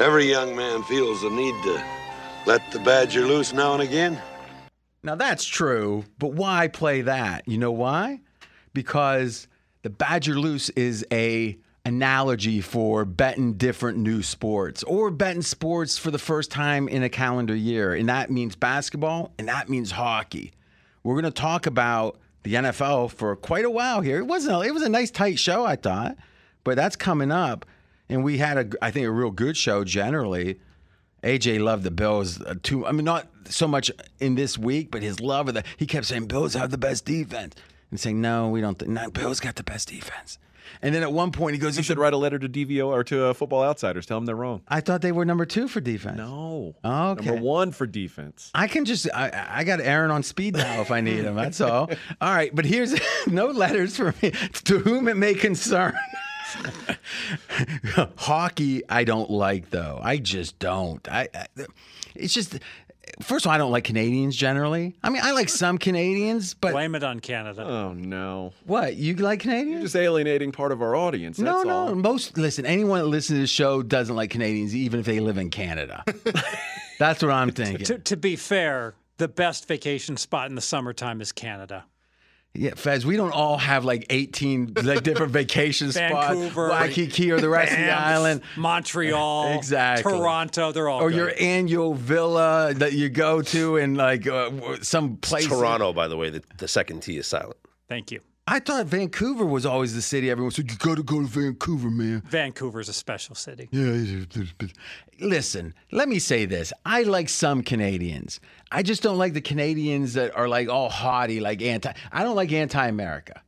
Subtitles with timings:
[0.00, 1.84] Every young man feels the need to
[2.46, 4.20] let the badger loose now and again.
[5.04, 7.46] Now that's true, but why play that?
[7.46, 8.20] You know why?
[8.72, 9.46] Because
[9.82, 16.10] the Badger Loose is a analogy for betting different new sports or betting sports for
[16.10, 17.94] the first time in a calendar year.
[17.94, 20.52] And that means basketball and that means hockey.
[21.04, 24.18] We're going to talk about the NFL for quite a while here.
[24.18, 26.16] It wasn't it was a nice tight show I thought,
[26.64, 27.64] but that's coming up
[28.08, 30.60] and we had a I think a real good show generally.
[31.22, 32.86] AJ loved the Bills uh, too.
[32.86, 35.64] I mean, not so much in this week, but his love of the.
[35.78, 37.54] He kept saying Bills have the best defense,
[37.90, 38.78] and saying no, we don't.
[38.78, 40.38] Th- no, Bills got the best defense.
[40.82, 43.04] And then at one point he goes, You should write a letter to DVOA or
[43.04, 44.06] to uh, Football Outsiders.
[44.06, 44.62] Tell them they're wrong.
[44.68, 46.16] I thought they were number two for defense.
[46.16, 46.74] No.
[46.84, 47.24] Okay.
[47.26, 48.50] Number one for defense.
[48.54, 51.34] I can just I, I got Aaron on speed dial if I need him.
[51.34, 51.90] That's all.
[52.20, 52.94] All right, but here's
[53.26, 54.30] no letters for me.
[54.64, 55.96] To whom it may concern.
[58.16, 60.00] Hockey, I don't like though.
[60.02, 61.06] I just don't.
[61.08, 61.46] I, I
[62.14, 62.58] it's just
[63.22, 64.94] first of all, I don't like Canadians generally.
[65.02, 67.64] I mean, I like some Canadians, but Blame it on Canada.
[67.64, 68.52] Oh no.
[68.64, 69.70] what you like Canadians?
[69.72, 71.38] You're just alienating part of our audience.
[71.38, 71.76] no, That's no.
[71.76, 71.94] all.
[71.94, 72.66] Most listen.
[72.66, 76.04] Anyone that listens to this show doesn't like Canadians, even if they live in Canada.
[76.98, 77.84] That's what I'm thinking.
[77.86, 81.84] to, to be fair, the best vacation spot in the summertime is Canada.
[82.56, 86.28] Yeah, Fez, we don't all have like 18 like different vacation spots.
[86.38, 88.42] Vancouver, Waikiki or the rest of the island.
[88.56, 90.12] Montreal, Exactly.
[90.12, 91.16] Toronto, they're all Or good.
[91.16, 94.50] your annual villa that you go to in like uh,
[94.82, 95.48] some place.
[95.48, 97.56] Toronto, by the way, the, the second T is silent.
[97.88, 98.20] Thank you.
[98.46, 101.90] I thought Vancouver was always the city everyone said, you got to go to Vancouver,
[101.90, 102.22] man.
[102.26, 103.68] Vancouver's a special city.
[103.70, 104.24] Yeah.
[105.18, 106.70] Listen, let me say this.
[106.84, 108.40] I like some Canadians.
[108.70, 111.92] I just don't like the Canadians that are like all haughty, like anti.
[112.12, 113.40] I don't like anti America.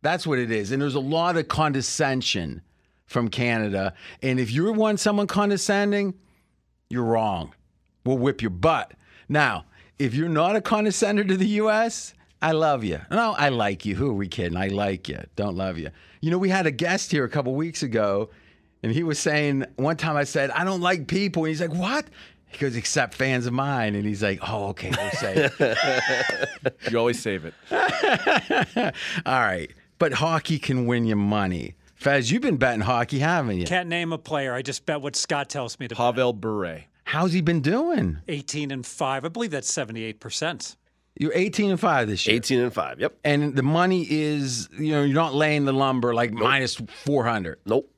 [0.00, 0.72] That's what it is.
[0.72, 2.62] And there's a lot of condescension
[3.04, 3.92] from Canada.
[4.22, 6.14] And if you want someone condescending,
[6.88, 7.54] you're wrong.
[8.06, 8.94] We'll whip your butt.
[9.28, 9.66] Now,
[9.98, 13.00] if you're not a condescender to the U.S., I love you.
[13.10, 13.94] No, I like you.
[13.96, 14.56] Who are we kidding?
[14.56, 15.18] I like you.
[15.36, 15.90] Don't love you.
[16.20, 18.30] You know, we had a guest here a couple weeks ago,
[18.82, 21.44] and he was saying one time I said, I don't like people.
[21.44, 22.06] And he's like, What?
[22.46, 23.94] He goes, Except fans of mine.
[23.94, 26.70] And he's like, Oh, okay, we'll say it.
[26.90, 27.54] You always save it.
[29.26, 29.70] All right.
[29.98, 31.74] But hockey can win you money.
[31.94, 33.66] Fez, you've been betting hockey, haven't you?
[33.66, 34.54] Can't name a player.
[34.54, 35.98] I just bet what Scott tells me to bet.
[35.98, 36.84] Pavel Bure.
[37.04, 38.18] How's he been doing?
[38.28, 39.24] 18 and 5.
[39.24, 40.76] I believe that's 78%.
[41.18, 42.36] You're 18 and 5 this year.
[42.36, 43.00] 18 and 5.
[43.00, 43.18] Yep.
[43.24, 47.58] And the money is, you know, you're not laying the lumber like minus 400.
[47.66, 47.92] Nope.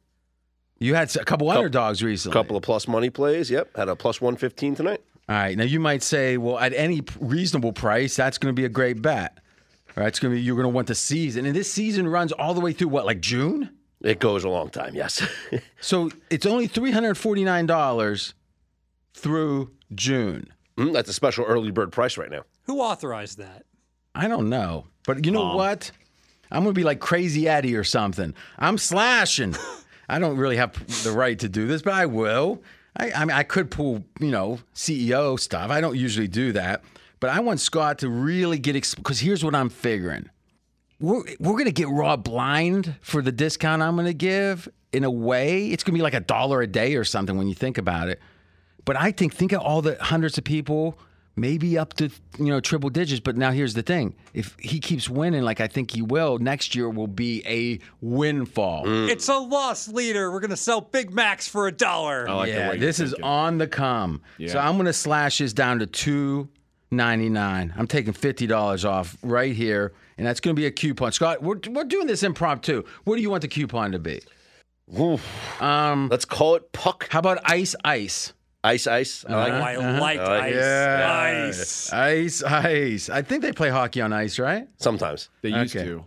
[0.79, 2.33] You had a couple underdogs recently.
[2.33, 3.49] A couple of plus money plays.
[3.51, 3.77] Yep.
[3.77, 5.01] Had a plus 115 tonight.
[5.29, 5.57] All right.
[5.57, 9.01] Now you might say, well, at any reasonable price, that's going to be a great
[9.01, 9.39] bet.
[9.97, 10.09] All right.
[10.09, 12.55] It's going to be you're going to want the season, and this season runs all
[12.55, 13.71] the way through what, like June?
[14.03, 14.95] It goes a long time.
[14.97, 15.23] Yes.
[15.81, 18.35] So it's only three hundred forty nine dollars
[19.15, 20.49] through June.
[20.77, 22.43] Mm, That's a special early bird price right now.
[22.65, 23.65] Who authorized that?
[24.15, 25.91] I don't know, but you know what?
[26.51, 28.35] I'm going to be like Crazy Eddie or something.
[28.59, 29.57] I'm slashing.
[30.09, 30.73] I don't really have
[31.05, 32.63] the right to do this, but I will.
[32.97, 35.71] I, I mean, I could pull, you know, CEO stuff.
[35.71, 36.83] I don't usually do that,
[37.21, 40.29] but I want Scott to really get because here's what I'm figuring.
[41.01, 44.69] We're we're gonna get raw blind for the discount I'm gonna give.
[44.93, 47.55] In a way, it's gonna be like a dollar a day or something when you
[47.55, 48.21] think about it.
[48.85, 50.99] But I think think of all the hundreds of people,
[51.37, 53.21] maybe up to you know triple digits.
[53.21, 56.75] But now here's the thing: if he keeps winning, like I think he will, next
[56.75, 58.83] year will be a windfall.
[58.87, 60.31] It's a loss leader.
[60.31, 62.29] We're going to sell Big Macs for a dollar.
[62.29, 63.25] I like the yeah, way you're this is thinking.
[63.25, 64.21] on the come.
[64.39, 64.69] So Yeah.
[64.69, 66.49] I'm gonna slash this down to two
[66.91, 67.73] ninety nine.
[67.77, 71.13] I'm taking fifty dollars off right here, and that's gonna be a coupon.
[71.13, 72.83] Scott, we're we're doing this impromptu.
[73.05, 74.21] What do you want the coupon to be?
[75.61, 77.09] Um, Let's call it puck.
[77.11, 78.33] how about ice ice?
[78.65, 79.25] Ice, ice.
[79.29, 79.85] I like Oh, it.
[79.85, 80.55] I like ice.
[80.55, 81.49] Yeah.
[81.49, 81.93] Ice.
[81.93, 83.11] Ice, ice.
[83.11, 84.69] I think they play hockey on ice, right?
[84.79, 85.31] Sometimes.
[85.43, 85.85] They used Okay.
[85.87, 86.05] to.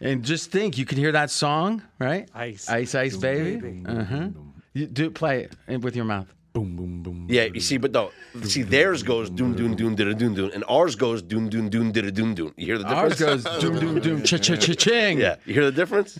[0.00, 2.28] And just think, you can hear that song, right?
[2.34, 2.68] Ice.
[2.68, 3.82] ice, ice, baby.
[3.86, 4.28] Uh huh.
[4.74, 6.28] You do play it with your mouth.
[6.52, 7.26] Boom, boom, boom.
[7.30, 8.10] Yeah, you see, but no,
[8.42, 11.92] see, theirs goes doon doon doon dida doon doon, and ours goes doon doon doon
[11.92, 12.52] dida doon doon.
[12.56, 13.22] You hear the difference?
[13.22, 15.18] Ours goes doom, doom, doom, cha, cha, cha, ching.
[15.20, 16.18] Yeah, you hear the difference?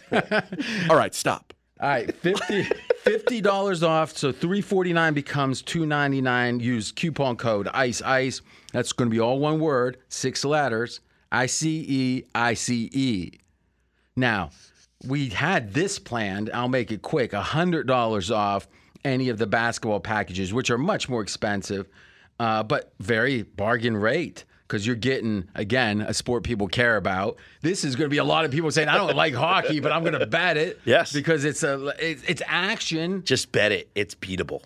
[0.89, 1.53] All right, stop.
[1.81, 2.09] All right,
[3.03, 4.17] 50 dollars off.
[4.17, 6.61] So three forty nine becomes two ninety nine.
[6.61, 8.43] Use coupon code ICE ICE.
[8.73, 11.01] That's going to be all one word, six letters.
[11.33, 13.33] I C E I C E.
[14.17, 14.51] Now,
[15.07, 16.51] we had this planned.
[16.53, 17.33] I'll make it quick.
[17.33, 18.69] hundred dollars off
[19.05, 21.89] any of the basketball packages, which are much more expensive,
[22.39, 24.45] uh, but very bargain rate.
[24.71, 27.37] Because you're getting again a sport people care about.
[27.61, 29.91] This is going to be a lot of people saying I don't like hockey, but
[29.91, 30.81] I'm going to bet it.
[30.85, 31.13] Yes.
[31.13, 33.25] because it's a it's, it's action.
[33.25, 33.91] Just bet it.
[33.97, 34.63] It's beatable.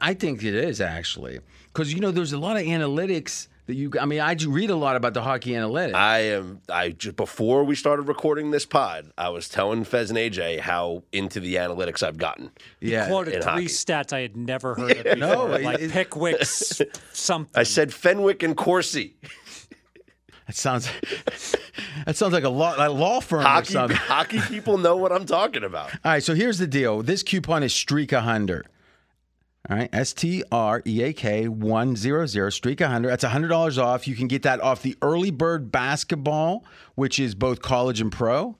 [0.00, 1.40] I think it is actually
[1.72, 3.92] because you know there's a lot of analytics that you.
[4.00, 5.94] I mean, I do read a lot about the hockey analytics.
[5.94, 6.60] I am.
[6.68, 11.02] I just before we started recording this pod, I was telling Fez and AJ how
[11.12, 12.50] into the analytics I've gotten.
[12.80, 13.64] yeah, in Quoted three hockey.
[13.66, 16.80] stats I had never heard of before, No, like it- Pickwick's
[17.12, 17.52] something.
[17.58, 19.14] I said Fenwick and Corsi.
[20.50, 20.90] That sounds
[22.06, 23.96] that sounds like a law a law firm or Hockey, something.
[24.00, 25.90] hockey people know what I'm talking about.
[26.04, 27.04] All right, so here's the deal.
[27.04, 28.66] This coupon is Streak a Hundred.
[29.68, 33.10] All right, S T R E A K one zero zero Streak a Hundred.
[33.10, 34.08] That's hundred dollars off.
[34.08, 36.64] You can get that off the Early Bird Basketball,
[36.96, 38.56] which is both college and pro,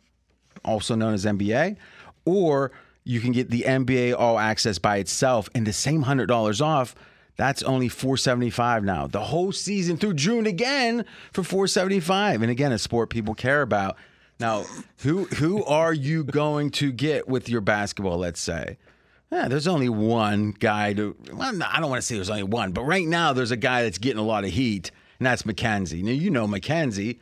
[0.64, 1.76] also known as NBA,
[2.24, 2.70] or
[3.02, 6.94] you can get the NBA All Access by itself, and the same hundred dollars off.
[7.40, 9.06] That's only four seventy five now.
[9.06, 13.34] The whole season through June again for four seventy five, and again, a sport people
[13.34, 13.96] care about.
[14.38, 14.66] Now,
[14.98, 18.18] who who are you going to get with your basketball?
[18.18, 18.76] Let's say,
[19.32, 21.16] yeah, there's only one guy to.
[21.32, 23.84] Well, I don't want to say there's only one, but right now there's a guy
[23.84, 26.02] that's getting a lot of heat, and that's Mackenzie.
[26.02, 27.20] Now you know Mackenzie,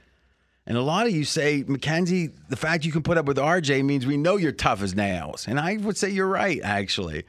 [0.67, 2.31] and a lot of you say Mackenzie.
[2.49, 5.47] The fact you can put up with RJ means we know you're tough as nails,
[5.47, 6.61] and I would say you're right.
[6.65, 7.25] Actually,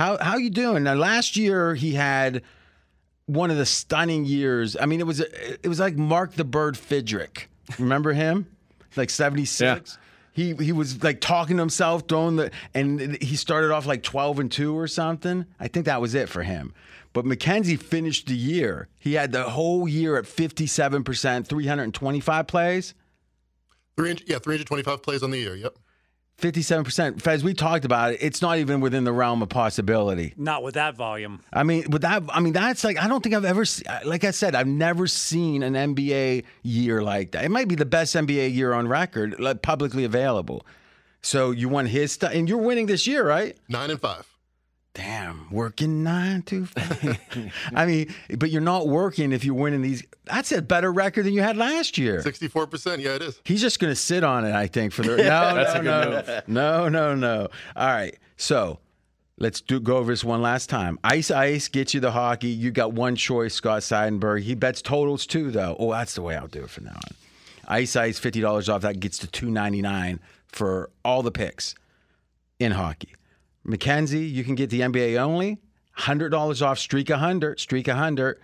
[0.00, 0.84] how how you doing?
[0.84, 2.42] Now last year he had
[3.26, 4.74] one of the stunning years.
[4.80, 7.44] I mean, it was it was like Mark the Bird Fidrych.
[7.78, 8.46] Remember him?
[8.96, 9.60] Like 76.
[9.60, 9.96] Yeah.
[10.32, 14.38] He he was like talking to himself, throwing the and he started off like 12
[14.38, 15.44] and 2 or something.
[15.60, 16.72] I think that was it for him.
[17.12, 18.88] But Mackenzie finished the year.
[18.98, 22.94] He had the whole year at 57%, 325 plays.
[23.96, 25.56] 300, yeah, 325 plays on the year.
[25.56, 25.76] Yep.
[26.40, 27.20] 57%.
[27.20, 28.18] Fez, we talked about it.
[28.22, 30.34] It's not even within the realm of possibility.
[30.36, 31.40] Not with that volume.
[31.52, 34.24] I mean, with that, I mean, that's like, I don't think I've ever, se- like
[34.24, 37.44] I said, I've never seen an NBA year like that.
[37.44, 40.66] It might be the best NBA year on record, like publicly available.
[41.22, 43.56] So you won his stuff, and you're winning this year, right?
[43.68, 44.26] Nine and five.
[44.92, 47.52] Damn, working nine to five.
[47.74, 50.02] I mean, but you're not working if you're winning these.
[50.24, 52.20] That's a better record than you had last year.
[52.22, 52.98] 64%.
[52.98, 53.40] Yeah, it is.
[53.44, 55.16] He's just going to sit on it, I think, for the.
[55.16, 57.48] No, That's no, a no, good no, no, no.
[57.76, 58.80] All right, so
[59.38, 60.98] let's do go over this one last time.
[61.04, 62.48] Ice Ice gets you the hockey.
[62.48, 64.42] You got one choice, Scott Seidenberg.
[64.42, 65.76] He bets totals too, though.
[65.78, 67.16] Oh, that's the way I'll do it from now on.
[67.68, 68.82] Ice Ice, fifty dollars off.
[68.82, 71.76] That gets to two ninety nine for all the picks
[72.58, 73.14] in hockey.
[73.70, 75.58] Mackenzie, you can get the NBA only.
[75.92, 76.78] Hundred dollars off.
[76.78, 77.60] Streak a hundred.
[77.60, 78.40] Streak a hundred.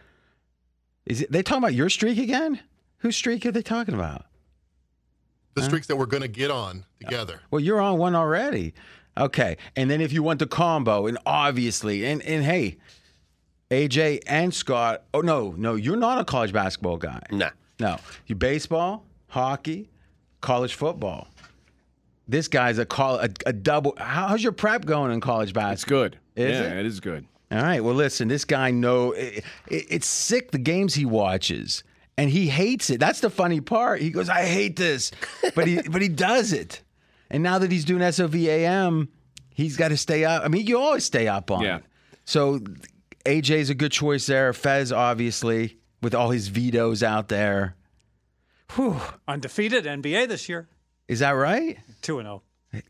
[1.04, 1.32] Is it?
[1.32, 2.60] They talking about your streak again?
[2.98, 4.26] Whose streak are they talking about?
[5.54, 7.40] The streaks that we're going to get on together.
[7.50, 8.74] Well, you're on one already.
[9.16, 9.56] Okay.
[9.74, 12.76] And then if you want the combo, and obviously, and, and hey,
[13.70, 17.22] AJ and Scott, oh, no, no, you're not a college basketball guy.
[17.30, 17.50] Nah.
[17.80, 17.96] No.
[18.26, 19.88] You baseball, hockey,
[20.42, 21.28] college football.
[22.28, 23.94] This guy's a call a, a double.
[23.98, 25.72] How, how's your prep going in college basketball?
[26.04, 26.18] It's good.
[26.34, 26.78] Is yeah, it?
[26.78, 27.26] it is good.
[27.50, 27.82] All right.
[27.82, 31.84] Well, listen, this guy know it, it, it's sick the games he watches,
[32.18, 32.98] and he hates it.
[32.98, 34.00] That's the funny part.
[34.00, 35.12] He goes, "I hate this,"
[35.54, 36.82] but he but he does it.
[37.30, 39.08] And now that he's doing SOVAM,
[39.54, 40.44] he's got to stay up.
[40.44, 41.62] I mean, you always stay up on.
[41.62, 41.76] Yeah.
[41.78, 41.84] it.
[42.24, 42.60] So
[43.24, 44.52] AJ's a good choice there.
[44.52, 47.76] Fez, obviously, with all his vetoes out there.
[48.74, 49.00] Whew.
[49.28, 50.68] Undefeated NBA this year.
[51.08, 51.78] Is that right?
[52.02, 52.42] 2 and 0.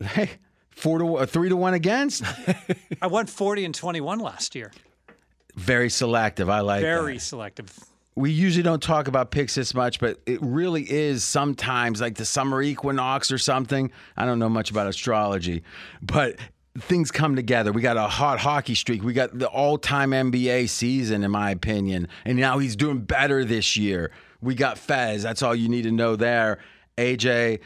[0.09, 0.29] Hey,
[0.71, 2.23] four to uh, three to one against.
[3.01, 4.71] I won 40 and 21 last year.
[5.55, 6.49] Very selective.
[6.49, 6.87] I like that.
[6.87, 7.73] Very selective.
[8.15, 12.25] we usually don't talk about picks this much, but it really is sometimes like the
[12.25, 13.91] summer equinox or something.
[14.17, 15.63] I don't know much about astrology,
[16.01, 16.35] but
[16.79, 17.71] things come together.
[17.71, 19.03] We got a hot hockey streak.
[19.03, 22.07] We got the all time NBA season, in my opinion.
[22.25, 24.11] And now he's doing better this year.
[24.41, 25.23] We got Fez.
[25.23, 26.59] That's all you need to know there.
[26.97, 27.59] AJ,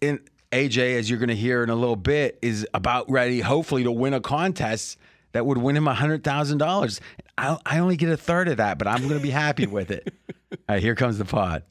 [0.00, 0.20] in
[0.52, 3.92] AJ, as you're going to hear in a little bit, is about ready, hopefully, to
[3.92, 4.98] win a contest
[5.32, 7.00] that would win him $100,000.
[7.36, 9.90] I, I only get a third of that, but I'm going to be happy with
[9.90, 10.12] it.
[10.52, 11.62] All right, here comes the pod.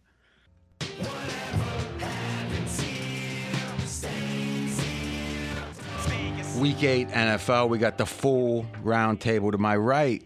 [6.60, 10.24] Week eight NFL, we got the full round table to my right.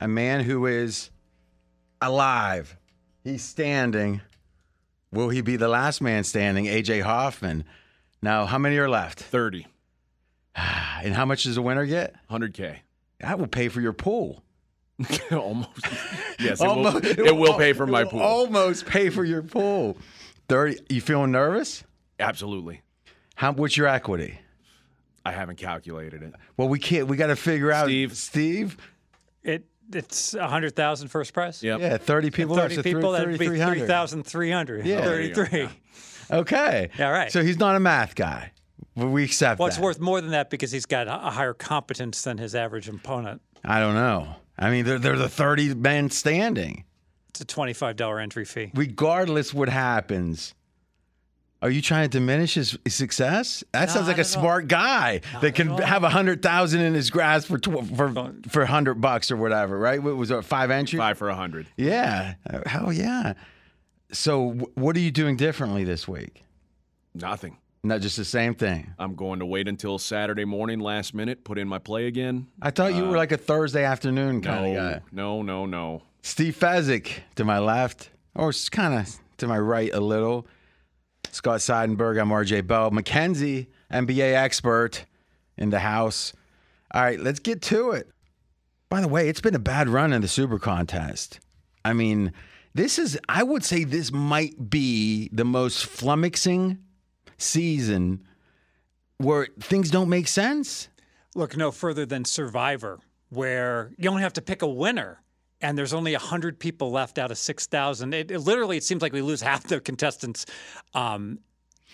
[0.00, 1.10] A man who is
[2.00, 2.76] alive.
[3.22, 4.20] He's standing.
[5.12, 6.66] Will he be the last man standing?
[6.66, 7.64] AJ Hoffman.
[8.20, 9.20] Now, how many are left?
[9.20, 9.66] 30.
[11.00, 12.16] And how much does the winner get?
[12.28, 12.78] 100K.
[13.20, 14.42] That will pay for your pool.
[15.30, 15.70] Almost.
[16.40, 18.20] Yes, it, will, it will pay for my pool.
[18.20, 19.96] Almost pay for your pool.
[20.48, 20.78] Thirty.
[20.88, 21.82] You feeling nervous?
[22.20, 22.82] Absolutely.
[23.34, 23.52] How?
[23.52, 24.38] What's your equity?
[25.24, 26.34] I haven't calculated it.
[26.56, 27.08] Well, we can't.
[27.08, 27.86] We got to figure out.
[27.86, 28.16] Steve.
[28.16, 28.76] Steve.
[29.42, 31.62] It It's a hundred thousand first prize.
[31.62, 31.80] Yep.
[31.80, 32.56] Yeah, 30 people.
[32.56, 33.00] Thirty that's people.
[33.14, 33.78] three- That'd be 3,300.
[33.78, 34.84] three thousand three hundred.
[34.86, 35.00] Yeah.
[35.00, 35.34] There you.
[35.34, 35.68] Thirty-three.
[36.30, 36.90] Okay.
[36.98, 37.32] All right.
[37.32, 38.52] So he's not a math guy.
[38.94, 39.82] Well, we accept Well, it's that.
[39.82, 43.40] worth more than that because he's got a a higher competence than his average opponent.
[43.64, 44.36] I don't know.
[44.58, 46.84] I mean, they're, they're the 30 men standing.
[47.30, 48.72] It's a twenty-five dollar entry fee.
[48.74, 50.54] Regardless what happens,
[51.60, 53.64] are you trying to diminish his, his success?
[53.72, 54.42] That sounds like a Not all.
[54.42, 58.64] smart guy that can have a hundred thousand in his grasp for tw- for for
[58.64, 60.02] hundred bucks or whatever, right?
[60.02, 60.98] What was it five entry?
[60.98, 61.66] Five for a hundred.
[61.76, 62.34] Yeah.
[62.48, 63.34] Uh, Hell yeah.
[64.12, 66.44] So, what are you doing differently this week?
[67.14, 67.58] Nothing.
[67.84, 68.92] Not just the same thing.
[68.98, 72.48] I'm going to wait until Saturday morning, last minute, put in my play again.
[72.60, 75.00] I thought you were like a Thursday afternoon kind No, of guy.
[75.12, 76.02] no, no, no.
[76.22, 80.46] Steve Fezzik to my left, or kind of to my right a little.
[81.32, 82.90] Scott Seidenberg, I'm RJ Bell.
[82.90, 85.04] Mackenzie, NBA expert
[85.56, 86.32] in the house.
[86.92, 88.10] All right, let's get to it.
[88.88, 91.40] By the way, it's been a bad run in the Super Contest.
[91.84, 92.32] I mean,
[92.74, 96.78] this is, I would say, this might be the most flummoxing
[97.36, 98.24] season
[99.18, 100.88] where things don't make sense.
[101.34, 105.20] Look no further than Survivor, where you only have to pick a winner,
[105.60, 108.14] and there's only hundred people left out of six thousand.
[108.14, 110.46] It, it literally it seems like we lose half the contestants,
[110.94, 111.38] um,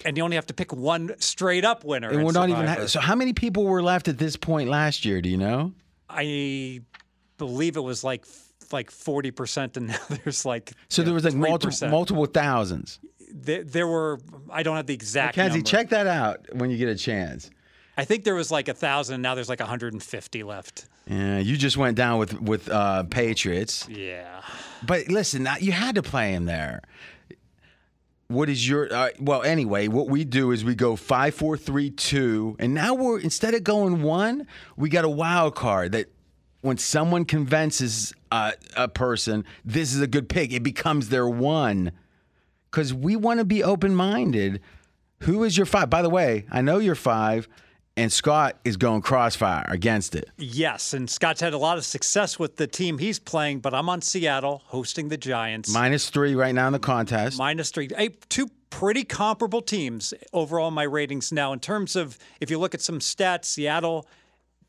[0.04, 2.10] and you only have to pick one straight up winner.
[2.10, 2.66] And we're not even.
[2.66, 5.20] Ha- so, how many people were left at this point last year?
[5.20, 5.72] Do you know?
[6.08, 6.80] I
[7.38, 8.26] believe it was like
[8.72, 11.90] like forty percent, and now there's like So there was like multiple 3%.
[11.90, 13.00] multiple thousands.
[13.36, 15.34] There, there were I don't have the exact.
[15.34, 15.68] Kenzie, number.
[15.68, 17.50] check that out when you get a chance.
[17.96, 19.22] I think there was like a thousand.
[19.22, 20.88] Now there's like 150 left.
[21.06, 24.40] Yeah, you just went down with with uh, Patriots, Yeah.
[24.86, 26.82] but listen, you had to play him there.
[28.28, 29.42] What is your uh, well?
[29.42, 33.52] Anyway, what we do is we go five, four, three, two, and now we're instead
[33.52, 34.46] of going one,
[34.76, 36.06] we got a wild card that
[36.62, 41.92] when someone convinces uh, a person this is a good pick, it becomes their one.
[42.70, 44.60] Because we want to be open minded.
[45.20, 45.90] Who is your five?
[45.90, 47.46] By the way, I know you're five,
[47.96, 50.28] and Scott is going crossfire against it.
[50.36, 53.88] Yes, and Scott's had a lot of success with the team he's playing, but I'm
[53.88, 55.72] on Seattle hosting the Giants.
[55.72, 57.38] Minus three right now in the contest.
[57.38, 57.88] minus three.
[57.96, 61.52] Hey, two pretty comparable teams overall in my ratings now.
[61.52, 64.08] In terms of if you look at some stats, Seattle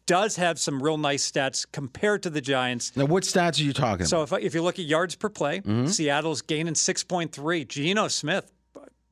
[0.06, 2.96] does have some real nice stats compared to the Giants.
[2.96, 4.40] Now, what stats are you talking So about?
[4.42, 5.88] if, if you look at yards per play, Mm-hmm.
[5.88, 7.68] Seattle's gaining 6.3.
[7.68, 8.52] Geno Smith,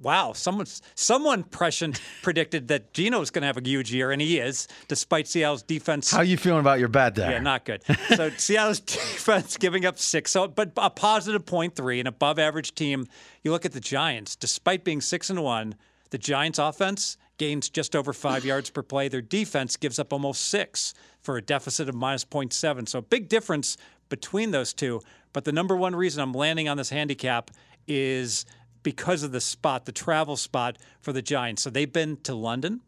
[0.04, 4.22] wow, someone someone prescient predicted that Geno was going to have a huge year, and
[4.22, 6.12] he is, despite Seattle's defense.
[6.12, 7.32] How are you feeling about your bet there?
[7.32, 7.84] Yeah, not good.
[8.16, 12.76] So Seattle's defense giving up six, so but a positive point three, an above average
[12.76, 13.08] team.
[13.42, 15.76] You look at the Giants, despite being six and one,
[16.12, 19.08] the Giants offense gains just over five yards per play.
[19.08, 22.88] Their defense gives up almost six for a deficit of minus 0.7.
[22.88, 23.78] So big difference
[24.10, 25.02] between those two.
[25.34, 27.50] But the number one reason I'm landing on this handicap
[27.88, 28.46] is
[28.84, 31.62] because of the spot, the travel spot for the Giants.
[31.64, 32.82] So they've been to London,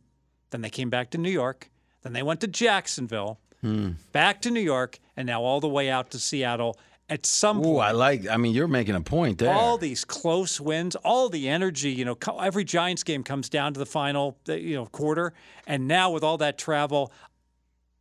[0.51, 1.69] then they came back to New York,
[2.03, 3.91] then they went to Jacksonville, hmm.
[4.11, 6.77] back to New York, and now all the way out to Seattle.
[7.07, 8.27] At some Ooh, point, I like.
[8.27, 9.53] I mean, you're making a point there.
[9.53, 13.79] all these close wins, all the energy, you know, every Giants game comes down to
[13.79, 15.33] the final, you know, quarter,
[15.67, 17.11] and now with all that travel,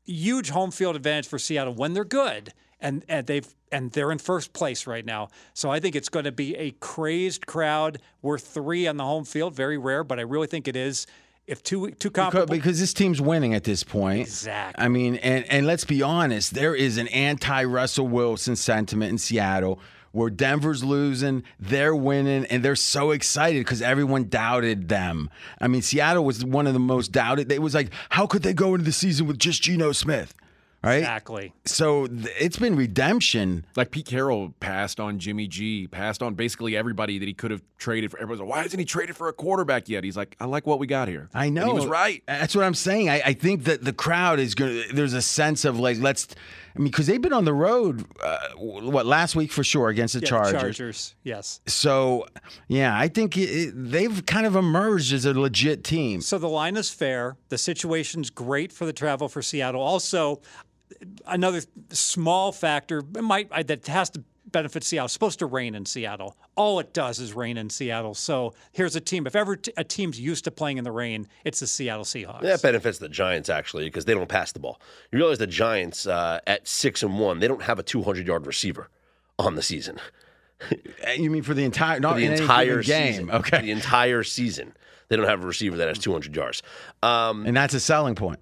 [0.04, 4.18] huge home field advantage for Seattle when they're good, and and they've and they're in
[4.18, 5.28] first place right now.
[5.52, 7.98] So I think it's going to be a crazed crowd.
[8.22, 11.06] We're three on the home field, very rare, but I really think it is.
[11.46, 14.20] If two two because, comparable, because this team's winning at this point.
[14.20, 14.82] Exactly.
[14.82, 19.18] I mean, and and let's be honest, there is an anti Russell Wilson sentiment in
[19.18, 19.78] Seattle
[20.12, 25.28] where Denver's losing, they're winning, and they're so excited because everyone doubted them.
[25.60, 27.50] I mean, Seattle was one of the most doubted.
[27.50, 30.32] It was like, how could they go into the season with just Geno Smith?
[30.84, 30.96] Right.
[30.98, 31.52] exactly.
[31.64, 33.64] So th- it's been redemption.
[33.76, 37.62] Like Pete Carroll passed on Jimmy G, passed on basically everybody that he could have
[37.78, 38.18] traded for.
[38.18, 40.04] Everybody's like, why hasn't he traded for a quarterback yet?
[40.04, 41.28] He's like, I like what we got here.
[41.34, 41.66] I And know.
[41.66, 42.22] he was right.
[42.26, 43.08] That's what I'm saying.
[43.10, 46.28] I, I think that the crowd is going to, there's a sense of like, let's,
[46.76, 50.14] I mean, because they've been on the road, uh, what, last week for sure against
[50.14, 50.60] the Yeah, Chargers.
[50.60, 51.60] Chargers, yes.
[51.66, 52.26] So,
[52.68, 56.20] yeah, I think it, it, they've kind of emerged as a legit team.
[56.20, 57.36] So the line is fair.
[57.48, 59.80] The situation's great for the travel for Seattle.
[59.82, 60.40] Also,
[61.26, 61.60] another
[61.90, 65.06] small factor it might that has to benefit Seattle.
[65.06, 66.36] It's supposed to rain in Seattle.
[66.54, 68.14] All it does is rain in Seattle.
[68.14, 69.26] So here's a team.
[69.26, 72.42] If ever t- a team's used to playing in the rain, it's the Seattle Seahawks.
[72.42, 74.80] That benefits the Giants actually because they don't pass the ball.
[75.10, 78.46] You realize the Giants uh, at six and one, they don't have a 200 yard
[78.46, 78.88] receiver
[79.38, 79.98] on the season.
[81.18, 83.12] You mean for the entire, not For the entire game?
[83.12, 83.30] season.
[83.30, 84.72] Okay, the entire season,
[85.08, 86.62] they don't have a receiver that has 200 yards.
[87.02, 88.38] Um, and that's a selling point.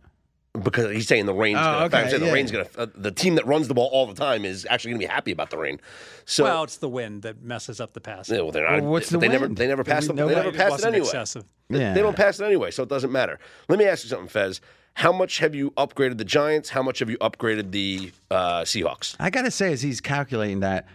[0.62, 1.94] Because he's saying the rain's Oh, going to affect.
[1.94, 2.28] okay, I'm saying yeah.
[2.28, 2.80] the rain's going to.
[2.80, 5.10] Uh, the team that runs the ball all the time is actually going to be
[5.12, 5.80] happy about the rain.
[6.26, 8.28] So well, it's the wind that messes up the pass.
[8.28, 10.26] yeah, well, they're not, Well, what's but the they never they never pass We the,
[10.26, 11.06] they never it pass it anyway.
[11.06, 11.44] excessive.
[11.70, 13.38] They- They don't pass it anyway, so it doesn't matter.
[13.68, 14.60] Let me ask you something, Fez.
[14.94, 16.68] How much have you upgraded the Giants?
[16.68, 19.16] How much have you upgraded the uh, Seahawks?
[19.18, 20.86] I gotta say, as he's calculating that,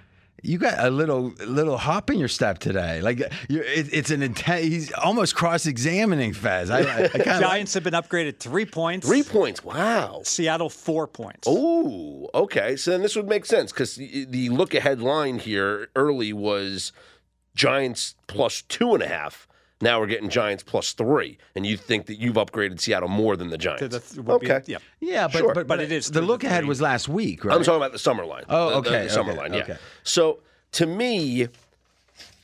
[0.44, 3.02] you got a little little hop in your step today.
[3.02, 4.64] Like you it, it's an intense.
[4.64, 6.70] He's almost cross-examining Fez.
[6.70, 9.08] I, I, I kinda Giants have been upgraded three points.
[9.08, 9.64] Three points.
[9.64, 10.22] Wow.
[10.24, 11.48] Seattle four points.
[11.48, 12.76] Oh, okay.
[12.76, 16.92] So then this would make sense because the, the look ahead line here early was
[17.56, 19.48] Giants plus two and a half.
[19.80, 23.50] Now we're getting Giants plus three, and you think that you've upgraded Seattle more than
[23.50, 23.82] the Giants?
[23.88, 24.64] The th- would be- okay.
[24.66, 24.78] yeah.
[25.00, 25.54] Yeah, but, Sure.
[25.54, 27.56] but But it is the look ahead was last week, right?
[27.56, 28.44] I'm talking about the summer line.
[28.50, 29.60] Oh, The- the- okay, The, summer okay, line, yeah.
[29.62, 29.78] okay.
[30.04, 30.40] So
[30.74, 31.48] to me,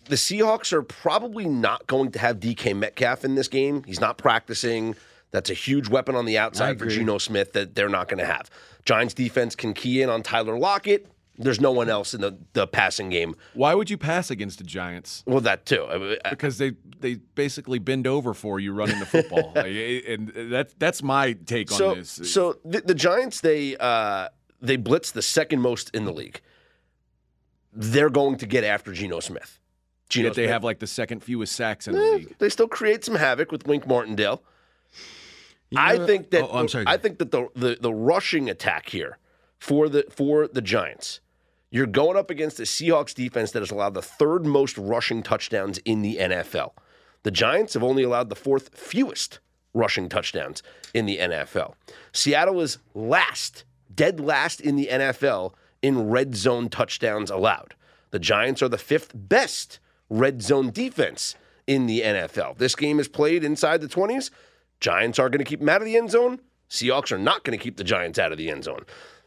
[0.05, 3.83] the Seahawks are probably not going to have DK Metcalf in this game.
[3.85, 4.95] He's not practicing.
[5.31, 6.97] That's a huge weapon on the outside for agree.
[6.97, 8.51] Geno Smith that they're not going to have.
[8.85, 11.07] Giants defense can key in on Tyler Lockett.
[11.37, 13.35] There's no one else in the, the passing game.
[13.55, 15.23] Why would you pass against the Giants?
[15.25, 15.83] Well, that too.
[15.85, 19.65] I- I- Because they they basically bend over for you running the football, Like,
[20.07, 22.19] and that's that's my take so, on this.
[22.31, 24.29] so the, the Giants they uh,
[24.61, 26.39] they blitz the second most in the league.
[27.73, 29.59] They're going to get after Geno Smith.
[30.09, 30.51] Geno Yet they Smith.
[30.51, 32.35] have like the second fewest sacks in the Eh, league.
[32.37, 34.43] They still create some havoc with Wink Martindale.
[35.71, 36.83] You I think that Oh, I'm sorry.
[36.87, 39.17] I think that the, the the rushing attack here
[39.63, 41.21] for the for the Giants,
[41.71, 45.77] you're going up against a Seahawks defense that has allowed the third most rushing touchdowns
[45.79, 46.73] in the NFL.
[47.23, 49.39] The Giants have only allowed the fourth fewest
[49.73, 51.75] rushing touchdowns in the NFL.
[52.11, 53.63] Seattle is last,
[53.95, 57.73] dead last in the NFL in red zone touchdowns allowed.
[58.11, 59.79] The Giants are the fifth best
[60.09, 61.35] red zone defense
[61.67, 62.57] in the NFL.
[62.57, 64.29] This game is played inside the 20s.
[64.81, 66.41] Giants are going to keep them out of the end zone.
[66.69, 68.83] Seahawks are not going to keep the Giants out of the end zone.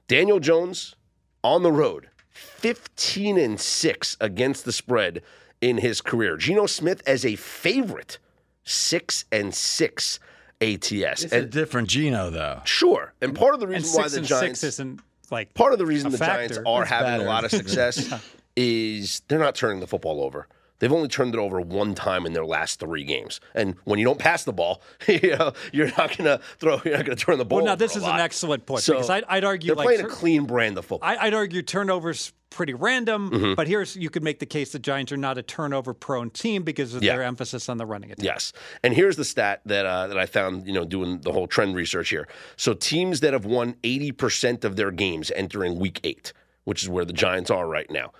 [0.08, 0.94] Daniel Jones
[1.42, 5.22] on the road, 15 and 6 against the spread
[5.60, 6.36] in his career.
[6.36, 8.18] Geno Smith as a favorite,
[8.64, 10.18] 6 and 6
[10.60, 10.90] ATS.
[10.92, 12.60] It's a different Geno, though.
[12.64, 13.12] sure.
[13.20, 15.72] And part of the And reason why six the and Giants six isn't like part
[15.72, 17.25] of the reason a the Giants are It's having better.
[17.25, 18.12] a lot of success
[18.56, 20.47] is they're not turning the football over.
[20.78, 23.41] They've only turned it over one time in their last three games.
[23.54, 26.80] And when you don't pass the ball, you know, you're not going to throw.
[26.84, 27.58] You're not going to turn the ball.
[27.58, 30.04] Well, now this is an excellent point So, because I'd, I'd argue They're like playing
[30.04, 31.08] a clean brand of football.
[31.08, 33.54] I, I'd argue turnovers pretty random, Mm-hmm.
[33.54, 36.62] but here's you could make the case the Giants are not a turnover prone team
[36.62, 37.15] because of Yeah.
[37.15, 38.25] their emphasis on the running attack.
[38.25, 40.67] Yes, and here's the stat that uh, that I found.
[40.67, 42.26] You know, doing the whole trend research here.
[42.56, 46.32] So teams that have won 80 percent of their games entering Week Eight,
[46.65, 48.12] which is where the Giants are right now,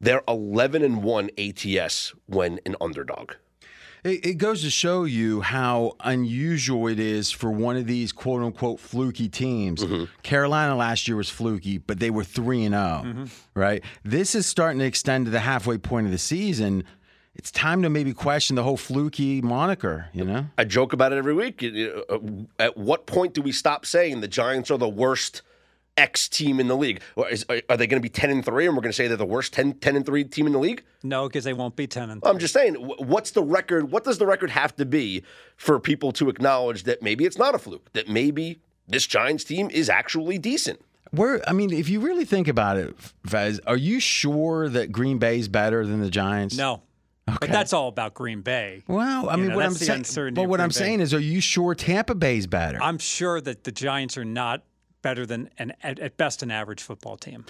[0.00, 3.32] they're 11 and one ATS when an underdog.
[4.04, 8.42] It, it goes to show you how unusual it is for one of these quote
[8.42, 9.82] unquote fluky teams.
[9.82, 10.04] Mm-hmm.
[10.22, 13.82] Carolina last year was fluky, but they were 3 and 0, right?
[14.04, 16.84] This is starting to extend to the halfway point of the season.
[17.34, 20.46] It's time to maybe question the whole fluky moniker, you know?
[20.56, 21.60] I joke about it every week.
[21.62, 25.42] You- you- uh, At what point do we stop saying the Giants are the worst
[25.98, 27.02] X team in the league?
[27.16, 29.08] Or is, are they going to be 10 and 3 and we're going to say
[29.08, 30.84] they're the worst 10, 10 and 3 team in the league?
[31.02, 32.30] No, because they won't be ten and 3.
[32.30, 33.90] I'm just saying, what's the record?
[33.90, 35.22] What does the record have to be
[35.56, 39.68] for people to acknowledge that maybe it's not a fluke, that maybe this Giants team
[39.70, 40.80] is actually decent?
[41.10, 42.94] Where I mean, if you really think about it,
[43.26, 46.56] Fez, are you sure that Green Bay's better than the Giants?
[46.56, 46.82] no.
[47.40, 48.82] But that's all about Green Bay.
[48.88, 50.72] Well, I You mean, know, what I'm that's saying, but what Green I'm Bay.
[50.74, 52.78] saying is, are you sure Tampa Bay's better?
[52.82, 54.62] I'm sure that the Giants are not
[55.02, 57.44] better than an at, at best an average football team.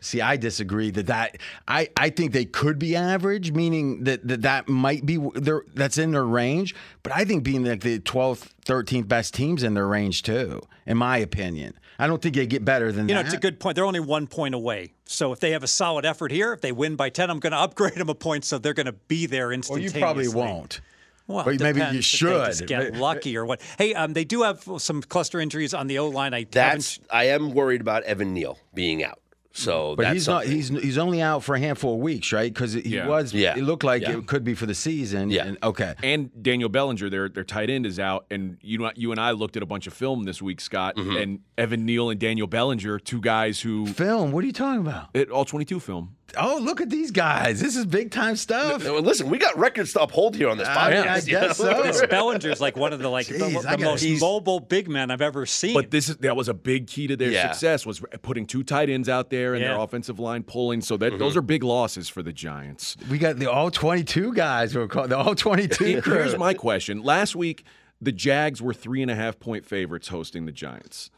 [0.00, 4.42] See, I disagree that that I, I think they could be average, meaning that that,
[4.42, 6.74] that might be their that's in their range.
[7.02, 10.96] But I think being like the 12th, 13th best teams in their range too, in
[10.96, 11.74] my opinion.
[11.98, 13.10] I don't think they get better than that.
[13.10, 13.26] You know, that.
[13.26, 13.76] it's a good point.
[13.76, 14.92] They're only one point away.
[15.04, 17.52] So if they have a solid effort here, if they win by 10, I'm going
[17.52, 19.86] to upgrade them a point so they're going to be there instantly.
[19.86, 20.80] Well, you probably won't.
[21.26, 22.46] Well, But maybe you should.
[22.46, 23.60] Just get lucky or what.
[23.78, 26.34] Hey, um, they do have some cluster injuries on the O line.
[26.34, 27.10] I That's haven't.
[27.12, 29.18] I am worried about Evan Neal being out.
[29.54, 30.44] So But that's he's not.
[30.44, 30.56] something.
[30.56, 32.52] He's he's only out for a handful of weeks, right?
[32.52, 33.06] Because he Yeah.
[33.06, 33.34] was.
[33.34, 33.54] Yeah.
[33.54, 34.16] It looked like Yeah.
[34.16, 35.28] it could be for the season.
[35.30, 35.44] Yeah.
[35.44, 35.92] And, okay.
[36.02, 38.24] and Daniel Bellinger, their their tight end, is out.
[38.30, 41.16] And you you and I looked at a bunch of film this week, Scott, Mm-hmm.
[41.18, 44.32] and Evan Neal and Daniel Bellinger, two guys who Film.
[44.32, 45.08] What are you talking about?
[45.12, 46.16] it, all 22 film.
[46.38, 47.60] Oh, look at these guys.
[47.60, 48.84] This is big time stuff.
[48.84, 51.06] Well, Listen, we got records to uphold here on this I- podcast.
[51.08, 51.66] I you guess know?
[51.72, 51.82] so.
[51.82, 54.60] This Bellinger's like one of the like the, Jeez, the I gotta- most he's- mobile
[54.60, 55.74] big men I've ever seen.
[55.74, 57.50] But this is that was a big key to their Yeah.
[57.50, 60.80] success was putting two tight ends out there and their offensive line pulling.
[60.80, 61.18] So that Mm-hmm.
[61.18, 62.96] those are big losses for the Giants.
[63.10, 66.14] We got the all 22 guys who are called the all 22 crew.
[66.14, 67.02] Here's my question.
[67.02, 67.64] Last week,
[68.00, 71.10] The Jags were three and a half point favorites hosting the Giants.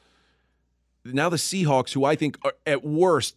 [1.05, 3.37] Now the Seahawks, who I think are at worst a-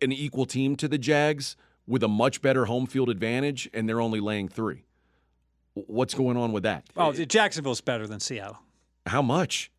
[0.00, 4.00] an equal team to the Jags with a much better home field advantage, and they're
[4.00, 4.84] only laying three.
[5.74, 6.84] What's going on with that?
[6.96, 8.58] Oh, Jacksonville's better than Seattle.
[9.06, 9.70] How much?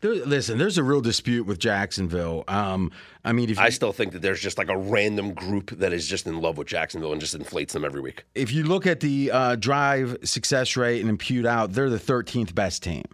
[0.00, 2.44] There, listen, there's a real dispute with Jacksonville.
[2.48, 2.90] Um,
[3.24, 5.92] I mean, if you, I still think that there's just like a random group that
[5.92, 8.24] is just in love with Jacksonville and just inflates them every week.
[8.34, 12.54] if you look at the uh, drive success rate and impute out, they're the 13th
[12.54, 13.04] best team.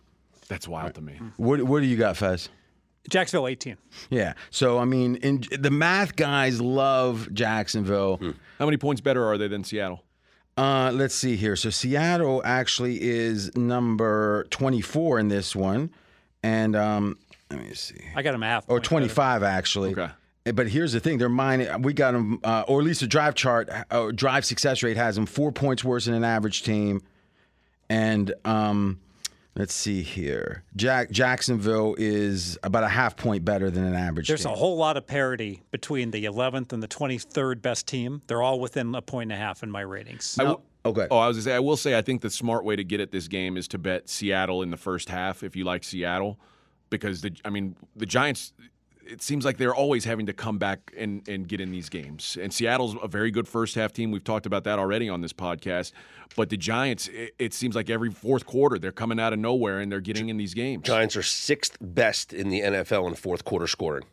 [0.48, 1.18] That's wild to me.
[1.38, 2.48] What What do you got, Fez?
[3.08, 3.76] Jacksonville 18.
[4.10, 4.34] Yeah.
[4.50, 8.18] So I mean, in, the math guys love Jacksonville.
[8.58, 10.04] How many points better are they than Seattle?
[10.56, 11.56] Uh, let's see here.
[11.56, 15.90] So Seattle actually is number 24 in this one,
[16.42, 17.18] and um,
[17.50, 18.00] let me see.
[18.14, 18.64] I got a half.
[18.68, 18.88] Or point better.
[18.88, 19.92] 25 actually.
[19.92, 20.10] Okay.
[20.52, 21.82] But here's the thing: they're mine.
[21.82, 25.16] We got them, uh, or at least the drive chart, uh, drive success rate has
[25.16, 27.00] them four points worse than an average team.
[27.88, 29.00] And um,
[29.56, 34.28] let's see here: Jack Jacksonville is about a half point better than an average.
[34.28, 34.52] There's team.
[34.52, 38.22] a whole lot of parity between the 11th and the 23rd best team.
[38.26, 40.36] They're all within a point and a half in my ratings.
[40.38, 41.06] I w- okay.
[41.10, 41.54] Oh, I was gonna say.
[41.54, 41.96] I will say.
[41.96, 44.70] I think the smart way to get at this game is to bet Seattle in
[44.70, 46.38] the first half if you like Seattle,
[46.90, 47.32] because the.
[47.44, 48.52] I mean, the Giants.
[49.06, 52.38] It seems like they're always having to come back and, and get in these games.
[52.40, 54.10] And Seattle's a very good first half team.
[54.10, 55.92] We've talked about that already on this podcast.
[56.36, 59.80] But the Giants, it, it seems like every fourth quarter they're coming out of nowhere
[59.80, 60.84] and they're getting in these games.
[60.84, 64.04] Giants are sixth best in the NFL in fourth quarter scoring.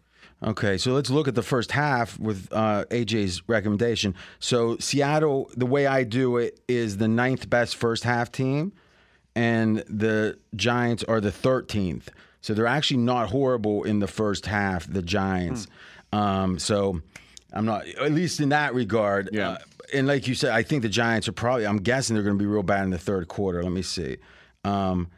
[0.44, 4.16] Okay, so let's look at the first half with uh, AJ's recommendation.
[4.40, 8.74] So Seattle, the way I do it is the ninth best first half team,
[9.36, 12.10] and the Giants are the thirteenth.
[12.42, 14.92] So they're actually not horrible in the first half.
[14.92, 15.68] The Giants.
[16.12, 17.02] Um, so
[17.54, 19.30] I'm not, at least in that regard.
[19.32, 19.50] Yeah.
[19.52, 19.58] Uh,
[19.94, 21.68] and like you said, I think the Giants are probably.
[21.68, 23.64] I'm guessing they're going to be real bad in the third quarter.
[23.64, 24.18] Let me see.
[24.64, 25.10] Um,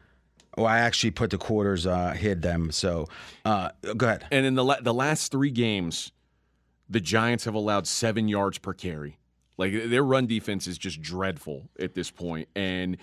[0.57, 2.71] oh, I actually put the quarters, uh, hid them.
[2.71, 3.07] So
[3.45, 4.25] uh, go ahead.
[4.31, 6.11] And in the la- the last three games,
[6.89, 9.17] the Giants have allowed seven yards per carry.
[9.57, 12.49] Like their run defense is just dreadful at this point.
[12.55, 12.97] And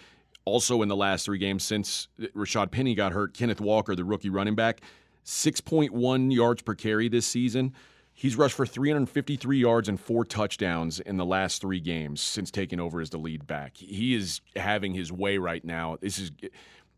[0.44, 4.30] also in the last three games since Rashad Penny got hurt, Kenneth Walker, the rookie
[4.30, 4.80] running back,
[5.24, 7.74] six point one yards per carry this season.
[8.12, 12.78] He's rushed for 353 yards and four touchdowns in the last three games since taking
[12.78, 13.76] over as the lead back.
[13.78, 15.96] He is having his way right now.
[16.00, 16.30] This is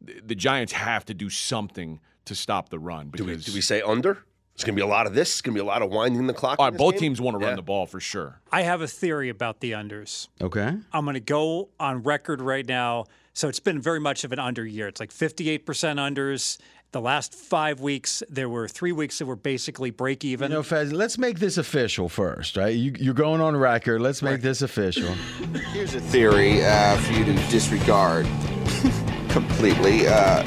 [0.01, 3.11] the Giants have to do something to stop the run.
[3.15, 4.25] Do we, do we say under?
[4.55, 5.31] It's going to be a lot of this.
[5.31, 6.59] It's going to be a lot of winding the clock.
[6.59, 7.01] All in right, this both game?
[7.01, 7.49] teams want to Yeah.
[7.49, 8.41] run the ball for sure.
[8.51, 10.27] I have a theory about the unders.
[10.41, 10.75] Okay.
[10.93, 13.05] I'm going to go on record right now.
[13.35, 14.89] So it's been very much of an under year.
[14.89, 16.59] It's like 58% unders.
[16.93, 20.51] The last five weeks, there were three weeks that were basically break even.
[20.51, 22.75] You know, Fez, let's make this official first, right?
[22.75, 24.03] You, you're going on record.
[24.03, 25.15] Let's make this official.
[25.73, 28.27] Here's a theory uh, for you to disregard
[29.31, 30.07] completely.
[30.07, 30.47] Uh,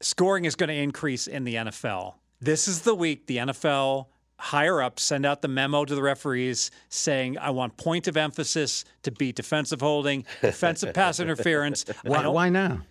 [0.00, 2.14] Scoring is going to increase in the NFL.
[2.40, 4.06] This is the week the NFL
[4.38, 8.84] higher up send out the memo to the referees saying, I want point of emphasis
[9.02, 11.84] to be defensive holding, defensive pass interference.
[12.04, 12.82] Why, why now?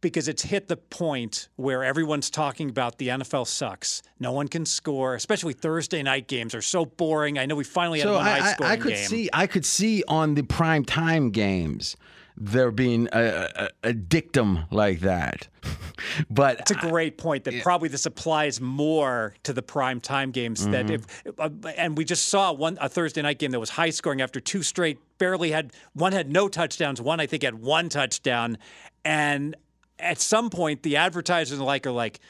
[0.00, 4.02] because it's hit the point where everyone's talking about the NFL sucks.
[4.18, 7.38] No one can score, especially Thursday night games are so boring.
[7.38, 9.06] I know we finally had So one high I, I, I could game.
[9.08, 11.96] see, I could see on the prime time games
[12.40, 13.48] there being a,
[13.84, 15.46] a, a dictum like that,
[16.30, 20.66] but It's a great point that probably this applies more to the prime time games.
[20.66, 20.94] That Mm-hmm.
[21.26, 24.22] if uh, and we just saw one a Thursday night game that was high scoring
[24.22, 24.98] after two straight.
[25.18, 27.00] Barely had one had no touchdowns.
[27.00, 28.56] One I think had one touchdown,
[29.04, 29.54] and
[29.98, 32.20] at some point the advertisers and the like are like,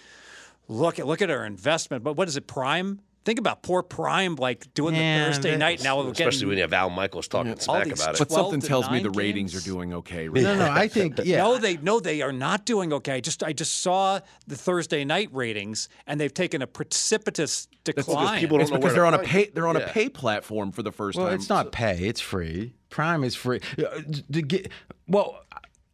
[0.67, 2.03] look at look at our investment.
[2.03, 2.49] But what is it?
[2.49, 3.01] Prime.
[3.25, 5.83] Think about poor Prime like doing Yeah, the Thursday night.
[5.83, 8.19] Now we're Especially getting when you have Al Michaels talking smack about it.
[8.19, 9.63] But something tells me the ratings games?
[9.63, 10.29] are doing okay.
[10.29, 10.71] Right no, no.
[10.71, 11.39] I think yeah.
[11.39, 13.13] No, they no, they are not doing okay.
[13.15, 18.41] I just I just saw the Thursday night ratings, and they've taken a precipitous decline.
[18.41, 20.09] people don't It's know because where they're to on a pay they're on a pay
[20.09, 21.35] platform for the first Well, time.
[21.37, 22.73] it's not pay; it's free.
[22.89, 23.61] Prime is free.
[23.79, 24.01] Uh,
[24.33, 24.71] To get
[25.07, 25.45] well,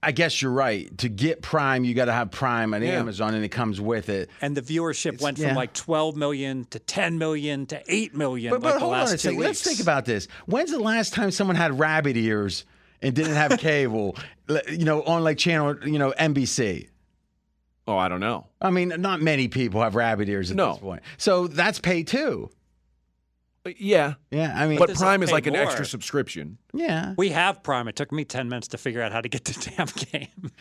[0.03, 0.97] I guess you're right.
[0.99, 2.91] To get Prime, you got to have Prime on Yeah.
[3.01, 4.31] Amazon, and it comes with it.
[4.41, 5.49] and the viewership went yeah.
[5.49, 8.93] from like 12 million to 10 million to 8 million But, like but the hold
[8.93, 9.39] last on a two second.
[9.41, 10.29] Let's think about this.
[10.47, 12.65] When's the last time someone had rabbit ears
[13.03, 14.17] and didn't have cable?
[14.71, 16.89] you know, on like channel, you know, NBC.
[17.89, 18.47] Oh, I don't know.
[18.61, 20.73] I mean, not many people have rabbit ears at No.
[20.73, 21.03] this point.
[21.19, 22.51] So that's pay too.
[23.71, 26.59] Uh, Yeah, Yeah, I mean, but does Prime is pay like an extra subscription.
[26.73, 27.15] yeah.
[27.17, 27.89] We have Prime.
[27.89, 30.53] It took me 10 minutes to figure out how to get the damn game.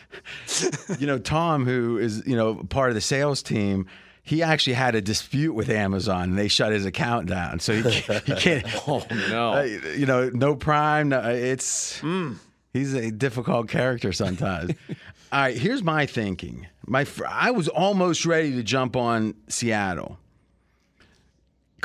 [0.98, 3.86] you know, Tom, who is you know part of the sales team,
[4.22, 7.60] he actually had a dispute with Amazon, and they shut his account down.
[7.60, 8.24] So he can't.
[8.24, 9.52] He can't Oh no.
[9.54, 9.62] uh,
[9.96, 11.08] you know, no Prime.
[11.10, 11.98] No, it's.
[12.00, 12.34] Hmm.
[12.72, 14.72] He's a difficult character sometimes.
[15.32, 16.66] All right, here's my thinking.
[16.86, 20.18] My fr- I was almost ready to jump on Seattle.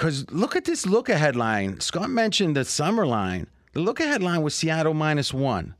[0.01, 1.79] Cuz look at this look ahead line.
[1.79, 3.45] Scott mentioned the summer line.
[3.73, 5.75] The look ahead line was Seattle minus 1.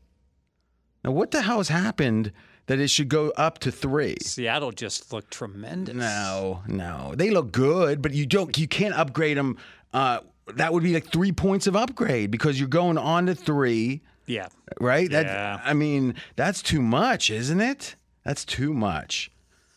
[1.04, 2.32] Now what the hell has happened
[2.68, 4.18] that it should go up to 3?
[4.22, 5.96] Seattle just looked tremendous.
[5.96, 7.14] No, no.
[7.16, 9.58] They look good, but you don't you can't upgrade them
[9.92, 10.20] uh
[10.56, 14.50] that would be like 3 points of upgrade because you're going on to 3 Yeah.
[14.80, 15.10] right?
[15.10, 15.62] That Yeah.
[15.64, 17.96] I mean, that's too much, isn't it?
[18.24, 19.32] That's too much.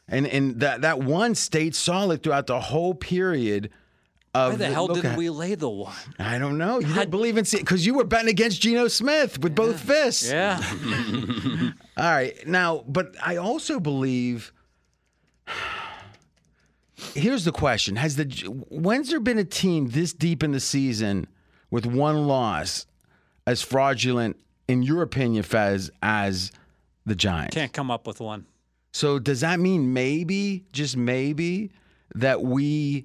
[0.06, 3.70] And and that that one stayed solid throughout the whole period
[4.34, 5.94] Why the hell didn't at- we lay the one?
[6.18, 6.80] I don't know.
[6.80, 10.28] You didn't believe in it because you were betting against Geno Smith with both fists.
[10.28, 10.60] Yeah.
[11.96, 12.34] All right.
[12.46, 14.52] Now, but I also believe.
[17.14, 18.24] Here's the question: Has the
[18.70, 21.28] when's there been a team this deep in the season
[21.70, 22.86] with one loss
[23.46, 26.50] as fraudulent, in your opinion, Fez, as
[27.06, 27.54] the Giants?
[27.54, 28.46] Can't come up with one.
[28.92, 31.72] So does that mean maybe, just maybe,
[32.14, 33.04] that we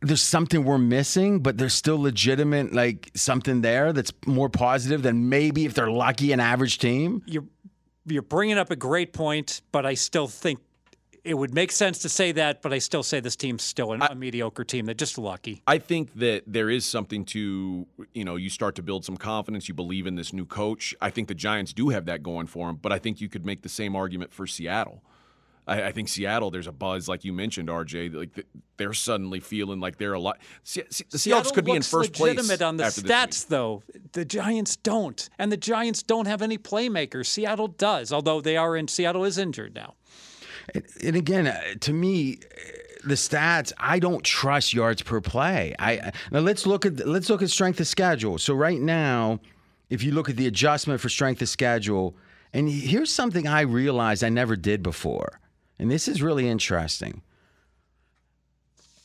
[0.00, 5.28] there's something we're missing, but there's still legitimate like something there that's more positive than
[5.28, 7.22] maybe if they're lucky an average team?
[7.26, 7.44] You're
[8.06, 10.60] you're bringing up a great point, but I still think
[11.24, 12.62] it would make sense to say that.
[12.62, 14.86] But I still say this team's still an, a mediocre team.
[14.86, 15.62] They're just lucky.
[15.66, 19.68] I think that there is something to, you know, you start to build some confidence.
[19.68, 20.94] You believe in this new coach.
[21.00, 23.44] I think the Giants do have that going for them, but I think you could
[23.44, 25.02] make the same argument for Seattle.
[25.66, 28.14] I, I think Seattle, there's a buzz, like you mentioned, RJ.
[28.14, 30.38] Like they're suddenly feeling like they're a lot.
[30.62, 33.02] Se- Se- the Seahawks Seattle could be in looks first place legitimate on the after
[33.02, 33.82] stats, though.
[34.12, 37.26] The Giants don't, and the Giants don't have any playmakers.
[37.26, 38.88] Seattle does, although they are in.
[38.88, 39.94] Seattle is injured now.
[41.02, 45.74] And again, uh, to me, uh, the stats I don't trust yards per play.
[45.78, 48.38] I now let's look at let's look at strength of schedule.
[48.38, 49.40] So right now,
[49.90, 52.16] if you look at the adjustment for strength of schedule,
[52.52, 55.40] and here's something I realized I never did before,
[55.78, 57.22] and this is really interesting.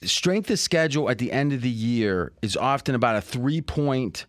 [0.04, 4.26] Strength of schedule at the end of the year is often about a three point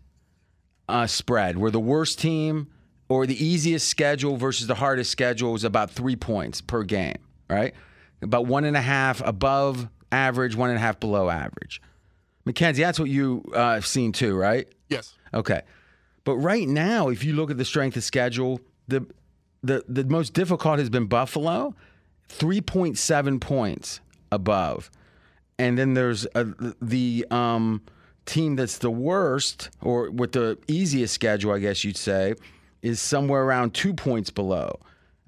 [0.89, 2.69] uh, spread, where the worst team
[3.09, 7.75] or the easiest schedule versus the hardest schedule is about three points per game, right?
[8.21, 11.81] About one and a half above average, one and a half below average.
[12.45, 14.69] Mackenzie, that's what you uh, have seen too, right?
[14.89, 15.15] Yes.
[15.33, 15.63] Okay.
[16.25, 19.07] But right now, if you look at the strength of schedule, the
[19.63, 21.75] the the most difficult has been Buffalo,
[22.33, 24.90] three point seven points above,
[25.59, 26.47] and then there's a,
[26.81, 27.83] the um,
[28.25, 32.35] team that's the worst or with the easiest schedule, I guess you'd say,
[32.81, 34.81] is somewhere around two points below.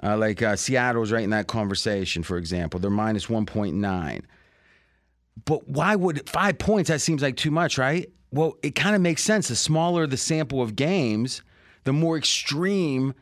[0.02, 4.26] Uh, like uh, Seattle's right in that conversation, for example, they're minus one point nine.
[5.44, 6.88] But why would five points?
[6.88, 8.08] That seems like too much, right?
[8.30, 9.48] Well, it kind of makes sense.
[9.48, 11.42] The smaller the sample of games,
[11.84, 13.14] the more extreme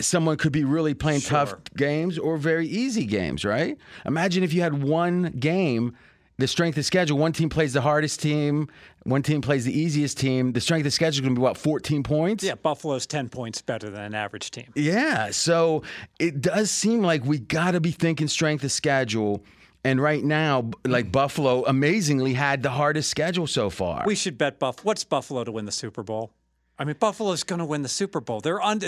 [0.00, 3.76] someone could be really playing tough games or very easy games, right?
[4.04, 5.96] Imagine if you had one game,
[6.38, 8.68] the strength of schedule, one team plays the hardest team,
[9.04, 10.52] one team plays the easiest team.
[10.52, 12.44] The strength of schedule is going to be what, 14 points?
[12.44, 14.72] Yeah, Buffalo's ten points better than an average team.
[14.74, 15.30] Yeah.
[15.30, 15.82] So
[16.18, 19.44] it does seem like we got to be thinking strength of schedule.
[19.84, 21.12] And right now, like mm.
[21.12, 24.04] Buffalo amazingly had the hardest schedule so far.
[24.04, 24.84] We should bet Buff.
[24.84, 26.32] What's Buffalo to win the Super Bowl?
[26.80, 28.40] I mean, Buffalo's going to win the Super Bowl.
[28.40, 28.80] They're on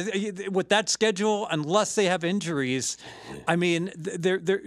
[0.50, 2.96] with that schedule, unless they have injuries.
[3.46, 4.62] I mean, they're they're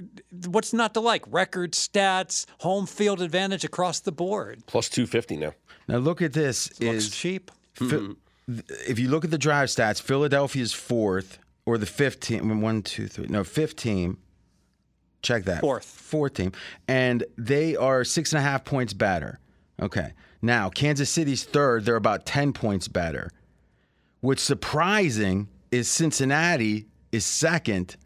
[0.45, 1.23] what's not to like?
[1.33, 4.63] Record stats, home field advantage across the board.
[4.67, 5.53] Plus 250 now.
[5.88, 6.69] now look at this.
[6.79, 7.49] Looks Is cheap.
[7.73, 8.59] Phil- mm-hmm.
[8.88, 12.61] if you look at the drive stats, Philadelphia's fourth or the fifth team.
[12.61, 13.25] One, two, three.
[13.25, 14.19] No, fifth team.
[15.23, 15.61] Check that.
[15.61, 15.83] Fourth.
[15.83, 16.51] Fourth team.
[16.88, 19.39] And they are six and a half points better.
[19.81, 20.13] Okay.
[20.45, 21.86] Now, Kansas City's third.
[21.86, 23.31] They're about 10 points better.
[24.21, 27.97] What's surprising is Cincinnati is second,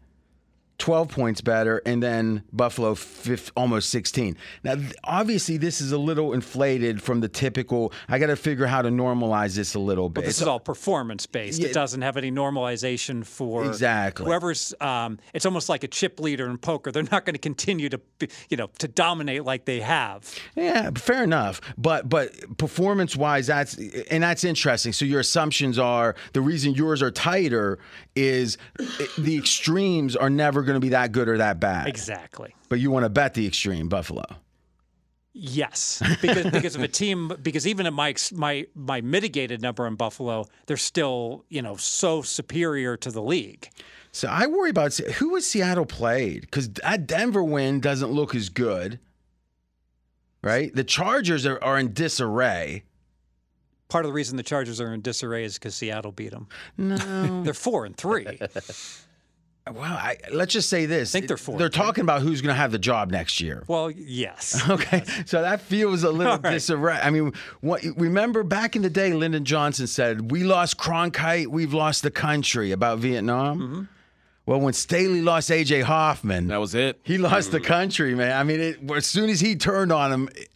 [0.80, 4.36] 12 points better, and then Buffalo fifth, almost 16.
[4.64, 7.92] Now, obviously, this is a little inflated from the typical.
[8.08, 10.14] I got to figure how to normalize this a little bit.
[10.14, 11.60] But this It's is all performance based.
[11.60, 11.68] Yeah.
[11.68, 14.26] It doesn't have any normalization for Exactly.
[14.26, 14.74] whoever's.
[14.80, 16.90] Um, it's almost like a chip leader in poker.
[16.90, 20.34] They're not going to continue to, be- you know, to dominate like they have.
[20.56, 21.60] Yeah, fair enough.
[21.78, 23.76] But but performance wise, that's
[24.10, 24.92] and that's interesting.
[24.92, 27.78] So your assumptions are the reason yours are tighter
[28.16, 28.56] is
[29.18, 31.86] the extremes are never going to be that good or that bad.
[31.88, 32.54] Exactly.
[32.68, 34.24] But you want to bet the extreme, Buffalo.
[35.32, 37.32] Yes, because because of a team.
[37.40, 42.20] Because even at my my my mitigated number in Buffalo, they're still you know so
[42.22, 43.70] superior to the league.
[44.12, 48.48] So I worry about who was Seattle played because that Denver win doesn't look as
[48.48, 48.98] good.
[50.42, 52.84] Right, the Chargers are, are in disarray.
[53.88, 56.48] part of the reason the Chargers are in disarray is because Seattle beat them.
[56.76, 57.42] No.
[57.44, 58.26] They're four and three.
[59.72, 61.12] well, I, let's just say this.
[61.12, 61.58] think they're four.
[61.58, 63.62] They're talking about who's going to have the job next year.
[63.68, 64.60] well, yes.
[64.70, 66.52] Okay, so that feels a little All right.
[66.52, 66.98] disarray.
[67.02, 71.72] I mean, what, remember back in the day, Lyndon Johnson said, "We lost Cronkite, we've
[71.74, 73.58] lost the country." About Vietnam.
[73.60, 73.82] Mm-hmm.
[74.46, 76.98] Well, when Staley lost AJ Hoffman, That was it.
[77.04, 78.36] he lost the country, man.
[78.36, 80.48] I mean, it, as soon as he turned on him, it,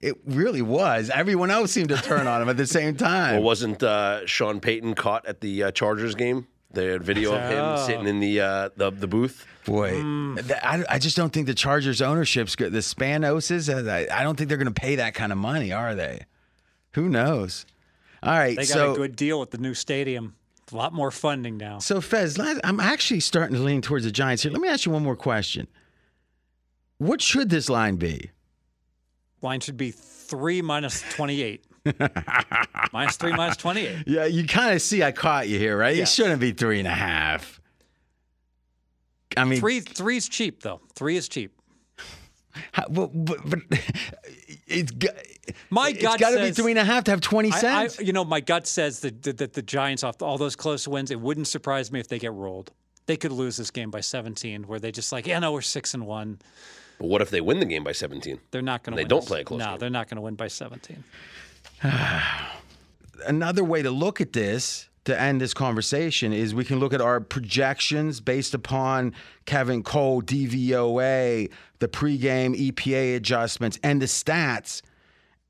[0.00, 1.10] it really was.
[1.10, 3.34] Everyone else seemed to turn on him at the same time.
[3.34, 6.48] Well, wasn't uh, Sean Payton caught at the uh, Chargers game?
[6.76, 7.86] The video of him Oh.
[7.86, 9.46] sitting in the uh, the, the booth.
[9.64, 10.46] Boy, Mm.
[10.46, 12.72] th- I, I just don't think the Chargers ownership's good.
[12.72, 15.72] The Spanoses, uh, I, I don't think they're going to pay that kind of money,
[15.72, 16.20] are they?
[16.92, 17.66] Who knows?
[18.22, 20.36] All right, They got so a good deal with the new stadium.
[20.72, 21.78] A lot more funding now.
[21.80, 24.52] so Fez, last, I'm actually starting to lean towards the Giants here.
[24.52, 25.66] Let me ask you one more question.
[26.98, 28.30] What should this line be?
[29.42, 31.64] Line should be three minus 28.
[32.92, 34.04] minus three, minus 28.
[34.06, 35.96] Yeah, you kind of see I caught you here, right?
[35.96, 36.10] Yes.
[36.10, 37.60] It shouldn't be three and a half.
[39.36, 40.80] I mean, Three, three's cheap, though.
[40.94, 41.52] Three is cheap.
[42.72, 43.58] how- but, but, but
[44.66, 45.12] it's got,
[45.68, 47.58] My it's gut got to be three and a half to have 20 I, I,
[47.58, 48.00] cents.
[48.00, 51.10] you know, my gut says that, that, that the Giants, off all those close wins,
[51.10, 52.72] it wouldn't surprise me if they get rolled.
[53.06, 55.92] They could lose this game by 17, where they just like, yeah, no, we're six
[55.94, 56.38] and one.
[56.98, 58.40] But what if they win the game by 17?
[58.50, 58.96] They're not going to.
[58.96, 59.78] They win don't this- play a close No, game.
[59.78, 61.04] they're not going to win by 17.
[63.26, 67.00] another way to look at this to end this conversation is we can look at
[67.00, 74.82] our projections based upon Kevin Cole, DVOA, the pregame EPA adjustments, and the stats.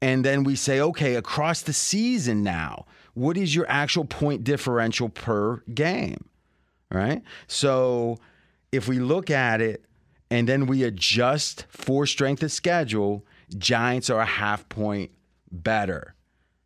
[0.02, 2.84] And then we say, okay, across the season now,
[3.14, 6.28] what is your actual point differential per game?
[6.90, 7.22] Right?
[7.46, 8.18] So
[8.72, 9.86] if we look at it
[10.30, 13.24] and then we adjust for strength of schedule,
[13.56, 15.12] Giants are a half point
[15.50, 16.15] better.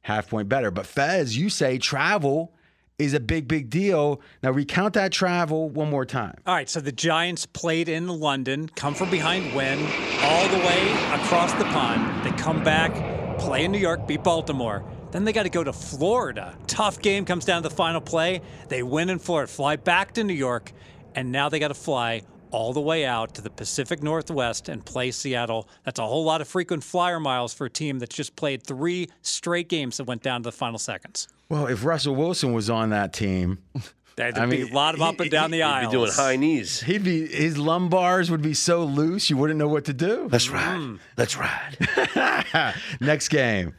[0.03, 0.71] Half point better.
[0.71, 2.55] But Fez, you say travel
[2.99, 4.21] is a big, big deal.
[4.43, 6.37] Now recount that travel one more time.
[6.47, 9.79] All right, so the Giants played in London, come from behind, win
[10.23, 12.25] all the way across the pond.
[12.25, 12.93] They come back,
[13.39, 14.85] play in New York, beat Baltimore.
[15.13, 16.57] Then they got to go to Florida.
[16.67, 18.43] Tough game comes down to the final play.
[18.69, 20.73] They win in Florida, fly back to New York,
[21.15, 24.85] and now they got to fly all the way out to the Pacific Northwest and
[24.85, 25.69] play Seattle.
[25.85, 29.09] That's a whole lot of frequent flyer miles for a team that's just played three
[29.23, 31.29] straight games that went down to the final seconds.
[31.49, 33.59] Well, if Russell Wilson was on that team,
[34.17, 35.93] There'd I be mean, a lot of up and down the You'd aisles.
[35.93, 36.81] be doing high knees.
[36.83, 40.29] he'd be his lumbars would be so loose you wouldn't know what to do.
[40.31, 40.99] Let's ride.
[41.17, 42.75] Let's ride.
[43.01, 43.75] next game.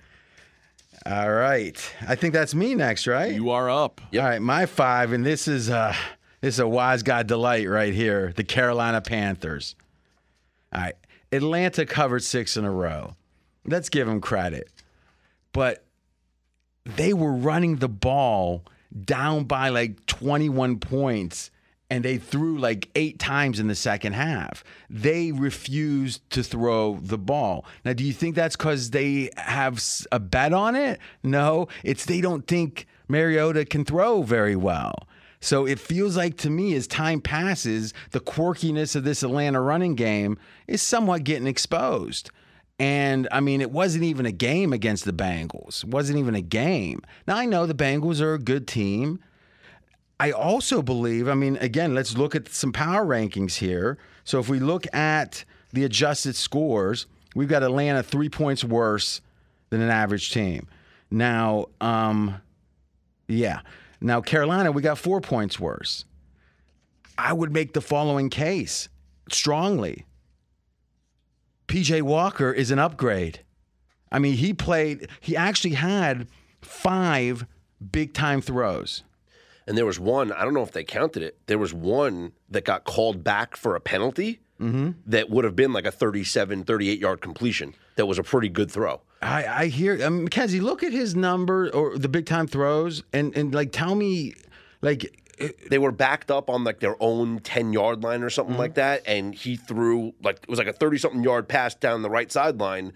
[1.06, 1.94] All right.
[2.08, 3.34] I think that's me next, right?
[3.34, 4.02] You are up.
[4.14, 5.94] All right, my five, and this is uh
[6.42, 8.34] this is a wise guy delight right here.
[8.36, 9.76] The Carolina Panthers.
[10.74, 10.96] All right.
[11.32, 13.16] Atlanta covered six in a row.
[13.66, 14.70] Let's give them credit.
[15.54, 15.86] But
[16.84, 18.64] they were running the ball
[19.06, 21.52] down by like 21 points
[21.90, 24.64] and they threw like eight times in the second half.
[24.90, 27.66] They refused to throw the ball.
[27.84, 31.00] Now, do you think that's because they have a bet on it?
[31.22, 35.06] No, it's they don't think Mariota can throw very well.
[35.42, 39.96] So it feels like to me, as time passes, the quirkiness of this Atlanta running
[39.96, 42.30] game is somewhat getting exposed.
[42.80, 45.84] And I mean, it wasn't even a game against the Bengals.
[45.84, 47.02] It wasn't even a game.
[47.28, 49.20] Now, I know the Bengals are a good team.
[50.20, 53.98] I also believe, I mean, again, let's look at some power rankings here.
[54.24, 59.22] So if we look at the adjusted scores, we've got Atlanta three points worse
[59.72, 60.68] than an average team.
[61.10, 62.40] Now, um,
[63.28, 63.62] yeah.
[64.02, 66.06] Now, Carolina, we got four points worse.
[67.18, 68.90] I would make the following case
[69.30, 70.06] strongly.
[71.68, 73.42] PJ Walker is an upgrade.
[74.12, 76.28] I mean, he played, he actually had
[76.62, 77.46] five
[77.92, 79.04] big time throws.
[79.68, 82.66] And there was one, I don't know if they counted it, there was one that
[82.66, 84.92] got called back for a penalty mm-hmm.
[85.06, 87.76] that would have been like a 37, 38 yard completion.
[87.96, 89.02] That was a pretty good throw.
[89.22, 90.60] I, I hear um, Mackenzie.
[90.60, 94.34] Look at his number or the big time throws, and and like tell me,
[94.82, 95.16] like
[95.70, 99.02] They were backed up on like their own 10 yard line or something like that.
[99.06, 102.32] And he threw like, it was like a 30 something yard pass down the right
[102.32, 102.94] sideline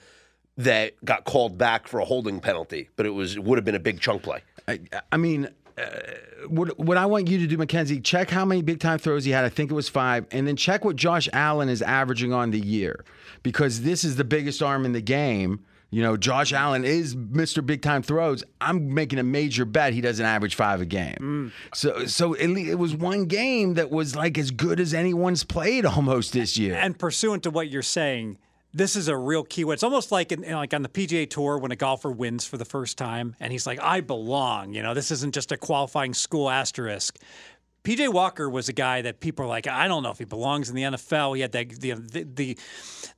[0.57, 2.89] that got called back for a holding penalty.
[2.95, 4.41] But it was, it would have been a big chunk play.
[4.67, 4.79] I,
[5.11, 5.83] I mean, uh,
[6.47, 9.31] what what I want you to do, Mackenzie, check how many big time throws he
[9.31, 9.43] had.
[9.43, 12.59] I think it was five, and then check what Josh Allen is averaging on the
[12.59, 13.03] year,
[13.43, 15.65] because this is the biggest arm in the game.
[15.91, 17.65] You know, Josh Allen is Mr.
[17.65, 18.43] Big Time Throws.
[18.59, 21.17] I'm making a major bet he doesn't average five a game.
[21.19, 21.51] Mm.
[21.73, 25.85] So, so it, it was one game that was like as good as anyone's played
[25.85, 26.75] almost this year.
[26.75, 28.37] And pursuant to what you're saying,
[28.75, 29.61] this is a real key.
[29.61, 32.65] It's almost like in, like on the PGA Tour when a golfer wins for the
[32.65, 36.49] first time and he's like, "I belong." You know, this isn't just a qualifying school
[36.49, 37.17] asterisk.
[37.85, 40.69] PJ Walker was a guy that people are like, I don't know if he belongs
[40.69, 41.35] in the NFL.
[41.35, 42.57] He had the the the,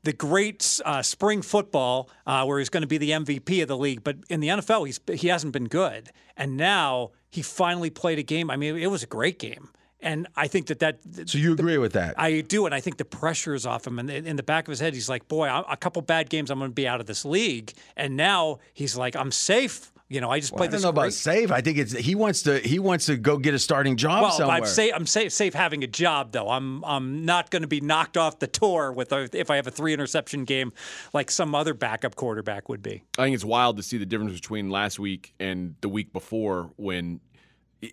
[0.03, 3.77] the great uh, spring football uh, where he's going to be the MVP of the
[3.77, 6.11] league, but in the NFL he's he hasn't been good.
[6.35, 8.51] And now he finally played a game.
[8.51, 9.69] I mean, it was a great game.
[9.99, 10.99] And I think that that.
[11.29, 12.19] So you agree with that?
[12.19, 13.97] I do, and I think the pressure is off him.
[13.97, 16.59] And in the back of his head, he's like, "Boy, a couple bad games, I'm
[16.59, 19.91] going to be out of this league." And now he's like, "I'm safe.
[20.09, 21.51] You know, I just Well, played I don't this." know about great- safe.
[21.51, 24.31] I think it's he wants to he wants to go get a starting job well,
[24.31, 24.57] somewhere.
[24.57, 24.93] I'm safe.
[24.95, 26.49] I'm safe, safe having a job, though.
[26.49, 29.67] I'm I'm not going to be knocked off the tour with a, if I have
[29.67, 30.71] a three interception game
[31.13, 33.03] like some other backup quarterback would be.
[33.17, 36.71] I think it's wild to see the difference between last week and the week before
[36.77, 37.19] when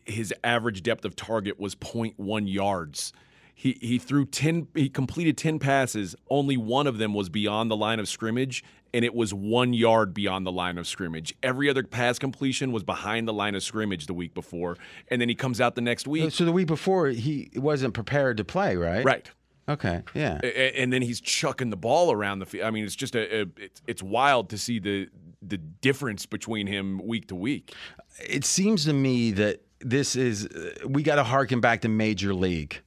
[0.04, 3.12] his average depth of target was 0.1 yards.
[3.55, 7.76] He he threw 10 he completed 10 passes, only one of them was beyond the
[7.76, 11.34] line of scrimmage and it was 1 yard beyond the line of scrimmage.
[11.42, 14.76] Every other pass completion was behind the line of scrimmage the week before
[15.09, 16.32] and then he comes out the next week.
[16.32, 19.05] so the week before he wasn't prepared to play, right?
[19.05, 19.30] Right.
[19.68, 20.02] Okay.
[20.14, 20.40] Yeah.
[20.40, 22.66] And then he's chucking the ball around the field.
[22.66, 25.09] I mean, it's just a, a it's, it's wild to see the
[25.40, 27.72] the difference between him week to week.
[28.18, 32.32] it seems to me that this is uh, we got to harken back to major
[32.34, 32.80] league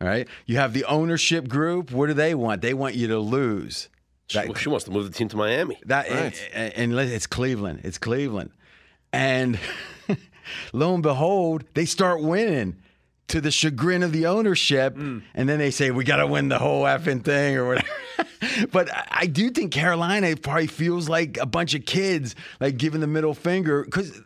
[0.00, 0.28] all right?
[0.46, 1.90] You have the ownership group.
[1.90, 2.60] What do they want?
[2.62, 3.88] They want you to lose.
[4.28, 5.78] She, That- she wants to move the team to Miami.
[5.86, 6.50] that Right.
[6.52, 7.80] and, and let- it's cleveland.
[7.84, 8.50] It's cleveland.
[9.12, 9.58] And
[10.72, 12.76] lo and behold they start winning
[13.28, 16.58] to the chagrin of the ownership and then they say we got to win the
[16.58, 17.88] whole effing thing or whatever.
[18.70, 23.00] But I- I do think Carolina probably feels like a bunch of kids like giving
[23.00, 24.20] the middle finger because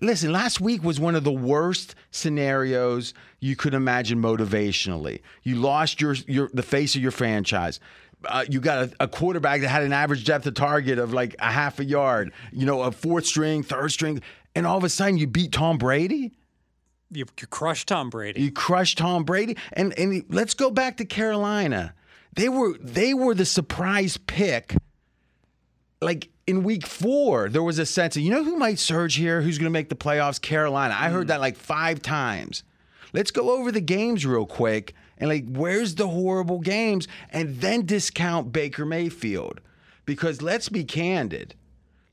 [0.00, 5.20] listen last week was one of the worst scenarios you could imagine motivationally.
[5.42, 7.80] You lost your your the face of your franchise.
[8.26, 11.36] Uh, you got a, a quarterback that had an average depth of target of like
[11.38, 14.22] a half a yard you know a fourth string third string
[14.54, 16.32] and all of a sudden you beat Tom Brady
[17.10, 18.42] You, you crushed Tom Brady.
[18.42, 21.94] you crushed Tom Brady, and and let's go back to Carolina.
[22.34, 24.74] They were they were the surprise pick.
[26.00, 29.42] Like in week four, there was a sense of you know who might surge here,
[29.42, 30.40] who's going to make the playoffs.
[30.40, 30.94] Carolina.
[30.98, 31.28] I heard mm.
[31.28, 32.64] that like five times.
[33.12, 37.86] Let's go over the games real quick and like where's the horrible games, and then
[37.86, 39.60] discount Baker Mayfield,
[40.04, 41.54] because let's be candid.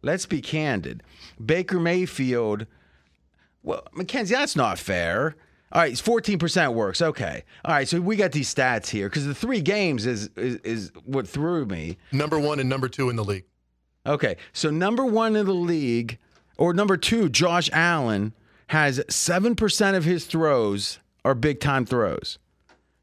[0.02, 1.04] Let's be candid.
[1.44, 2.66] Baker Mayfield.
[3.64, 5.36] Well, Mackenzie, that's not fair.
[5.72, 7.02] All right, it's 14% works.
[7.02, 7.44] Okay.
[7.64, 10.92] All right, so we got these stats here because the three games is, is is
[11.06, 11.98] what threw me.
[12.12, 13.46] Number one and number two in the league.
[14.06, 16.18] Okay, so number one in the league,
[16.58, 18.34] or number two, Josh Allen
[18.68, 22.40] has 7% of his throws are big time throws.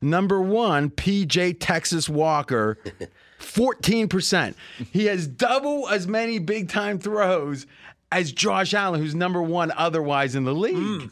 [0.01, 2.79] Number one, PJ Texas Walker,
[3.41, 4.55] 14%.
[4.93, 7.67] He has double as many big time throws
[8.11, 11.03] as Josh Allen, who's number one otherwise in the league.
[11.03, 11.07] Hmm.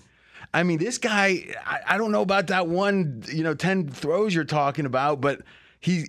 [0.55, 4.35] I mean, this guy, I, I don't know about that one, you know, 10 throws
[4.35, 5.43] you're talking about, but
[5.81, 6.07] he,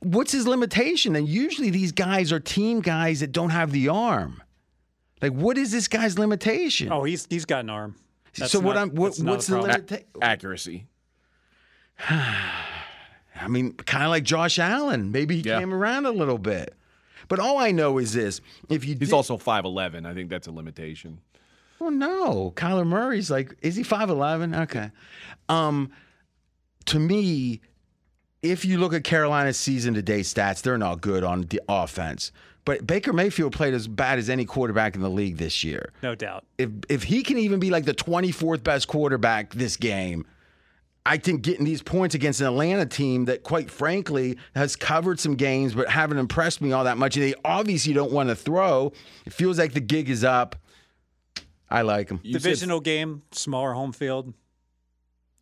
[0.00, 1.14] what's his limitation?
[1.16, 4.42] And usually these guys are team guys that don't have the arm.
[5.20, 6.90] Like, what is this guy's limitation?
[6.90, 7.96] oh, he's he's got an arm.
[8.38, 9.70] That's so what I'm, what, that's not a what's the problem.
[9.72, 10.06] limitation?
[10.22, 10.86] Accuracy.
[12.08, 15.12] I mean, kind of like Josh Allen.
[15.12, 15.58] Maybe he Yeah.
[15.58, 16.74] came around a little bit.
[17.30, 20.04] But all I know is this: if you He's did- also 5'11.
[20.04, 21.20] I think that's a limitation.
[21.78, 22.52] Well, no.
[22.56, 24.64] Kyler Murray's like, is he 5'11?
[24.64, 24.90] Okay.
[25.48, 25.90] Um,
[26.86, 27.62] to me,
[28.42, 32.32] if you look at Carolina's season to date stats, they're not good on the offense.
[32.66, 35.92] But Baker Mayfield played as bad as any quarterback in the league this year.
[36.02, 36.44] No doubt.
[36.58, 40.26] If if he can even be like the 24th best quarterback this game,
[41.06, 45.34] I think getting these points against an Atlanta team that, quite frankly, has covered some
[45.34, 47.16] games but haven't impressed me all that much.
[47.16, 48.92] And they obviously don't want to throw.
[49.24, 50.56] It feels like the gig is up.
[51.70, 52.20] I like them.
[52.22, 54.34] You said, Divisional game, smaller home field.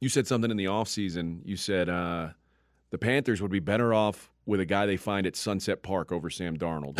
[0.00, 1.40] you said something in the offseason.
[1.44, 2.28] You said uh,
[2.90, 6.30] the Panthers would be better off with a guy they find at Sunset Park over
[6.30, 6.98] Sam Darnold.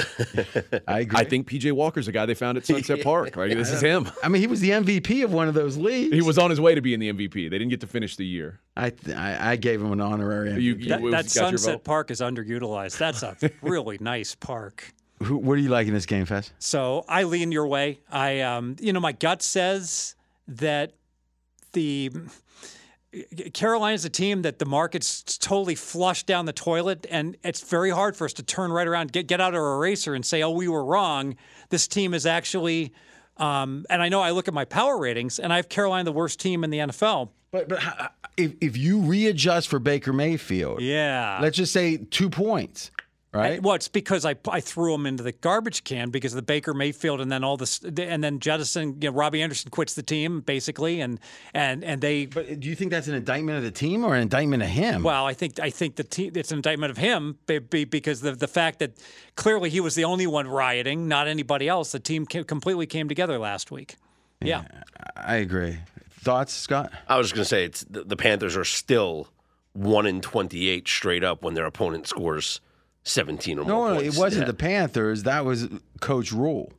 [0.86, 1.18] I agree.
[1.18, 3.34] I think PJ Walker's the guy they found at Sunset Park.
[3.36, 3.52] Right?
[3.56, 4.08] This is him.
[4.22, 6.14] I mean, he was the MVP of one of those leagues.
[6.14, 7.32] He was on his way to being the MVP.
[7.32, 8.60] They didn't get to finish the year.
[8.76, 10.50] I, I I gave him an honorary.
[10.50, 10.62] MVP.
[10.62, 11.82] you- That, that Sunset?
[11.84, 12.98] Park is underutilized.
[12.98, 14.92] That's a really nice park.
[15.22, 16.52] Who, what do you like in this game, Fez?
[16.60, 17.98] So I lean your way.
[18.10, 20.14] I, um, you know, my gut says
[20.46, 20.92] that
[21.72, 22.10] the
[23.54, 28.16] Carolina's a team that the market's totally flushed down the toilet, and it's very hard
[28.16, 30.68] for us to turn right around, get get out our eraser, and say, "Oh, we
[30.68, 31.36] were wrong."
[31.70, 32.92] This team is actually,
[33.38, 36.12] um, and I know I look at my power ratings, and I have Carolina the
[36.12, 37.30] worst team in the NFL.
[37.50, 42.90] But but if if you readjust for Baker Mayfield, Yeah, let's just say two points.
[43.32, 43.62] Right?
[43.62, 46.74] Well, it's because I, I threw him into the garbage can because of the Baker
[46.74, 48.96] Mayfield and then all this and then jettison.
[49.00, 51.20] You know, Robbie Anderson quits the team basically, and
[51.54, 52.26] and and they.
[52.26, 54.68] But uh, do you think that's an indictment of the team or an indictment of
[54.68, 55.02] him?
[55.02, 58.20] Well, I think I think the team it's an indictment of him be- be- because
[58.20, 58.98] the the fact that
[59.36, 61.92] clearly he was the only one rioting, not anybody else.
[61.92, 63.96] The team ca- completely came together last week.
[64.40, 64.64] Yeah.
[65.16, 65.78] I agree.
[66.10, 66.92] Thoughts, Scott?
[67.08, 69.28] I was just going to say it's the, the Panthers are still
[69.72, 72.60] one in twenty-eight straight up when their opponent scores
[73.08, 74.16] seventeen or No, more no, points.
[74.16, 74.46] it wasn't Yeah.
[74.52, 75.22] the Panthers.
[75.24, 75.68] That was
[76.00, 76.72] Coach Rhule.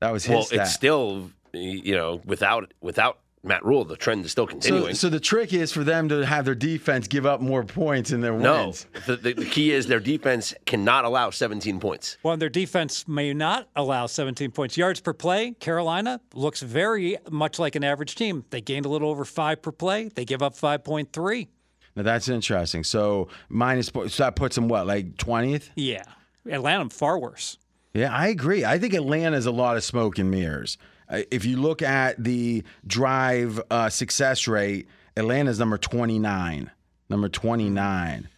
[0.00, 0.60] That was his Well, stat.
[0.60, 4.94] it's still you know without without Matt Rhule, the trend is still continuing.
[4.94, 8.20] so the trick is for them to have their defense give up more points in
[8.20, 8.86] their no, wins.
[9.06, 12.18] the, the, the key is their defense cannot allow seventeen points.
[12.22, 14.76] Well, their defense may not allow 17 points.
[14.76, 18.44] Yards per play, Carolina looks very much like an average team.
[18.50, 20.08] They gained a little over five per play.
[20.14, 21.48] They give up 5.3.
[21.96, 22.84] Now that's interesting.
[22.84, 25.70] So minus so that puts them what, like twentieth?
[25.76, 26.02] Yeah.
[26.50, 27.58] Atlanta, far worse.
[27.94, 28.64] Yeah, I agree.
[28.64, 30.78] I think Atlanta is a lot of smoke and mirrors.
[31.08, 36.70] Uh, If you look at the drive uh, success rate, Atlanta's number 29.
[37.10, 38.28] Number 29.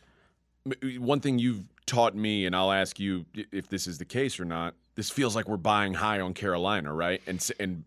[0.98, 4.44] One thing you've taught me, and I'll ask you if this is the case or
[4.44, 4.74] not.
[4.96, 7.20] This feels like we're buying high on Carolina, right?
[7.26, 7.84] And and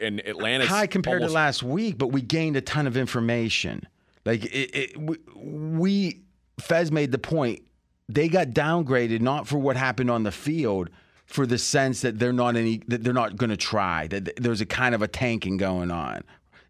[0.00, 3.86] and Atlanta High compared almost- to last week, but we gained a ton of information.
[4.26, 6.22] Like it, it, we, we,
[6.60, 7.62] Fez made the point.
[8.08, 10.90] They got downgraded not for what happened on the field,
[11.24, 14.08] for the sense that they're not any that they're not going to try.
[14.08, 16.22] That there's a kind of a tanking going on,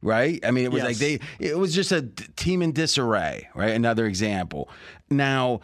[0.03, 0.45] right?
[0.45, 2.03] I mean, it was like they it was just a
[2.37, 3.73] team in disarray, right?
[3.73, 4.69] Another example.
[5.11, 5.61] Now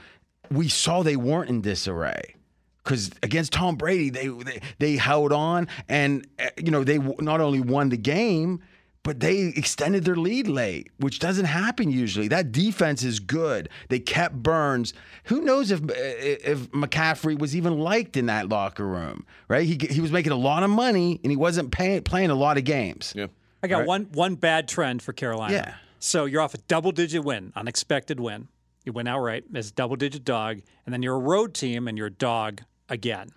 [0.51, 2.37] we saw they weren't in disarray
[2.85, 7.41] because against Tom Brady, they, they they held on, and uh, you know they not
[7.41, 8.63] only won the game,
[9.05, 12.29] but they extended their lead late, which doesn't happen usually.
[12.29, 13.69] That defense is good.
[13.89, 14.95] They kept Burns.
[15.25, 19.67] Who knows if if McCaffrey was even liked in that locker room, right?
[19.67, 22.59] He he was making a lot of money, and he wasn't pay, playing a lot
[22.59, 23.13] of games.
[23.17, 23.27] Yeah.
[23.63, 25.55] I got one one bad trend for Carolina.
[25.55, 25.75] Yeah.
[25.99, 28.49] So you're off a double digit win, unexpected win.
[28.85, 31.97] You win outright as a double digit dog, and then you're a road team and
[31.97, 33.31] you're a dog again.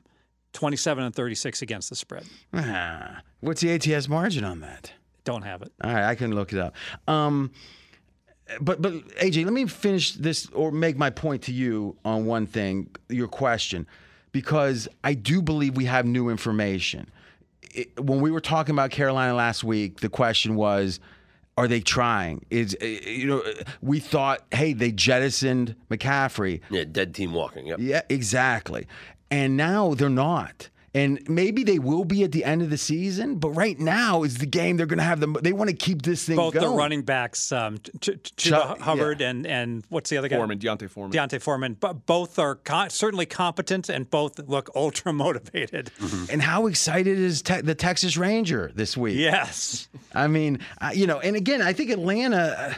[0.53, 2.24] 27 and 36 against the spread.
[2.53, 4.93] Ah, what's the ATS margin on that?
[5.26, 5.73] Don't have it.
[5.84, 6.76] All right, I can look it up.
[7.07, 7.51] Um,
[8.61, 12.45] but but AJ, let me finish this or make my point to you on one
[12.45, 13.88] thing, your question,
[14.32, 17.09] because I do believe we have new information.
[17.73, 20.99] It, when we were talking about Carolina last week, the question was,
[21.57, 22.45] are they trying?
[22.51, 23.43] Is uh, you know
[23.82, 26.61] we thought, hey, they jettisoned McCaffrey.
[26.69, 27.65] Yeah, dead team walking.
[27.65, 27.80] Yep.
[27.82, 28.86] Yeah, exactly.
[29.32, 30.69] And now they're not.
[30.96, 34.38] And maybe they will be at the end of the season, but right now is
[34.38, 35.36] the game they're going to have them.
[35.41, 36.66] They want to keep this thing Both going.
[36.72, 40.38] the running backs, um, Ch- Ch- Chuck- Chuba Hubbard and and what's the other guy?
[40.38, 41.12] Foreman, D'Onta Foreman.
[41.12, 41.74] D'Onta Foreman.
[41.78, 45.91] But both are co- certainly competent and both look ultra motivated.
[46.32, 49.18] And how excited is te- the Texas Ranger this week?
[49.18, 49.89] Yes.
[50.14, 52.56] I mean, uh, you know, and again, I think Atlanta.
[52.58, 52.74] uh,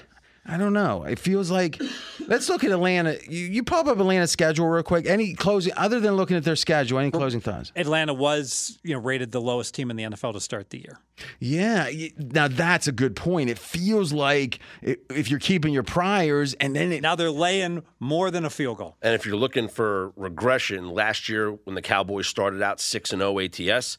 [0.47, 1.03] I don't know.
[1.03, 1.81] It feels like.
[2.27, 3.17] Let's look at Atlanta.
[3.27, 5.05] You, you pop up Atlanta's schedule real quick.
[5.05, 7.71] Any closing, other than looking at their schedule, any closing thoughts?
[7.75, 10.99] Atlanta was, you know, rated the lowest team in the NFL to start the year.
[11.39, 11.89] Yeah.
[12.17, 13.49] Now that's a good point.
[13.49, 18.31] It feels like if you're keeping your priors, and then it, Now they're laying more
[18.31, 18.97] than a field goal.
[19.01, 23.21] And if you're looking for regression, last year when the Cowboys started out six and
[23.21, 23.97] oh zero ATS,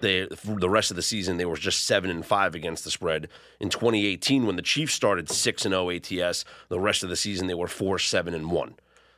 [0.00, 2.90] they for the rest of the season they were just seven and five against the
[2.90, 3.28] spread.
[3.60, 7.16] In 2018, when the Chiefs started six and oh zero ATS, the rest of the
[7.16, 8.74] season they were four seven and one.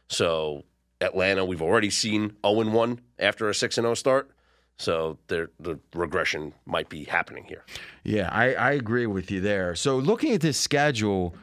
[0.08, 0.64] So
[1.00, 4.30] Atlanta, we've already seen zero and one after a six and zero start.
[4.78, 5.48] So the
[5.94, 7.64] regression might be happening here.
[8.04, 9.74] Yeah, I, I agree with you there.
[9.76, 11.36] So looking at this schedule,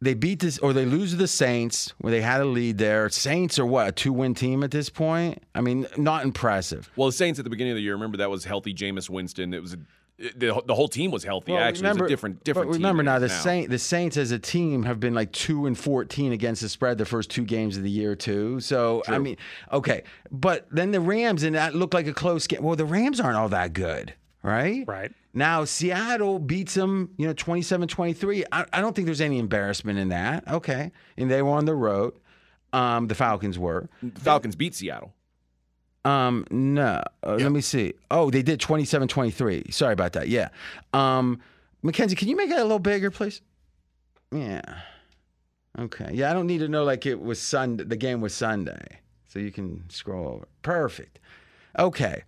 [0.00, 3.08] they beat this or they lose to the Saints where they had a lead there.
[3.10, 5.42] Saints are what, a two win team at this point?
[5.54, 6.90] I mean, not impressive.
[6.96, 9.52] Well, the Saints at the beginning of the year, remember that was healthy Jameis Winston.
[9.52, 9.78] It was a,
[10.36, 11.56] the, the whole team was healthy.
[11.56, 12.70] Actually, it was a different different.
[12.70, 15.78] Remember now, the is Saint the Saints as a team have been like two and
[15.78, 18.60] fourteen against the spread the first two games of the year too.
[18.60, 19.38] So I mean,
[19.72, 22.62] okay, but then the Rams and that looked like a close game.
[22.62, 24.84] Well, the Rams aren't all that good, right?
[24.86, 25.12] Right.
[25.32, 28.44] Now Seattle beats them, you know, 27-23.
[28.50, 30.46] I, I don't think there's any embarrassment in that.
[30.48, 32.14] Okay, and they were on the road.
[32.72, 33.88] Um, the Falcons were.
[34.02, 35.12] The Falcons beat Seattle.
[36.04, 37.02] Um, no.
[37.22, 37.94] Uh, Let me see.
[38.10, 39.66] Oh, they did 27 23.
[39.70, 40.28] Sorry about that.
[40.28, 40.48] Yeah.
[40.92, 41.40] Um,
[41.82, 43.42] Mackenzie, can you make it a little bigger, please?
[44.32, 44.62] Yeah.
[45.78, 46.10] Okay.
[46.12, 47.84] Yeah, I don't need to know like it was Sunday.
[47.84, 49.00] The game was Sunday.
[49.28, 50.48] So you can scroll over.
[50.62, 51.20] Perfect.
[51.78, 52.24] Okay.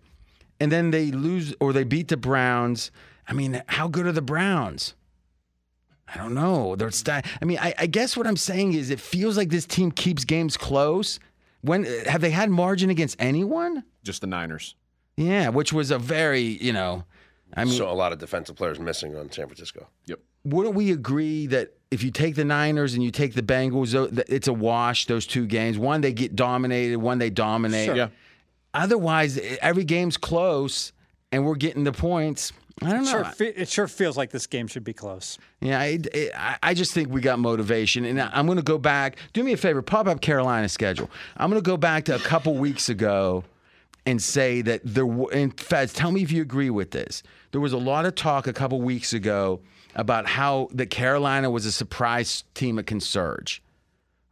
[0.63, 2.89] And then they lose or they beat the Browns.
[3.27, 4.95] I mean, how good are the Browns?
[6.07, 6.77] I don't know.
[6.77, 9.65] They're sti- I mean, I, I guess what I'm saying is it feels like this
[9.65, 11.19] team keeps games close,
[11.63, 13.83] When have they had margin against anyone?
[14.03, 14.75] Just the Niners.
[15.17, 17.03] Yeah, which was a very, you know,
[17.53, 19.89] I mean, so a lot of defensive players missing on San Francisco.
[20.05, 20.19] Yep.
[20.45, 23.93] wouldn't we agree that if you take the Niners and you take the Bengals,
[24.29, 25.77] it's a wash, those two games?
[25.77, 27.95] One, they get dominated, one, they dominate.
[27.95, 28.07] Yeah.
[28.73, 30.91] Otherwise, every game's close
[31.31, 32.51] and we're getting the points.
[32.81, 33.11] I don't know.
[33.11, 35.37] Sure, fe- it sure feels like this game should be close.
[35.61, 35.99] Yeah, I,
[36.35, 38.03] I- I just think we got motivation.
[38.05, 39.17] And I'm going to go back.
[39.33, 41.09] Do me a favor, pop up Carolina's schedule.
[41.37, 43.43] I'm going to go back to a couple weeks ago
[44.05, 47.21] and say that there were, in fact, tell me if you agree with this.
[47.51, 49.61] There was a lot of talk a couple weeks ago
[49.95, 53.61] about how that Carolina was a surprise team that can surge.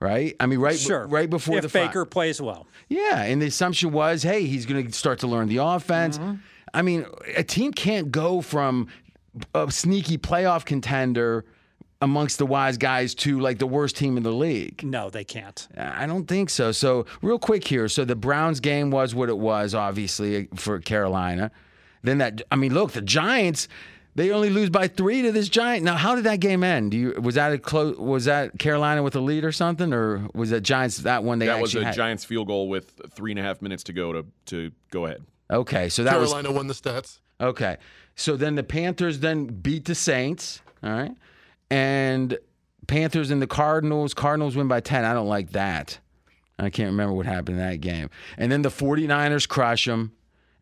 [0.02, 0.36] Right?
[0.39, 1.06] I mean, right, Sure.
[1.06, 2.66] right before if the fi- Baker plays well.
[2.89, 6.18] yeah, and the assumption was, hey, he's going to start to learn the offense.
[6.18, 6.36] Mm-hmm.
[6.74, 7.06] I mean,
[7.38, 8.88] a team can't go from
[9.54, 11.45] a sneaky playoff contender
[12.02, 14.84] amongst the wise guys to like the worst team in the league.
[14.84, 15.68] No, they can't.
[15.78, 16.72] I don't think so.
[16.72, 17.88] So, real quick here.
[17.88, 21.52] So, the Browns game was what it was, obviously, for Carolina.
[22.02, 23.68] Then that, I mean, look, the Giants,
[24.16, 25.84] they only lose by three to this Giant.
[25.84, 26.91] Now, how did that game end?
[26.91, 27.97] Do you, was that a close?
[27.97, 31.47] Was that Carolina with a lead or something, or was that Giants that one they
[31.47, 31.95] that was a had?
[31.95, 35.24] Giants field goal with three and a half minutes to go to to go ahead.
[35.49, 37.20] Okay, so that was Carolina won the stats.
[37.41, 37.78] Okay.
[38.16, 40.62] So then the Panthers then beat the Saints.
[40.84, 41.12] All right.
[41.70, 42.38] And
[42.88, 44.14] Panthers and the Cardinals.
[44.14, 45.05] Cardinals win by 10.
[45.05, 45.99] I don't like that.
[46.59, 48.09] I can't remember what happened in that game.
[48.38, 50.12] And then the 49ers crush them.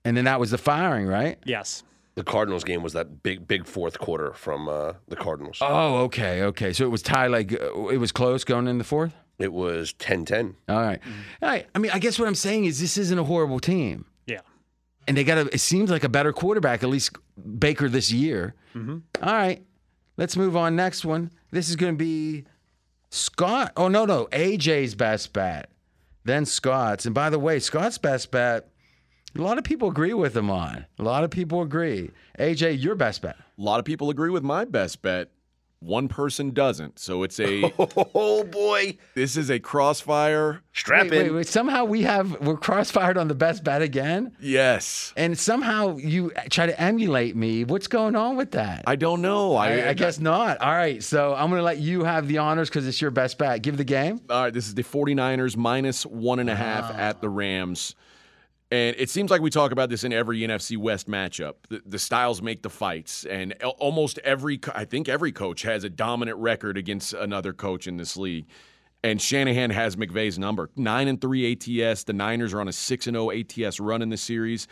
[0.06, 1.38] And then that was the firing, right?
[1.44, 1.84] Yes.
[2.20, 5.60] The Cardinals game was that big, big fourth quarter from uh, the Cardinals.
[5.62, 6.44] Oh, okay.
[6.44, 6.74] Okay.
[6.74, 9.14] So it was tied like uh, it was close going in the fourth?
[9.38, 10.56] It was 10-10.
[10.68, 11.00] All right.
[11.42, 11.66] All right.
[11.74, 14.04] I mean, I guess what I'm saying is this isn't a horrible team.
[14.26, 14.42] Yeah.
[15.08, 15.46] and they got a.
[15.54, 17.16] It seems like a better quarterback, at least
[17.58, 18.54] Baker this year.
[18.76, 18.92] All
[19.24, 19.64] right,
[20.18, 20.76] let's move on.
[20.76, 21.32] Next one.
[21.52, 22.44] This is going to be
[23.12, 23.72] Scott.
[23.78, 25.72] Oh no, no, AJ's best bet,
[26.26, 27.06] then Scott's.
[27.06, 28.70] And by the way, Scott's best bet.
[29.38, 30.86] A lot of people agree with him on.
[30.98, 32.12] A lot of people agree.
[32.40, 33.38] AJ, your best bet.
[33.38, 35.30] A lot of people agree with my best bet.
[35.82, 37.00] One person doesn't.
[37.00, 37.72] So it's a
[38.14, 38.98] Oh, boy.
[39.16, 40.62] this is a crossfire.
[40.74, 41.24] Strap Wait, in.
[41.28, 41.48] wait, wait.
[41.48, 45.14] Somehow we have we're crossfired on the best bet again, Yes.
[45.16, 47.64] and somehow you try to emulate me.
[47.64, 48.84] What's going on with that?
[48.88, 49.56] I don't know.
[49.56, 50.60] I, I guess not.
[50.60, 51.02] All right.
[51.02, 53.62] So I'm going to let you have the honors because it's your best bet.
[53.62, 54.20] Give the game.
[54.30, 56.98] All right, this is the 49ers minus one and a half ah.
[56.98, 57.96] at the Rams.
[58.72, 61.56] And it seems like we talk about this in every NFC West matchup.
[61.70, 65.90] The, the styles make the fights, and almost every I think every coach has a
[65.90, 68.46] dominant record against another coach in this league.
[69.04, 72.04] And Shanahan has McVay's number, nine and three ATS.
[72.04, 74.68] The Niners are on a six and oh zero ATS run in the series.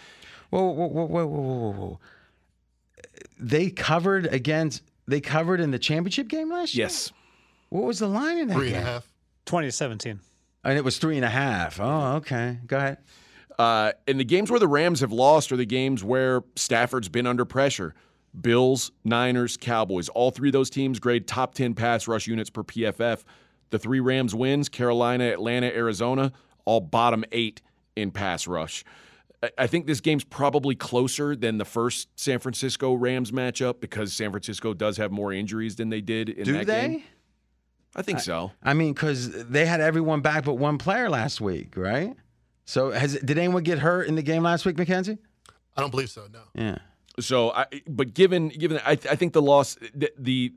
[0.51, 1.99] Whoa, whoa, whoa, whoa, whoa, whoa, whoa.
[3.39, 4.83] They covered against.
[5.07, 6.85] They covered in the championship game last year.
[6.85, 7.13] Yes,
[7.69, 8.83] What was the line in that Three and game?
[8.83, 9.07] a half.
[9.45, 10.19] 20 to 17.
[10.65, 11.79] And it was three and a half.
[11.79, 12.57] Oh, okay.
[12.67, 12.97] Go ahead.
[13.60, 17.26] Uh, and the games where the Rams have lost are the games where Stafford's been
[17.26, 17.95] under pressure.
[18.39, 20.10] Bills, Niners, Cowboys.
[20.10, 23.24] All three of those teams grade top 10 pass rush units per PFF.
[23.72, 26.32] The three Rams wins Carolina, Atlanta, Arizona,
[26.66, 27.62] all bottom eight
[27.95, 28.84] in pass rush.
[29.41, 34.14] I- I think this game's probably closer than the first San Francisco Rams matchup because
[34.14, 36.88] San Francisco does have more injuries than they did in the Do that they?
[36.89, 37.03] game.
[37.95, 38.51] I think so.
[38.62, 42.16] I mean, because they had everyone back but one player last week, right?
[42.68, 45.18] So has did anyone get hurt in the game last week, Mackenzie?
[45.76, 46.28] I don't believe so.
[46.32, 46.41] No.
[46.53, 46.78] Yeah.
[47.20, 50.53] So, I, but given given, I, I think the loss, the, the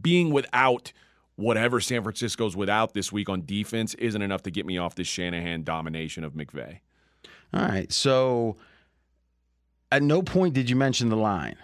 [0.00, 0.92] being without
[1.36, 5.06] whatever San Francisco's without this week on defense isn't enough to get me off this
[5.06, 6.80] Shanahan domination of McVay.
[7.52, 7.92] All right.
[7.92, 8.56] So
[9.92, 11.56] at no point did you mention the line.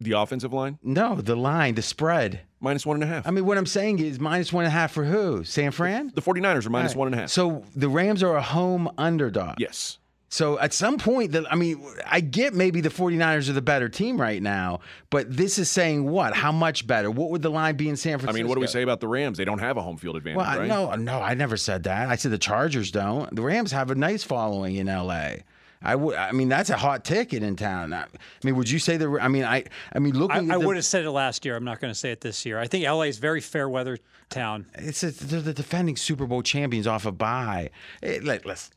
[0.00, 2.40] The offensive line No, the line, the spread.
[2.60, 3.26] minus one and a half.
[3.26, 5.44] I mean, what I'm saying is minus one and a half for who?
[5.44, 6.10] San Fran?
[6.14, 6.98] the 49ers are minus Right.
[6.98, 7.30] one and a half.
[7.30, 9.56] So the Rams are a home underdog.
[9.58, 9.98] yes.
[10.32, 13.88] So at some point, the, I mean, I get maybe the 49ers are the better
[13.88, 14.78] team right now,
[15.10, 16.34] but this is saying what?
[16.34, 17.10] How much better?
[17.10, 18.30] What would the line be in San Francisco?
[18.30, 19.38] I mean, what do we say about the Rams?
[19.38, 20.68] They don't have a home field advantage, Well, I- right?
[20.68, 22.08] no, no, I never said that.
[22.08, 23.34] I said the Chargers don't.
[23.34, 25.38] The Rams have a nice following in LA.
[25.82, 26.14] I would.
[26.14, 27.92] I mean, that's a hot ticket in town.
[27.94, 28.06] I, I
[28.44, 29.18] mean, would you say the?
[29.20, 29.64] I mean, I.
[29.94, 30.50] I mean, looking.
[30.50, 31.56] I at the, would have said it last year.
[31.56, 32.58] I'm not going to say it this year.
[32.58, 34.66] I think LA is very fair weather town.
[34.74, 37.70] It's a, they're the defending Super Bowl champions off a bye.
[38.02, 38.70] It, like, let's.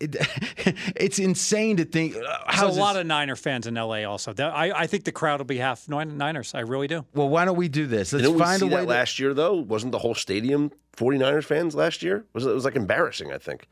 [0.00, 0.16] It,
[0.96, 2.14] it's insane to think.
[2.16, 4.32] Uh, There's how's a lot this- of Niner fans in LA also.
[4.38, 6.54] I, I think the crowd will be half Nin- Niners.
[6.54, 7.04] I really do.
[7.14, 8.12] Well, why don't we do this?
[8.12, 8.74] Let's Didn't we see a way.
[8.76, 9.54] that to- last year, though?
[9.56, 12.24] Wasn't the whole stadium 49ers fans last year?
[12.32, 13.66] Was It was like embarrassing, I think.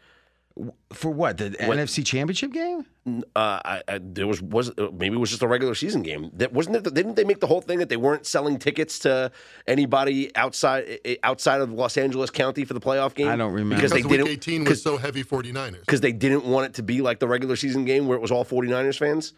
[0.93, 1.39] For what?
[1.39, 2.85] The NFC Championship game?
[3.07, 6.31] Uh, I, I, there was was uh, maybe it was just a regular season game.
[6.35, 6.93] That wasn't it.
[6.95, 9.31] Didn't they make the whole thing that they weren't selling tickets to
[9.67, 13.29] anybody outside outside of Los Angeles County for the playoff game?
[13.29, 13.77] I don't remember.
[13.77, 15.81] because they Because week didn't 18 was so heavy 49ers.
[15.81, 18.31] because they didn't want it to be like the regular season game where it was
[18.31, 19.33] all 49ers fans.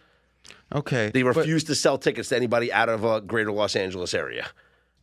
[0.75, 1.11] Okay.
[1.13, 4.49] They but- refused to sell tickets to anybody out of a greater Los Angeles area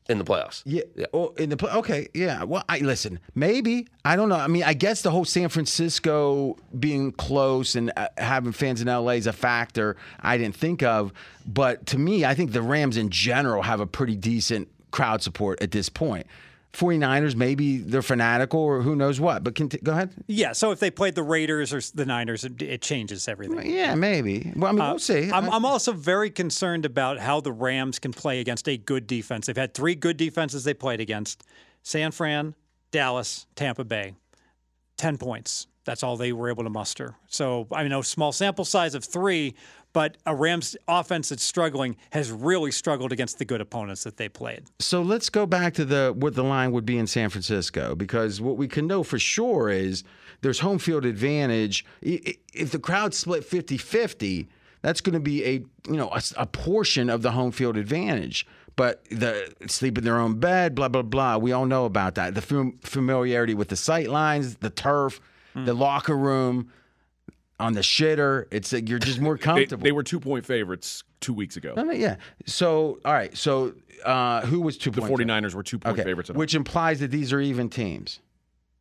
[0.10, 0.64] in the playoffs.
[0.66, 0.82] Yeah.
[1.14, 1.72] Oh, in the play.
[1.72, 2.08] Okay.
[2.14, 2.44] Yeah.
[2.44, 3.20] Well, I listen.
[3.36, 4.36] Maybe I don't know.
[4.36, 8.88] I mean, I guess the whole San Francisco being close and uh, having fans in
[8.88, 11.14] LA is a factor I didn't think of.
[11.46, 15.62] But to me, I think the Rams in general have a pretty decent crowd support
[15.62, 16.26] at this point.
[16.74, 19.44] 49ers, maybe they're fanatical or who knows what.
[19.44, 20.14] But conti- go ahead.
[20.28, 23.70] Yeah, so if they played the Raiders or the Niners, it, it changes everything.
[23.72, 24.54] Yeah, maybe.
[24.56, 25.32] Well, I mean, we'll see.
[25.32, 29.08] Uh, I'm, I'm also very concerned about how the Rams can play against a good
[29.08, 29.48] defense.
[29.48, 31.44] They've had three good defenses they played against
[31.82, 32.54] San Fran,
[32.92, 34.14] Dallas, Tampa Bay.
[34.98, 35.68] 10 points.
[35.86, 37.16] That's all they were able to muster.
[37.30, 39.56] So, I know small sample size of three,
[39.94, 44.30] but a Rams offense that's struggling has really struggled against the good opponents that they
[44.30, 44.64] played.
[44.80, 48.40] So let's go back to the what the line would be in San Francisco because
[48.40, 50.04] what we can know for sure is
[50.42, 51.86] there's home field advantage.
[52.02, 54.48] If the crowd split 50-50,
[54.82, 55.52] that's going to be a
[55.90, 58.46] you know a, a portion of the home field advantage.
[58.76, 61.38] But the sleep in their own bed, blah blah blah.
[61.38, 62.36] We all know about that.
[62.36, 65.20] The fam- familiarity with the sight lines, the turf,
[65.54, 65.66] hmm.
[65.66, 66.72] the locker room,
[67.60, 68.46] on the shitter.
[68.52, 69.84] It's like you're just more comfortable.
[69.84, 71.74] they were two point favorites two weeks ago.
[71.76, 72.16] No, no, yeah.
[72.46, 73.36] So all right.
[73.38, 73.74] So
[74.06, 76.30] uh, who was two The point 49ers were two point Okay, favorites.
[76.30, 76.40] At home.
[76.40, 78.20] which implies that these are even teams,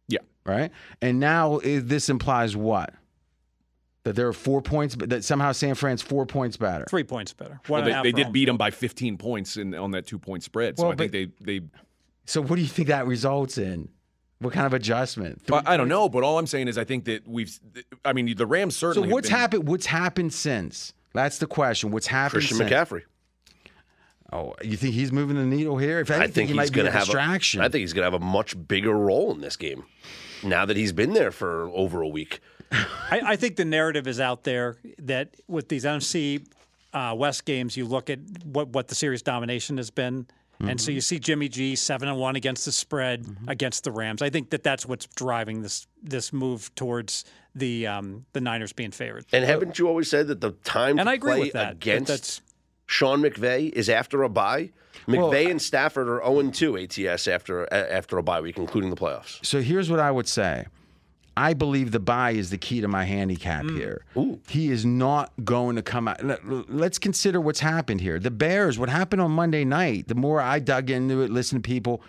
[0.07, 0.21] yeah.
[0.47, 0.71] right?
[1.03, 2.95] And now i- this implies what?
[4.05, 6.87] That there are four points, but that somehow San Fran's four points better.
[6.89, 7.61] Three points better.
[7.69, 10.07] Well, One and they, they did home beat them by 15 points in, on that
[10.07, 10.79] two point spread.
[10.79, 11.61] So Well, I think they they.
[12.25, 13.89] So what do you think that results in?
[14.41, 15.43] What kind of adjustment?
[15.43, 17.59] Three I, I don't know, but all I'm saying is I think that we've.
[18.05, 19.09] I mean, the Rams So certainly.
[19.09, 19.69] have what's been- happened?
[19.69, 20.93] What's happened since?
[21.15, 21.91] That's the question.
[21.91, 22.43] What's happened?
[22.43, 22.71] Christian since?
[22.71, 23.03] McCaffrey.
[24.33, 26.01] Oh, you think he's moving the needle here?
[26.01, 27.61] If I anything, think he he's might be going a to have distraction.
[27.61, 29.85] A, I think he's going to have a much bigger role in this game
[30.43, 32.41] now that he's been there for over a week.
[32.73, 36.47] I, I think the narrative is out there that with these NFC
[36.93, 40.27] uh, West games, you look at what, what the series domination has been.
[40.61, 44.23] And so you see Jimmy G seven and one against the spread against the Rams.
[44.23, 48.91] I think that that's what's driving this this move towards the um, the Niners being
[48.91, 49.25] favored.
[49.33, 51.65] And haven't you always said that the time And to I agree play with that.
[51.65, 52.41] that against that's
[52.87, 54.71] Sean McVay is after a bye?
[55.07, 58.97] McVay and Stafford are 0 2 ATS after a- after a bye week, including the
[58.97, 59.45] playoffs.
[59.47, 60.67] So here's what I would say.
[61.39, 63.77] I believe the bye is the key to my handicap Mm.
[63.77, 64.05] here.
[64.49, 66.23] He is not going to come out.
[66.25, 68.19] let- Let's consider what's happened here.
[68.19, 71.69] The Bears, what happened on Monday night, the more I dug into it, listened to
[71.69, 72.03] people,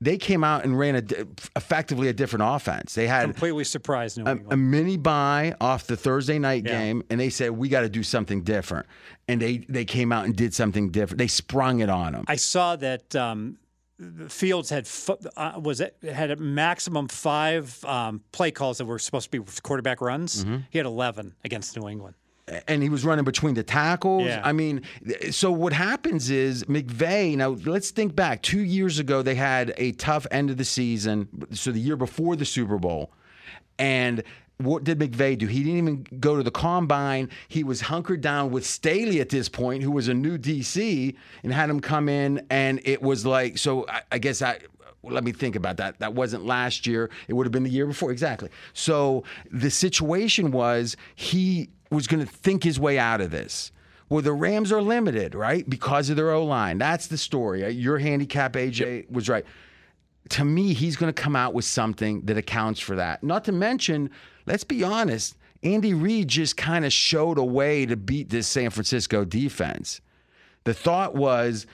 [0.00, 1.02] they came out and ran a,
[1.56, 2.94] effectively a different offense.
[2.94, 6.78] They had completely surprised New a, a mini bye off the Thursday night Yeah.
[6.78, 8.86] game, and they said we got to do something different.
[9.26, 11.18] And they they came out and did something different.
[11.18, 12.24] They sprung it on them.
[12.28, 13.58] I saw that um,
[14.28, 14.88] Fields had
[15.36, 19.52] uh, was it had a maximum five um, play calls that were supposed to be
[19.62, 20.44] quarterback runs.
[20.44, 20.58] Mm-hmm.
[20.70, 22.14] He had eleven against New England.
[22.66, 24.24] and he was running between the tackles.
[24.26, 24.40] Yeah.
[24.44, 24.82] I mean,
[25.30, 27.36] so what happens is McVay.
[27.36, 28.42] Now let's think back.
[28.42, 31.28] Two years ago, they had a tough end of the season.
[31.52, 33.12] So the year before the Super Bowl,
[33.78, 34.22] and
[34.58, 35.46] what did McVay do?
[35.46, 37.30] He didn't even go to the combine.
[37.46, 41.52] He was hunkered down with Staley at this point, who was a new DC, and
[41.52, 42.44] had him come in.
[42.50, 44.58] And it was like, so I, I guess I.
[45.02, 46.00] well, let me think about that.
[46.00, 47.08] That wasn't last year.
[47.28, 48.10] It would have been the year before.
[48.10, 48.50] Exactly.
[48.72, 53.70] So the situation was he was going to think his way out of this.
[54.08, 55.68] Well, the Rams are limited, right?
[55.68, 56.78] Because of their O line.
[56.78, 57.68] That's the story.
[57.70, 59.44] Your handicap, AJ, was right.
[60.30, 63.22] To me, he's going to come out with something that accounts for that.
[63.22, 64.10] Not to mention,
[64.46, 68.70] let's be honest, Andy Reid just kind of showed a way to beat this San
[68.70, 70.00] Francisco defense.
[70.64, 71.66] The thought was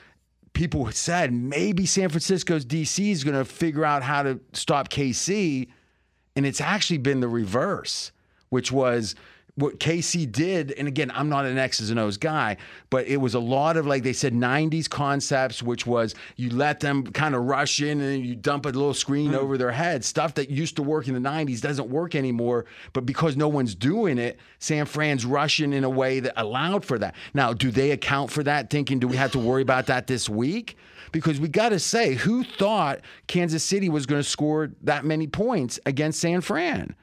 [0.53, 5.69] people said maybe San Francisco's DC is going to figure out how to stop KC.
[6.37, 8.13] And it's actually been the reverse,
[8.49, 9.15] which was
[9.57, 10.73] what KC did.
[10.73, 12.57] And again, I'm not an X's and O's guy,
[12.91, 16.81] but it was a lot of like they said 90s concepts, which was you let
[16.81, 19.41] them kind of rush in and you dump a little screen mm-hmm.
[19.41, 20.05] over their head.
[20.05, 22.67] Stuff that used to work in the 90s doesn't work anymore.
[22.93, 26.99] But because no one's doing it, San Fran's rushing in a way that allowed for
[26.99, 27.15] that.
[27.33, 30.29] Now, do they account for that, thinking, do we have to worry about that this
[30.29, 30.77] week?
[31.13, 35.29] Because we got to say, who thought Kansas City was going to score that many
[35.29, 36.97] points against San Fran?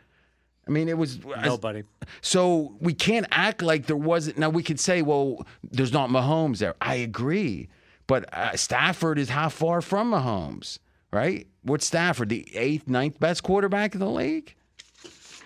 [0.67, 1.83] I mean, it was Nobody.
[2.21, 4.37] So we can't act like there wasn't.
[4.37, 6.75] Now we could say, well, there's not Mahomes there.
[6.79, 7.67] I agree,
[8.07, 10.79] but uh, Stafford is how far from Mahomes,
[11.11, 11.47] right?
[11.63, 12.29] What's Stafford?
[12.29, 14.55] The eighth, ninth best quarterback in the league.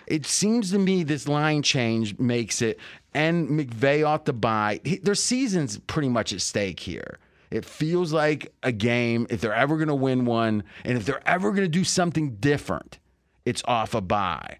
[0.07, 2.80] It seems to me this line change makes it,
[3.13, 4.80] and McVay ought to buy.
[5.01, 7.18] Their season's pretty much at stake here.
[7.49, 9.28] It feels like a game.
[9.30, 12.36] If they're ever going to win one, and if they're ever going to do something
[12.36, 12.99] different,
[13.45, 14.59] it's off a bye.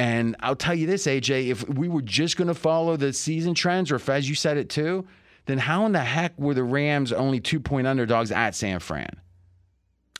[0.00, 3.52] And I'll tell you this, AJ, if we were just going to follow the season
[3.52, 5.06] trends, or if as you said it too,
[5.44, 9.10] then how in the heck were the Rams only two point underdogs at San Fran?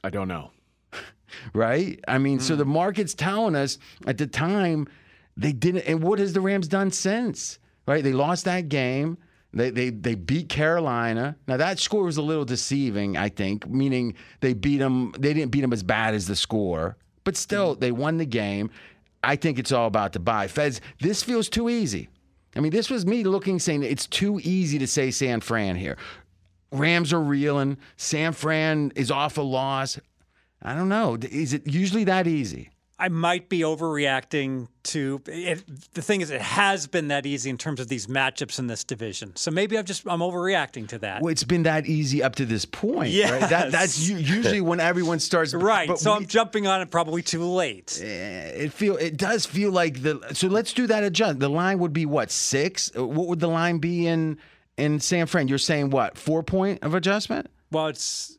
[0.05, 0.51] I don't know.
[1.55, 1.99] right?
[2.07, 2.75] I mean, so the mm.
[2.75, 4.87] market's telling us at the time
[5.35, 5.89] they didn't.
[5.89, 7.59] And what has the Rams done since?
[7.87, 8.05] Right?
[8.05, 9.17] They lost that game.
[9.55, 11.37] They they they beat Carolina.
[11.49, 15.15] Now that score was a little deceiving, I think, meaning they beat them.
[15.19, 17.81] They didn't beat them as bad as the score, but still mm-hmm.
[17.81, 18.71] they won the game.
[19.23, 20.49] I think it's all about the bye.
[20.49, 22.09] Fez, this feels too easy.
[22.57, 25.97] I mean, this was me looking, saying it's too easy to say San Fran here.
[26.73, 27.77] Rams are reeling.
[27.97, 29.99] San Fran is off a loss.
[30.63, 31.17] I don't know.
[31.31, 32.71] Is it usually that easy?
[33.01, 35.65] I might be overreacting to it.
[35.95, 38.85] The thing is, it has been that easy in terms of these matchups in this
[38.85, 39.35] division.
[39.37, 41.23] So maybe I'm just I'm overreacting to that.
[41.23, 43.15] Well, it's been that easy up to this point.
[43.25, 43.41] Right?
[43.51, 45.55] That, that's usually when everyone starts.
[45.55, 45.89] Right.
[45.89, 47.99] but So we- I'm jumping on it probably too late.
[48.01, 50.21] it feel it does feel like the.
[50.35, 51.41] So let's do that adjust.
[51.41, 52.91] The line would be what six?
[52.97, 54.39] Uh, What would the line be in
[54.77, 55.49] in San Fran?
[55.49, 57.49] You're saying what four point of adjustment?
[57.71, 58.37] Well, it's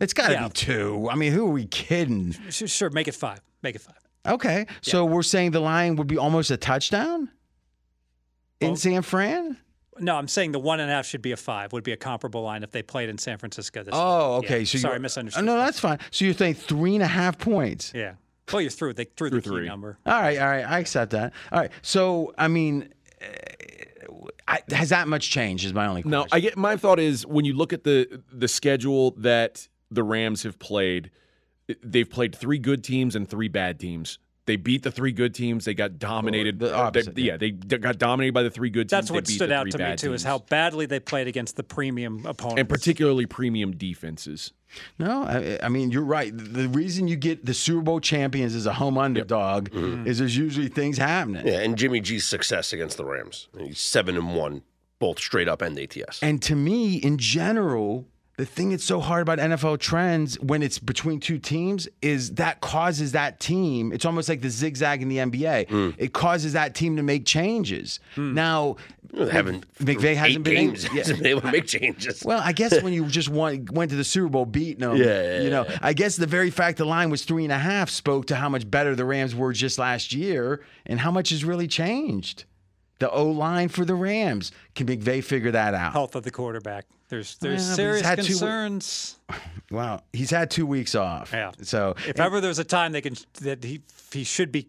[0.00, 0.48] It's got to Yeah.
[0.48, 1.08] be two.
[1.10, 2.36] I mean, who are we kidding?
[2.50, 3.40] sure, sure make it five.
[3.62, 3.96] Make it five.
[4.26, 7.30] Okay, so we're saying the line would be almost a touchdown
[8.60, 9.56] in Well- San Fran.
[9.98, 11.72] No, I'm saying the one and a half should be a five.
[11.74, 13.92] Would be a comparable line if they played in San Francisco this.
[13.94, 14.44] Oh, week.
[14.46, 14.58] okay.
[14.60, 14.64] Yeah.
[14.64, 15.44] So sorry, I misunderstood.
[15.44, 15.98] No, that's fine.
[16.10, 17.92] So you're saying three and a half points.
[17.94, 18.14] Yeah.
[18.50, 18.94] Well, you're through.
[18.94, 19.66] They threw the key three.
[19.68, 19.98] number.
[20.06, 20.64] All right, all right.
[20.64, 21.32] I accept that.
[21.52, 21.70] All right.
[21.82, 22.88] So I mean,
[23.20, 23.26] uh,
[24.48, 25.64] I, has that much changed?
[25.66, 26.10] Is my only question.
[26.10, 30.02] No, I get my thought is when you look at the the schedule that the
[30.02, 31.10] Rams have played,
[31.82, 34.18] they've played three good teams and three bad teams.
[34.44, 35.64] They beat the three good teams.
[35.66, 36.58] They got dominated.
[36.58, 37.32] the uh, they- yeah.
[37.32, 38.90] yeah, they got dominated by the three good teams.
[38.90, 41.62] That's what stood out to me bad too, is how badly they played against the
[41.62, 42.58] premium opponents.
[42.58, 44.52] and particularly premium defenses.
[44.98, 46.32] No, I, I mean you're right.
[46.36, 50.08] The reason you get the Super Bowl champions as a home underdog Mm-hmm.
[50.08, 51.46] is there's usually things happening.
[51.46, 53.46] Yeah, and Jimmy G's success against the Rams.
[53.56, 54.62] He's seven and one,
[54.98, 56.20] both straight up and ATS.
[56.20, 58.08] And to me, in general,
[58.38, 62.60] the thing that's so hard about NFL trends when it's between two teams is that
[62.62, 63.92] causes that team.
[63.92, 65.68] It's almost like the zigzag in the NBA.
[65.68, 65.90] Hmm.
[65.98, 68.00] It causes that team to make changes.
[68.16, 68.76] Now,
[69.12, 70.84] They haven't McVay eight hasn't been games.
[70.86, 71.00] able- yeah.
[71.02, 72.22] hasn't been able to make changes.
[72.24, 75.04] Well, I guess when you just won, went to the Super Bowl beating them, Yeah,
[75.22, 75.78] yeah, you know, yeah.
[75.82, 78.48] I guess the very fact the line was three and a half spoke to how
[78.48, 82.44] much better the Rams were just last year and how much has really changed.
[82.98, 84.52] The O line for the Rams.
[84.74, 85.92] Can McVay figure that out?
[85.92, 86.86] health of the quarterback.
[87.12, 89.18] There's there's Yeah, serious had two- concerns.
[89.70, 91.30] Wow, he's had two weeks off.
[91.32, 91.52] Yeah.
[91.62, 93.80] So If ever there's a time they can that he
[94.12, 94.68] he should be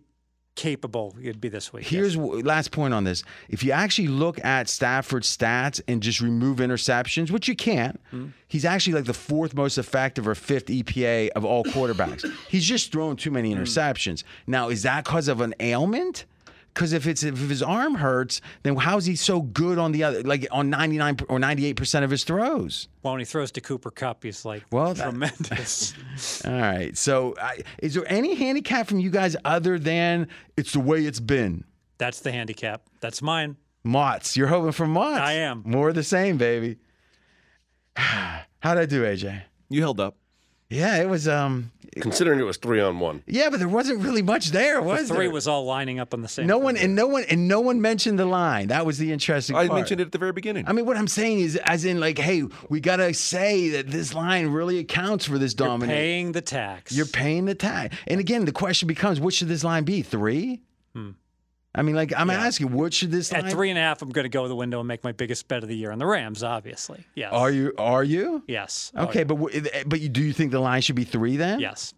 [0.55, 1.83] capable, it'd be this week.
[1.85, 1.91] yes.
[1.91, 3.23] Here's w last point on this.
[3.49, 8.27] If you actually look at Stafford's stats and just remove interceptions, which you can't, Hmm.
[8.47, 12.23] he's actually like the fourth most effective or fifth EPA of all quarterbacks.
[12.49, 13.59] he's just thrown too many Hmm.
[13.61, 14.23] interceptions.
[14.47, 16.25] Now, is that because of an ailment?
[16.74, 20.24] Because if it's if his arm hurts, then how's he so good on the other
[20.24, 22.88] like on 99 or 98 percent of his throws?
[23.03, 25.93] Well, when he throws to Cooper Kupp, he's like Well, that- tremendous.
[26.45, 26.97] All right.
[26.97, 31.19] So, I, is there any handicap from you guys other than it's the way it's
[31.19, 31.63] been?
[31.99, 32.82] That's the handicap.
[33.01, 33.57] That's mine.
[33.84, 34.36] Mott's.
[34.36, 35.19] You're hoping for Mott's.
[35.19, 35.61] I am.
[35.65, 36.78] More of the same, baby.
[37.95, 39.43] How'd I do, AJ?
[39.69, 40.15] You held up.
[40.69, 41.28] Yeah, it was.
[41.28, 41.71] Um.
[42.01, 43.23] Considering it was three on one.
[43.27, 45.33] Yeah, but there wasn't really much there, was the Three there?
[45.33, 46.47] was all lining up on the same.
[46.47, 48.67] no one and no one and no one mentioned the line.
[48.67, 49.55] That was the interesting.
[49.55, 49.79] I part.
[49.79, 50.65] mentioned it at the very beginning.
[50.67, 54.13] I mean, what I'm saying is, as in, like, hey, we gotta say that this
[54.13, 56.91] line really accounts for this You're paying the tax.
[56.91, 60.01] You're paying the tax, And again, the question becomes, what should this line be?
[60.01, 60.61] Three?
[61.76, 63.45] I mean, like, I'm asking, what should this line?
[63.45, 65.11] At three and a half, I'm going to go to the window and make my
[65.11, 66.43] biggest bet of the year on the Rams.
[66.43, 67.34] Obviously, yes.
[67.34, 67.74] Are you?
[67.80, 68.43] Are you?
[68.47, 68.91] Yes.
[68.95, 71.59] Oh, Okay, but w- but you, do you think the line should be three then?
[71.59, 71.93] yes.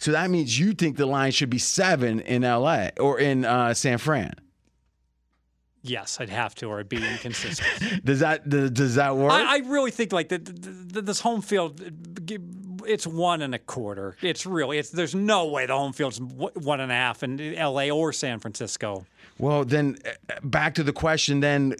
[0.00, 2.92] So that means you think the line should be seven in L.A.
[3.00, 4.32] or in uh, San Fran.
[5.82, 8.04] Yes, I'd have to, or I'd be inconsistent.
[8.04, 9.32] Does that does, does that work?
[9.32, 11.80] I, I really think like the, the, the, this home field,
[12.88, 14.16] it's one and a quarter.
[14.22, 17.90] It's really, it's there's no way the home field's one and a half in L.A.
[17.90, 19.06] or San Francisco.
[19.38, 21.40] well, then uh, back to the question.
[21.40, 21.74] Then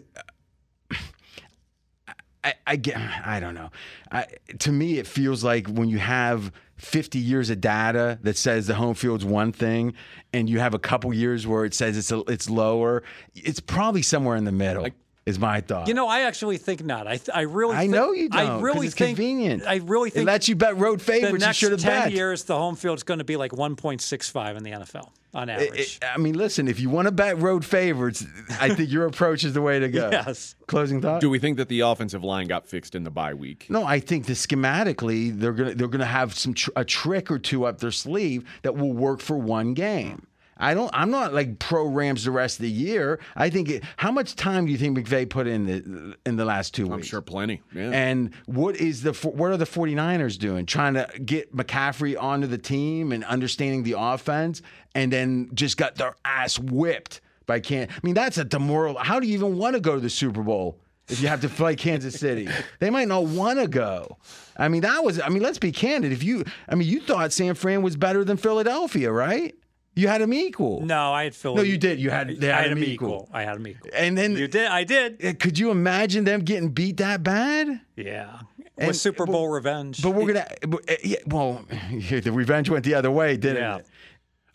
[2.43, 2.97] I, I get.
[2.97, 3.69] I don't know.
[4.11, 4.27] I,
[4.59, 8.75] to me, it feels like when you have 50 years of data that says the
[8.75, 9.93] home field's one thing,
[10.31, 13.03] and you have a couple years where it says it's a, it's lower.
[13.35, 14.87] It's probably somewhere in the middle.
[15.29, 15.87] Is my thought.
[15.87, 17.07] You know, I actually think not.
[17.07, 18.39] I th- I really I thi- know you don't.
[18.41, 19.63] I 'cause really it's think convenient.
[19.65, 21.31] I really it think lets you bet road favorites.
[21.33, 22.11] You next should have ten bet.
[22.11, 25.53] years the home field is going to be like 1.65 in the NFL on It-
[25.53, 25.79] average.
[25.79, 28.25] it- I mean, listen, if you want to bet road favorites,
[28.59, 30.09] I think your approach is the way to go.
[30.11, 30.55] Yes.
[30.67, 31.21] Closing thought.
[31.21, 33.67] Do we think that the offensive line got fixed in the bye week?
[33.69, 37.39] No, I think that schematically they're gonna they're gonna have some tr- a trick or
[37.39, 40.25] two up their sleeve that will work for one game.
[40.59, 40.91] I don't.
[40.93, 43.19] I'm not like pro Rams the rest of the year.
[43.35, 43.69] I think.
[43.69, 46.85] It, how much time do you think McVay put in the in the last two
[46.85, 47.07] I'm weeks?
[47.07, 47.61] sure plenty.
[47.73, 47.91] Yeah.
[47.91, 50.65] And what is the what are the 49ers doing?
[50.65, 54.61] Trying to get McCaffrey onto the team and understanding the offense,
[54.93, 57.87] and then just got their ass whipped by Can.
[57.89, 58.97] I mean, that's a demoral.
[58.97, 61.49] How do you even want to go to the Super Bowl if you have to
[61.49, 62.47] play Kansas City?
[62.79, 64.17] They might not want to go.
[64.57, 65.19] I mean, that was.
[65.21, 66.11] I mean, let's be candid.
[66.11, 69.55] If you, I mean, you thought San Fran was better than Philadelphia, right?
[69.99, 70.81] You had them equal.
[70.81, 71.55] no, I had Philly.
[71.55, 71.99] No, you did.
[71.99, 72.29] You had.
[72.29, 73.07] They I had, had them them equal.
[73.09, 73.29] equal.
[73.33, 73.89] I had them equal.
[73.93, 74.67] And then You did.
[74.67, 75.39] I did.
[75.39, 77.81] Could you imagine them getting beat that bad?
[77.95, 78.39] Yeah.
[78.77, 80.01] And- With Super but- Bowl revenge.
[80.01, 80.47] But we're gonna.
[80.67, 81.65] but, uh, yeah, well,
[82.09, 83.77] the revenge went the other way, didn't Yeah.
[83.77, 83.87] it?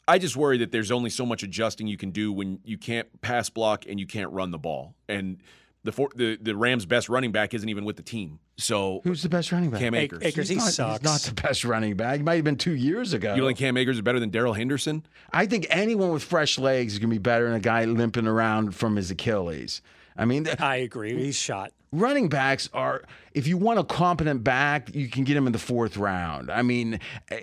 [0.09, 3.09] I just worry that there's only so much adjusting you can do when you can't
[3.23, 4.95] pass block and you can't run the ball.
[5.09, 5.39] And
[5.83, 8.39] the for, the the Rams' best running back isn't even with the team.
[8.57, 9.81] So Who's the best running back?
[9.81, 10.23] Cam A- Akers.
[10.23, 11.01] Akers, he not, sucks.
[11.01, 12.19] He's not the best running back.
[12.19, 13.35] He might have been two years ago.
[13.35, 15.05] You don't think Cam Akers is better than Darrell Henderson?
[15.33, 18.75] I think anyone with fresh legs is gonna be better than a guy limping around
[18.77, 19.83] from his Achilles.
[20.17, 21.17] I mean, I agree.
[21.17, 21.73] He's shot.
[21.91, 23.03] running backs are.
[23.33, 26.51] If you want a competent back, you can get him in the fourth round.
[26.51, 27.01] I mean,
[27.33, 27.39] eh,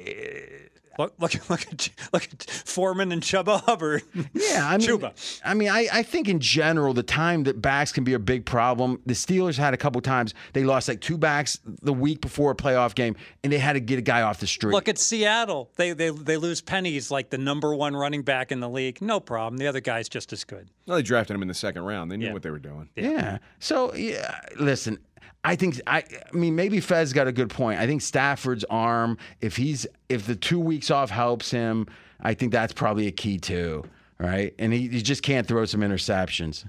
[1.00, 4.04] Look, look, look at look at Foreman and Chuba Hubbard.
[4.34, 5.40] Yeah, I mean, Chuba.
[5.44, 8.46] I mean, I, I think in general the time that backs can be a big
[8.46, 9.02] problem.
[9.06, 12.56] The Steelers had a couple times they lost like two backs the week before a
[12.56, 14.74] playoff game, and they had to get a guy off the street.
[14.74, 15.72] Look at Seattle.
[15.78, 19.02] They they they lose Penny's like the number one running back in the league.
[19.02, 19.58] No problem.
[19.58, 20.70] The other guy's just as good.
[20.88, 22.12] Well, they drafted him in the second round.
[22.12, 22.34] They knew Yeah.
[22.34, 22.90] what they were doing.
[22.96, 23.38] yeah.
[23.60, 25.00] So yeah, listen.
[25.45, 27.79] I think I, I mean maybe Fez got a good point.
[27.79, 31.87] I think Stafford's arm, if he's if the two weeks off helps him,
[32.21, 33.85] I think that's probably a key too,
[34.19, 34.55] right?
[34.59, 36.65] And he, he just can't throw some interceptions.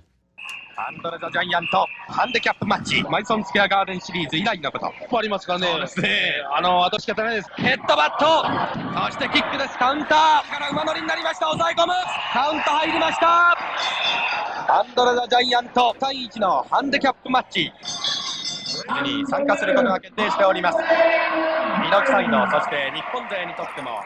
[0.80, 4.86] アンドレ・ザ・ジャイアント、ハンデキャップマッチ、マイソン・スケアガーデンシリーズ以来のこと。
[5.18, 5.66] ありますかね。
[5.66, 6.34] そうですね。
[6.56, 7.50] あの、後仕方ないです。
[7.58, 9.76] ヘッドバットそしてキックです。
[9.80, 11.48] カウンターから馬乗りになりました。
[11.48, 11.93] 抑え込む
[12.32, 13.58] カウント入りました
[14.70, 17.74] アンドレ・ザ・ジャイアント、対1のハンデキャップマッチ
[19.04, 20.78] に参加することが決定しております。
[20.78, 24.02] ミドルサイド、そして日本勢にとっても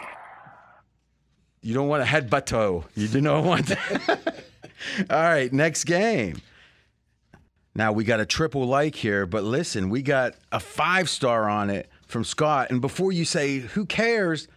[1.64, 2.86] You don't want a headbutt toe.
[2.96, 4.44] You do not want that.
[5.12, 6.42] All right, next game.
[7.76, 11.70] Now we got a triple like here, but listen, we got a five star on
[11.70, 12.72] it from Scott.
[12.72, 14.48] And before you say who cares,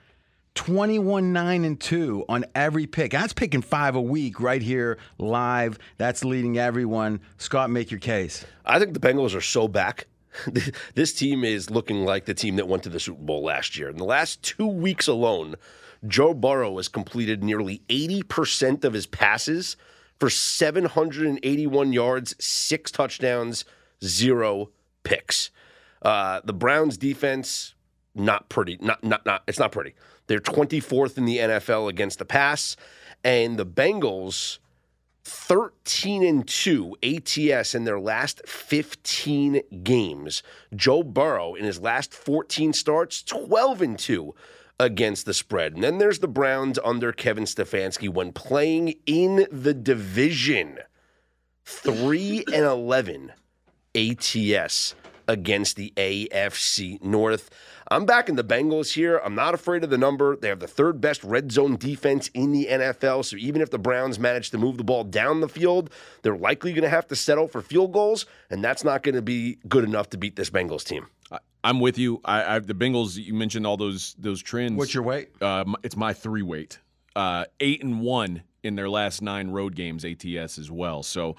[0.56, 3.12] 21 9 and 2 on every pick.
[3.12, 5.80] That's picking five a week right here live.
[5.98, 7.22] That's leading everyone.
[7.38, 8.46] Scott, make your case.
[8.66, 10.08] I think the Bengals are so back.
[10.96, 13.90] this team is looking like the team that went to the Super Bowl last year.
[13.90, 15.56] In the last two weeks alone,
[16.08, 19.76] Joe Burrow has completed nearly 80% of his passes
[20.20, 23.66] for 781 yards, six touchdowns,
[24.04, 24.70] zero
[25.04, 25.52] picks.
[26.02, 27.74] Uh, the Browns defense,
[28.16, 28.78] not pretty.
[28.82, 29.94] Not, not, not, it's not pretty.
[30.30, 32.76] They're 24th in the NFL against the pass.
[33.24, 34.60] And the Bengals,
[35.24, 40.44] 13 and 2 ATS in their last 15 games.
[40.76, 44.36] Joe Burrow in his last 14 starts 12 and 2
[44.80, 45.74] against the spread.
[45.74, 50.78] And then there's the Browns under Kevin Stefanski when playing in the division.
[51.66, 53.34] 3 and 11
[53.96, 54.94] ATS
[55.28, 57.50] against the AFC North.
[57.92, 59.20] I'm backing the Bengals here.
[59.24, 60.36] I'm not afraid of the number.
[60.36, 63.26] They have the third best red zone defense in the NFL.
[63.26, 65.90] So even if the Browns manage to move the ball down the field,
[66.22, 69.22] they're likely going to have to settle for field goals, and that's not going to
[69.22, 71.08] be good enough to beat this Bengals team.
[71.32, 72.22] I, I'm with you.
[72.24, 73.16] I, I the Bengals.
[73.16, 74.78] You mentioned all those those trends.
[74.78, 75.30] What's your weight?
[75.42, 76.80] Uh, it's my three weight.
[77.16, 81.02] Uh, eight and one in their last nine road games, ATS as well.
[81.04, 81.36] So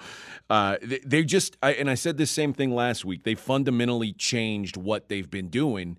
[0.49, 3.23] uh, they, they just, I, and I said this same thing last week.
[3.23, 5.97] They fundamentally changed what they've been doing.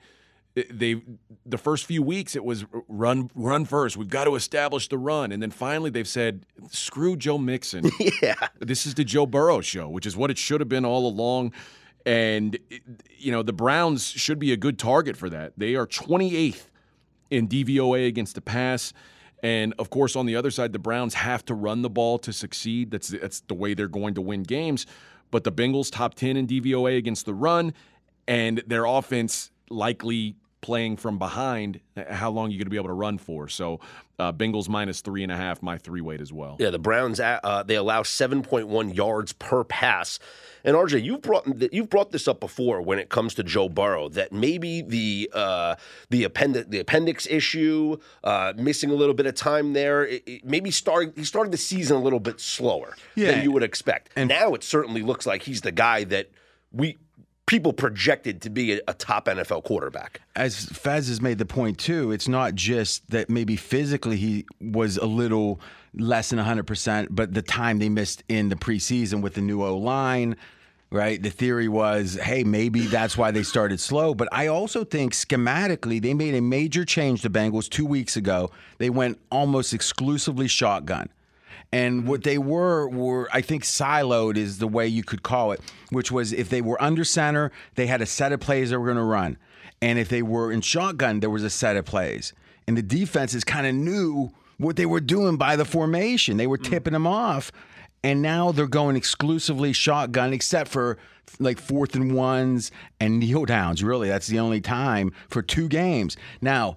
[0.54, 1.00] They,
[1.46, 3.96] the first few weeks, it was run, run first.
[3.96, 7.90] We've got to establish the run, and then finally they've said, "Screw Joe Mixon."
[8.22, 8.34] Yeah.
[8.60, 11.52] this is the Joe Burrow show, which is what it should have been all along.
[12.04, 12.58] And,
[13.18, 15.54] you know, the Browns should be a good target for that.
[15.56, 16.66] They are 28th
[17.30, 18.92] in DVOA against the pass.
[19.42, 22.32] And of course, on the other side, the Browns have to run the ball to
[22.32, 22.90] succeed.
[22.90, 24.86] That's, that's the way they're going to win games.
[25.30, 27.72] But the Bengals top 10 in DVOA against the run,
[28.28, 32.88] and their offense likely playing from behind, how long are you going to be able
[32.88, 33.48] to run for?
[33.48, 33.80] So,
[34.18, 36.56] uh, Bengals minus three and a half, my three weight as well.
[36.58, 40.18] Yeah, the Browns uh, they allow 7.1 yards per pass.
[40.64, 44.08] And RJ, you've brought you've brought this up before when it comes to Joe Burrow
[44.10, 45.74] that maybe the uh,
[46.10, 50.44] the appendix the appendix issue, uh, missing a little bit of time there, it, it
[50.44, 53.32] maybe starting he started the season a little bit slower Yeah.
[53.32, 54.10] than you would expect.
[54.14, 56.30] And now it certainly looks like he's the guy that
[56.70, 56.96] we
[57.46, 60.20] people projected to be a, top NFL quarterback.
[60.36, 64.96] as Fez has made the point too, it's not just that maybe physically he was
[64.96, 65.60] a little
[65.94, 69.76] less than 100%, but the time they missed in the preseason with the new O
[69.76, 70.36] line,
[70.90, 71.22] right?
[71.22, 74.14] The theory was, hey, maybe that's why they started slow.
[74.14, 78.50] But I also think schematically, they made a major change to Bengals two weeks ago.
[78.78, 81.08] They went almost exclusively shotgun.
[81.72, 82.28] And what mm-hmm.
[82.28, 85.60] they were were, I think, siloed is the way you could call it,
[85.90, 88.86] which was if they were under center, they had a set of plays they were
[88.86, 89.38] going to run.
[89.80, 92.32] And if they were in shotgun, there was a set of plays.
[92.68, 96.36] And the defenses kind of knew what they were doing by the formation.
[96.36, 96.68] They were mm.
[96.68, 97.50] tipping them off.
[98.04, 100.98] And now they're going exclusively shotgun, except for
[101.38, 102.70] like fourth and ones
[103.00, 103.82] and kneel downs.
[103.82, 106.16] Really, that's the only time for two games.
[106.40, 106.76] Now,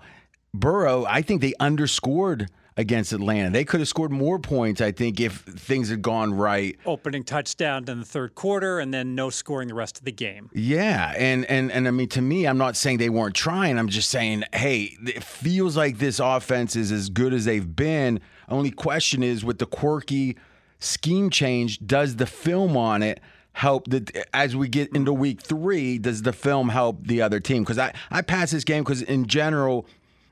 [0.53, 3.49] Burrow, I think they underscored against Atlanta.
[3.49, 6.77] They could have scored more points, I think, if things had gone right.
[6.85, 10.49] Opening touchdown in the third quarter, and then no scoring the rest of the game.
[10.53, 13.77] Yeah, and and and I mean to me, I'm not saying they weren't trying.
[13.77, 18.19] I'm just saying, hey, it feels like this offense is as good as they've been.
[18.49, 20.37] Only question is with the quirky
[20.79, 23.19] scheme change, does the film on it
[23.53, 27.63] help the as we get into week three, does the film help the other team?
[27.63, 29.87] Because I, I pass this game because in general,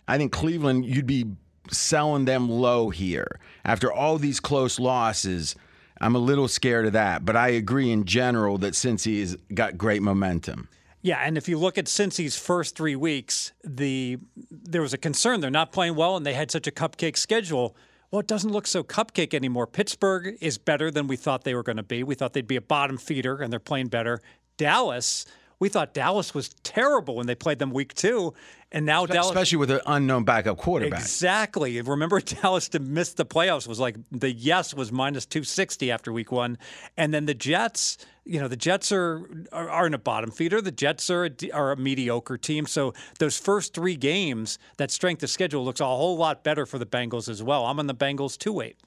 [0.07, 1.25] I think Cleveland, you'd be
[1.71, 3.39] selling them low here.
[3.65, 5.55] After all these close losses,
[6.01, 7.25] I'm a little scared of that.
[7.25, 10.67] But I agree in general that Cincy has got great momentum.
[11.01, 15.41] Yeah, and if you look at Cincy's first three weeks, the there was a concern
[15.41, 17.75] they're not playing well, and they had such a cupcake schedule.
[18.09, 19.67] Well, it doesn't look so cupcake anymore.
[19.67, 22.03] Pittsburgh is better than we thought they were going to be.
[22.03, 24.21] We thought they'd be a bottom feeder, and they're playing better.
[24.55, 25.25] Dallas,
[25.63, 28.33] we thought Dallas was terrible when they played them week two,
[28.73, 29.27] and now Dallas.
[29.27, 30.99] Especially with an unknown backup quarterback.
[30.99, 31.79] Exactly.
[31.79, 36.33] Remember, Dallas to miss the playoffs was like the yes was minus 260 after week
[36.33, 36.57] one.
[36.97, 40.59] And then the Jets, you know, the Jets are are, are in a bottom feeder.
[40.59, 42.65] The Jets are a, are a mediocre team.
[42.65, 46.77] So those first three games, that strength of schedule looks a whole lot better for
[46.77, 47.65] the Bengals as well.
[47.67, 48.77] I'm on the Bengals 2 8.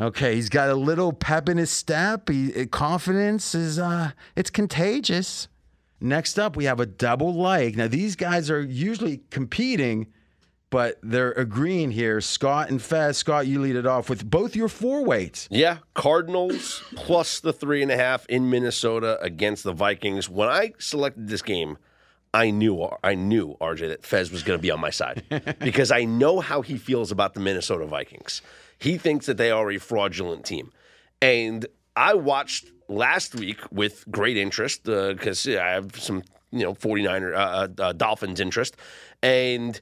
[0.00, 2.28] Okay, he's got a little pep in his step.
[2.28, 5.46] He, confidence is uh it's contagious.
[6.02, 7.76] Next up, we have a double like.
[7.76, 10.08] Now these guys are usually competing,
[10.68, 12.20] but they're agreeing here.
[12.20, 13.18] Scott and Fez.
[13.18, 15.46] Scott, you lead it off with both your four weights.
[15.50, 20.28] Yeah, Cardinals plus the three and a half in Minnesota against the Vikings.
[20.28, 21.78] When I selected this game,
[22.34, 25.22] I knew I knew RJ that Fez was going to be on my side
[25.60, 28.42] because I know how he feels about the Minnesota Vikings.
[28.78, 30.72] He thinks that they are a fraudulent team,
[31.20, 37.34] and I watched last week with great interest because I have some you know 49er
[37.34, 38.76] uh, uh, Dolphins interest,
[39.22, 39.80] and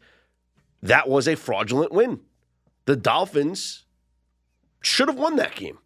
[0.82, 2.20] that was a fraudulent win.
[2.86, 3.84] The Dolphins
[4.80, 5.78] should have won that game.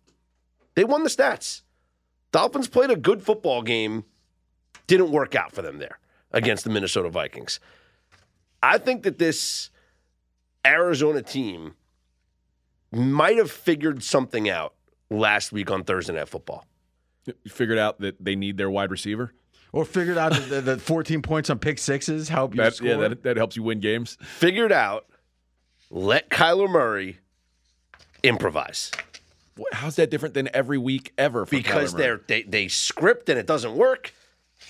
[0.74, 1.62] They won the stats.
[2.32, 4.04] Dolphins played a good football game,
[4.86, 5.98] didn't work out for them there
[6.32, 7.60] against the Minnesota Vikings.
[8.62, 9.70] I think that this
[10.66, 11.74] Arizona team
[12.90, 14.74] might have figured something out
[15.10, 16.66] last week on Thursday Night Football.
[17.26, 19.32] You figured out that they need their wide receiver.
[19.72, 22.88] Or figured out that the, the 14 points on pick sixes help you That, score.
[22.88, 24.16] yeah, that, that helps you win games.
[24.22, 25.06] Figured out,
[25.90, 27.18] let Kyler Murray
[28.22, 28.90] improvise.
[29.72, 31.44] How's that different than every week ever?
[31.46, 34.12] For because Kyler they're they, they script and it doesn't work.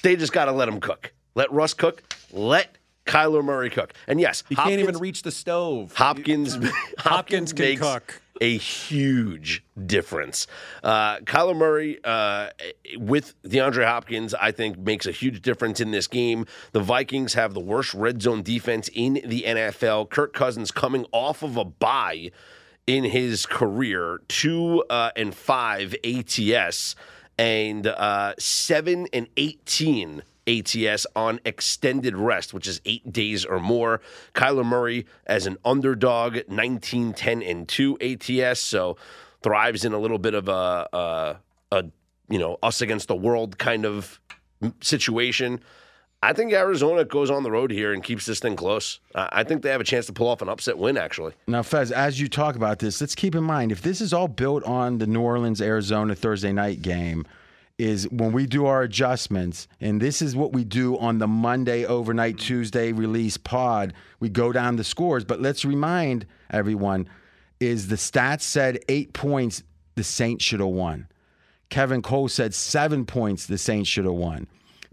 [0.03, 1.13] They just got to let him cook.
[1.35, 2.03] Let Russ cook.
[2.33, 2.77] Let
[3.07, 3.93] Kyler Murray cook.
[4.07, 5.95] And yes, he can't even reach the stove.
[5.95, 6.59] Hopkins.
[6.99, 8.21] Hopkins can makes cook.
[8.41, 10.47] A huge difference.
[10.83, 12.49] Uh, Kyler Murray uh,
[12.99, 16.47] with DeAndre Hopkins, I think, makes a huge difference in this game.
[16.73, 20.11] The Vikings have the worst red zone defense in the NFL.
[20.11, 22.31] Kirk Cousins coming off of a bye
[22.87, 26.97] in his career, two uh, and five ATS,
[27.39, 34.01] and uh, seven and eighteen ATS on extended rest, which is eight days or more.
[34.35, 38.97] Kyler Murray as an underdog, 19, 10, and 2 ATS, so
[39.43, 41.37] thrives in a little bit of a, a,
[41.73, 41.85] a
[42.29, 44.21] you know, us against the world kind of
[44.81, 45.61] situation.
[46.23, 48.99] I think Arizona goes on the road here and keeps this thing close.
[49.15, 51.35] I I think they have a chance to pull off an upset win, actually.
[51.47, 54.29] Now, Fez, as you talk about this, let's keep in mind if this is all
[54.29, 57.27] built on the New Orleans Arizona Thursday night game,
[57.79, 61.85] is when we do our adjustments, and this is what we do on the Monday,
[61.85, 63.93] overnight, Tuesday release pod.
[64.21, 67.09] We go down the scores, but let's remind everyone:
[67.61, 69.63] is the stats said eight points
[69.97, 71.09] the Saints should have won.
[71.71, 74.47] Kevin Cole said seven points the Saints should have won.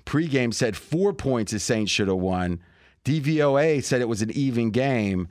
[0.06, 2.60] Pregame said four points the Saints should have won.
[3.06, 5.28] DVOA said it was an even game.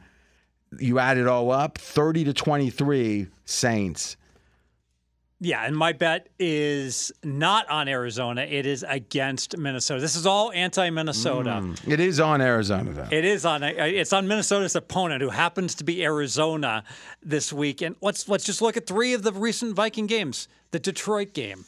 [0.78, 4.16] You add it all up, 30 to 23 Saints.
[5.42, 8.42] Yeah, and my bet is not on Arizona.
[8.42, 9.98] It is against Minnesota.
[9.98, 11.62] This is all anti-Minnesota.
[11.62, 11.88] Mm.
[11.88, 13.08] It is on Arizona though.
[13.10, 13.62] It is on.
[13.62, 16.84] Uh, it's on Minnesota's opponent, who happens to be Arizona
[17.22, 17.80] this week.
[17.80, 20.46] And let's let's just look at three of the recent Viking games.
[20.72, 21.64] The Detroit game.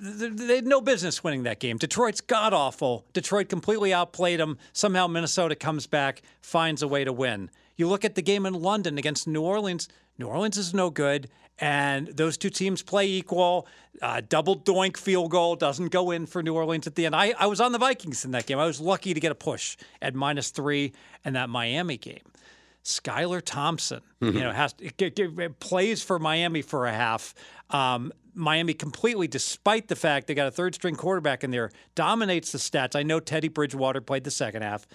[0.00, 1.76] They had no business winning that game.
[1.76, 3.04] Detroit's god awful.
[3.12, 4.56] Detroit completely outplayed them.
[4.72, 7.50] Somehow Minnesota comes back, finds a way to win.
[7.76, 9.88] You look at the game in London against New Orleans.
[10.18, 13.66] New Orleans is no good, and those two teams play equal.
[14.00, 17.14] Uh, double doink field goal doesn't go in for New Orleans at the end.
[17.14, 18.58] I, I was on the Vikings in that game.
[18.58, 20.92] I was lucky to get a push at minus three
[21.24, 22.22] in that Miami game.
[22.84, 24.74] Skylar Thompson, you know, has
[25.60, 27.32] plays for Miami for a half.
[27.70, 32.50] Um, Miami completely, despite the fact they got a third string quarterback in there, dominates
[32.50, 32.96] the stats.
[32.96, 34.86] I know Teddy Bridgewater played the second half,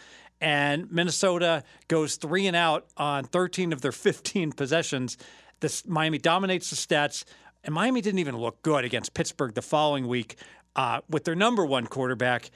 [0.42, 5.18] and Minnesota goes three and out on 13 of their 15 possessions.
[5.60, 7.24] This Miami dominates the stats,
[7.64, 10.38] and Miami didn't even look good against Pittsburgh the following week
[10.76, 12.52] uh, with their number one quarterback.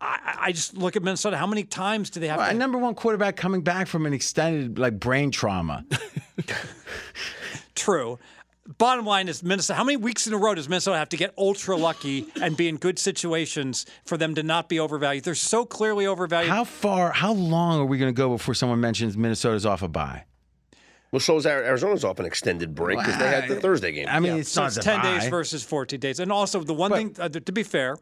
[0.00, 1.36] I, I just look at Minnesota.
[1.36, 2.38] How many times do they have?
[2.38, 5.84] Well, to, a number one quarterback coming back from an extended like brain trauma.
[7.74, 8.18] True.
[8.78, 9.76] Bottom line is Minnesota.
[9.76, 12.66] How many weeks in a row does Minnesota have to get ultra lucky and be
[12.66, 15.24] in good situations for them to not be overvalued?
[15.24, 16.50] They're so clearly overvalued.
[16.50, 17.12] how far?
[17.12, 20.24] How long are we going to go before someone mentions Minnesota's off a bye?
[21.14, 24.06] Well, so is Ari- Arizona's off an extended break because they had the Thursday game.
[24.10, 26.18] I mean, Yeah, it's so not it's ten days versus fourteen days.
[26.18, 27.98] And also the one thing, uh, to be fair,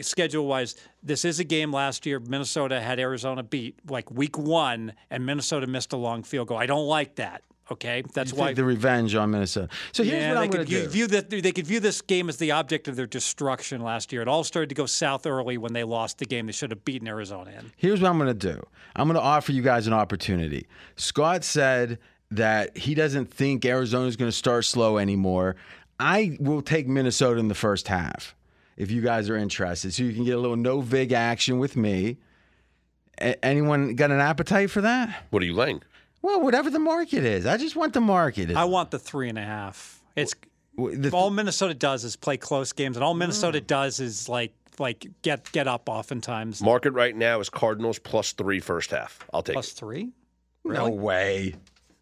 [0.00, 2.20] schedule wise, this is a game last year.
[2.20, 6.56] Minnesota had Arizona beat like week one, and Minnesota missed a long field goal.
[6.56, 7.42] I don't like that.
[7.70, 8.52] Okay, that's Take why.
[8.54, 9.68] the revenge on Minnesota.
[9.92, 10.88] So here's yeah, what they I'm going to do.
[10.88, 14.22] view that they could view this game as the object of their destruction last year.
[14.22, 16.82] It all started to go south early when they lost the game they should have
[16.86, 17.72] beaten Arizona in.
[17.76, 18.62] Here's what I'm going to do.
[18.96, 20.66] I'm going to offer you guys an opportunity.
[20.96, 21.98] Scott said
[22.30, 25.56] that he doesn't think Arizona's going to start slow anymore.
[26.00, 28.34] I will take Minnesota in the first half
[28.76, 29.92] if you guys are interested.
[29.94, 32.16] So you can get a little no vig action with me.
[33.20, 35.24] A- anyone got an appetite for that?
[35.30, 35.82] What are you laying?
[36.22, 37.46] Well, whatever the market is.
[37.46, 38.50] I just want the market.
[38.56, 40.02] I want the three and a half.
[40.16, 40.34] It's
[40.76, 43.66] the- all Minnesota does is play close games, and all Minnesota Mm.
[43.66, 46.60] does is like like get get up oftentimes.
[46.60, 49.24] Market right now is Cardinals plus three first half.
[49.32, 49.76] I'll take Plus it.
[49.76, 50.10] three.
[50.64, 51.54] No way.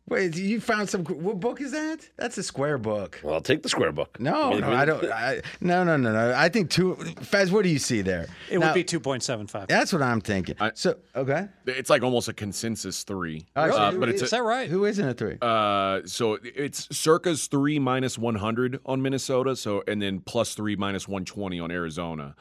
[0.09, 1.05] Wait, you found some.
[1.05, 2.01] What book is that?
[2.17, 3.21] That's a square book.
[3.23, 4.19] Well, I'll take the square book.
[4.21, 5.05] No, mean, no, I don't.
[5.11, 6.35] I, no, no, no, no.
[6.37, 6.97] I think two.
[7.23, 8.27] Fez, what do you see there?
[8.51, 9.69] It Now, would be two point seven five.
[9.69, 10.57] That's what I'm thinking.
[10.61, 11.49] I- so, okay.
[11.67, 13.47] It's like almost a consensus three.
[13.57, 14.69] All right, so Uh, but it's is- a, that right?
[14.69, 15.39] Who isn't a three?
[15.41, 19.55] Uh, so it's circa's three minus 100 on Minnesota.
[19.57, 22.35] So and then plus three minus 120 on Arizona.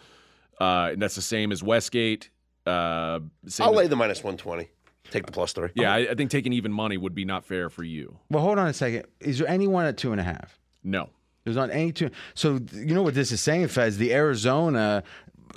[0.59, 2.31] Uh, and that's the same as Westgate.
[2.65, 4.69] Uh, same I'll as- lay the minus 120.
[5.11, 5.69] Take the plus three.
[5.75, 8.17] yeah, I, I think taking even money would be not fair for you.
[8.31, 9.05] well, hold on a second.
[9.19, 10.57] Is there anyone at two and a half?
[10.83, 11.09] No.
[11.43, 12.09] There's not any two.
[12.33, 13.97] So you know what this is saying, Fez?
[13.97, 15.03] The Arizona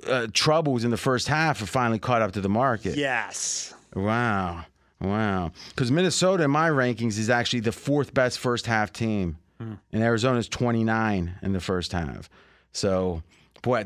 [0.06, 2.96] uh, troubles in the first half have finally caught up to the market.
[2.96, 3.72] Yes.
[3.94, 4.64] Wow.
[5.00, 5.52] Wow.
[5.68, 9.38] Because Minnesota, in my rankings, is actually the fourth best first half team.
[9.92, 12.28] And Arizona's 29 in the first half.
[12.72, 13.22] So,
[13.64, 13.84] boy,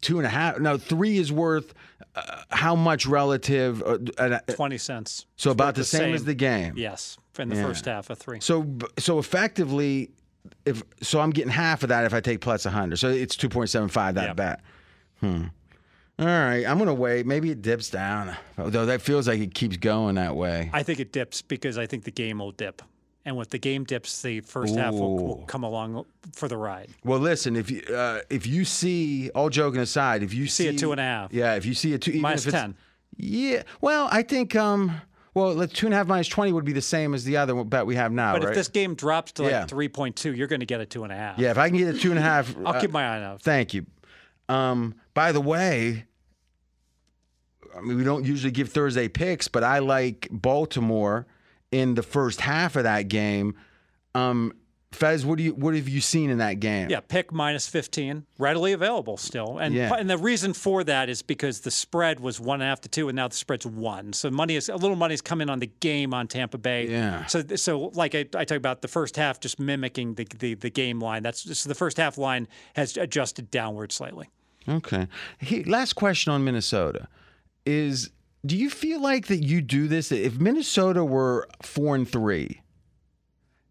[0.00, 0.58] two and a half.
[0.60, 1.74] No, three is worth
[2.14, 3.82] uh, how much relative?
[3.82, 5.26] Uh, uh, Twenty cents.
[5.36, 6.74] so, It's about the same, as the game.
[6.76, 7.62] Yes, in the Yeah.
[7.66, 8.38] first half of three.
[8.40, 8.64] So,
[8.98, 10.10] so effectively,
[10.64, 12.98] if so, I'm getting half of that if I take plus 100.
[12.98, 14.36] So it's 2.75 that Yep.
[14.36, 14.60] bet.
[15.20, 15.44] Hmm.
[16.16, 17.26] All right, I'm gonna wait.
[17.26, 18.86] Maybe it dips down, though.
[18.86, 20.70] that feels like it keeps going that way.
[20.72, 22.82] I think it dips because I think the game will dip,
[23.26, 26.88] and with the game dips, the first half will, will come along for the ride.
[27.04, 30.68] Well, listen, if you uh, if you see, all joking aside, if you see see
[30.68, 31.32] a two and a half.
[31.32, 32.76] yeah, if you see a two, even Minus if it's- 10.
[33.16, 33.62] yeah.
[33.80, 35.00] Well, I think um,
[35.32, 37.86] well, two and a half minus twenty would be the same as the other bet
[37.86, 38.50] we have now, But right?
[38.50, 39.66] if this game drops to like Yeah.
[39.66, 41.38] three point two, you're going to get a two and a half.
[41.38, 43.22] yeah, if I can get a two and a half, I'll uh, keep my eye
[43.22, 43.42] out.
[43.42, 43.86] Thank you.
[44.48, 46.04] Um, by the way,
[47.76, 51.26] I mean, we don't usually give Thursday picks, but I like Baltimore
[51.74, 53.56] in the first half of that game.
[54.14, 54.52] Um,
[54.92, 56.88] Fez, what do you what have you seen in that game?
[56.88, 59.58] Yeah, pick minus 15, readily available still.
[59.58, 59.92] And Yeah.
[59.92, 62.88] and the reason for that is because the spread was one and a half to
[62.88, 64.12] two, and now the spread's one.
[64.12, 66.86] So money is a little money's come in on the game on Tampa Bay.
[66.88, 67.26] Yeah.
[67.26, 70.70] So so like I, I talk about the first half just mimicking the, the the
[70.70, 71.24] game line.
[71.24, 72.46] That's so the first half line
[72.76, 74.30] has adjusted downward slightly.
[74.68, 75.08] Okay.
[75.40, 77.08] He, last question on Minnesota
[77.66, 78.10] is:
[78.44, 80.12] Do you feel like that you do this?
[80.12, 82.60] If Minnesota were four and three,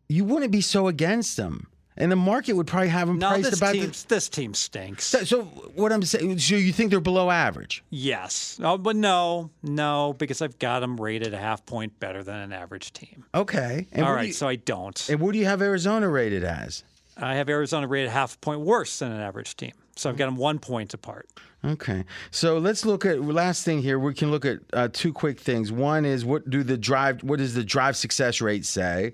[0.10, 3.52] you wouldn't be so against them, and the market would probably have them No, priced
[3.52, 3.74] this about.
[3.74, 5.06] team The, this team stinks.
[5.06, 7.84] so, so what I'm saying, so you think they're below average?
[7.92, 8.60] Yes.
[8.64, 12.52] Oh, but no, no, because I've got them rated a half point better than an
[12.52, 13.26] average team.
[13.36, 13.88] Okay.
[13.92, 15.08] And All right, you- so I don't.
[15.10, 16.84] and what do you have Arizona rated as?
[17.16, 19.74] I have Arizona rated half a point worse than an average team.
[19.96, 21.30] So I've got them one point apart.
[21.66, 23.98] Okay, so let's look at last thing here.
[23.98, 25.72] We can look at uh, two quick things.
[25.72, 27.24] One is what do the drive?
[27.24, 29.14] What does the drive success rate say?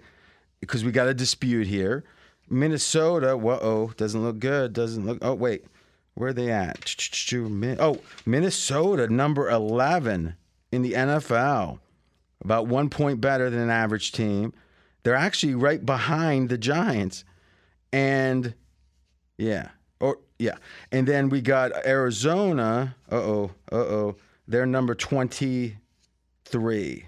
[0.60, 2.04] Because we got a dispute here.
[2.50, 4.74] Minnesota, whoa, oh, doesn't look good.
[4.74, 5.20] Doesn't look.
[5.22, 5.66] Oh wait,
[6.16, 6.96] where are they at?
[7.80, 10.36] Oh, Minnesota, number eleven
[10.72, 11.80] in the NFL,
[12.42, 14.54] about one point better than an average team.
[15.04, 17.24] They're actually right behind the Giants,
[17.94, 18.56] and
[19.38, 19.70] yeah.
[20.00, 20.56] Or yeah.
[20.92, 22.96] And then we got Arizona.
[23.12, 23.52] Uh oh.
[23.72, 24.16] Uh oh.
[24.48, 25.78] They're number twenty
[26.46, 27.06] three.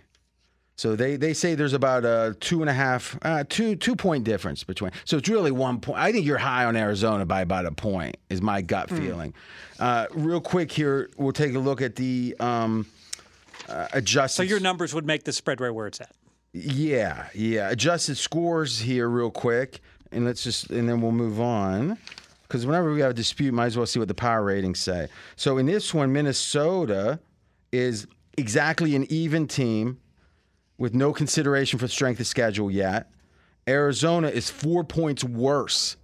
[0.81, 4.23] So they, they say there's about a two and a half, uh, two two point
[4.23, 4.91] difference between.
[5.05, 5.99] So it's really one point.
[5.99, 9.35] I think you're high on Arizona by about a point, is my gut feeling.
[9.79, 12.87] Uh, real quick here, we'll take a look at the um,
[13.69, 14.37] uh, adjusted.
[14.37, 16.15] So your numbers would make the spread right where it's at.
[16.53, 17.69] Yeah, yeah.
[17.69, 19.81] Adjusted scores here, real quick,
[20.11, 21.99] and let's just and then we'll move on.
[22.51, 25.07] Because whenever we have a dispute, might as well see what the power ratings say.
[25.37, 27.17] So in this one, Minnesota
[27.71, 28.07] is
[28.37, 30.01] exactly an even team
[30.77, 33.09] with no consideration for strength of schedule yet.
[33.69, 35.95] Arizona is four points worse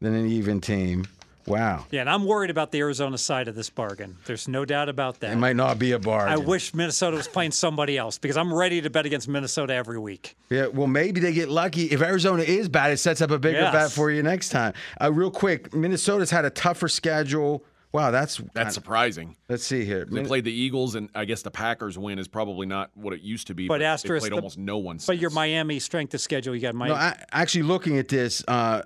[0.00, 1.06] than an even team.
[1.46, 1.86] Wow.
[1.90, 4.16] Yeah, and I'm worried about the Arizona side of this bargain.
[4.26, 5.32] There's no doubt about that.
[5.32, 6.32] It might not be a bargain.
[6.32, 9.98] I wish Minnesota was playing somebody else because I'm ready to bet against Minnesota every
[9.98, 10.36] week.
[10.50, 11.86] Yeah, well, maybe they get lucky.
[11.86, 13.72] If Arizona is bad, it sets up a bigger Yes.
[13.72, 14.72] bet for you next time.
[15.00, 17.64] Uh, real quick, Minnesota's had a tougher schedule.
[17.92, 19.36] Wow, that's That's surprising.
[19.50, 20.06] Let's see here.
[20.10, 23.20] They played the Eagles, and I guess the Packers win is probably not what it
[23.20, 23.68] used to be.
[23.68, 24.98] But they asterisk, played the- almost no one.
[25.06, 25.28] But your.
[25.28, 26.94] Miami strength of schedule, you got Miami.
[26.94, 28.82] No, I, actually, looking at this, uh,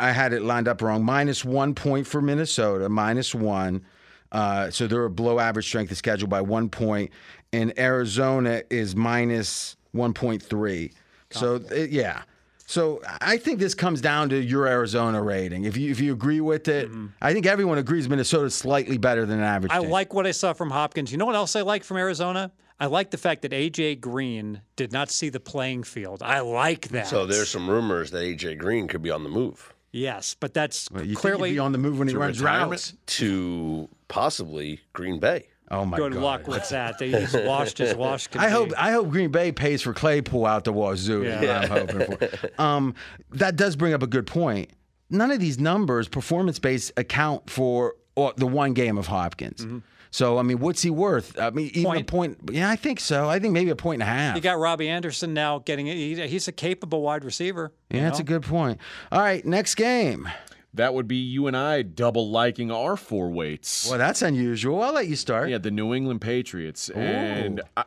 [0.00, 1.04] I had it lined up wrong.
[1.04, 3.84] Minus one point for Minnesota, minus one.
[4.30, 7.10] Uh, so they're below average strength of schedule by one point,
[7.52, 10.92] and Arizona is minus one point three.
[11.30, 12.22] So uh, yeah.
[12.66, 15.64] So I think this comes down to your Arizona rating.
[15.64, 16.90] If you if you agree with it,
[17.22, 19.72] I think everyone agrees Minnesota's slightly better than an average.
[19.72, 19.80] Mm-hmm.
[19.80, 19.90] I team.
[19.90, 21.10] like what I saw from Hopkins.
[21.10, 22.52] You know what else I like from Arizona?
[22.80, 26.22] I like the fact that AJ Green did not see the playing field.
[26.22, 27.08] I like that.
[27.08, 30.88] So there's some rumors that AJ Green could be on the move yes, but that's
[30.92, 32.70] You think he'd clearly be on the move when he To runs retirement?
[32.70, 32.94] routes.
[33.18, 35.48] to possibly Green Bay.
[35.70, 36.04] Oh my God.
[36.04, 36.22] good god!
[36.22, 36.98] luck with that.
[36.98, 38.26] They just washed his wash.
[38.28, 41.24] could I hope I hope Green Bay pays for Claypool out the wazoo.
[41.24, 42.50] is what I'm hoping for.
[42.62, 42.94] Um,
[43.32, 44.70] that does bring up a good point.
[45.10, 49.66] None of these numbers, performance based, account for uh, the one game of Hopkins.
[50.10, 51.38] So I mean, what's he worth?
[51.38, 52.00] I mean, even Point.
[52.00, 52.38] a point.
[52.52, 53.28] Yeah, I think so.
[53.28, 54.36] I think maybe a point and a half.
[54.36, 55.96] You got Robbie Anderson now getting it.
[56.28, 57.72] He's a capable wide receiver.
[57.90, 58.22] you yeah, that's know?
[58.22, 58.78] a good point.
[59.12, 60.28] All right, next game.
[60.74, 63.88] that would be you and I double liking our four weights.
[63.88, 64.82] Well, that's unusual.
[64.82, 65.48] I'll let you start.
[65.50, 66.88] Yeah, the New England Patriots.
[66.90, 67.84] And I,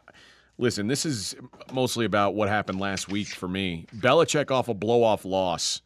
[0.57, 1.35] listen, this is
[1.71, 3.85] mostly about what happened last week for me.
[3.95, 5.81] Belichick off a blow off loss.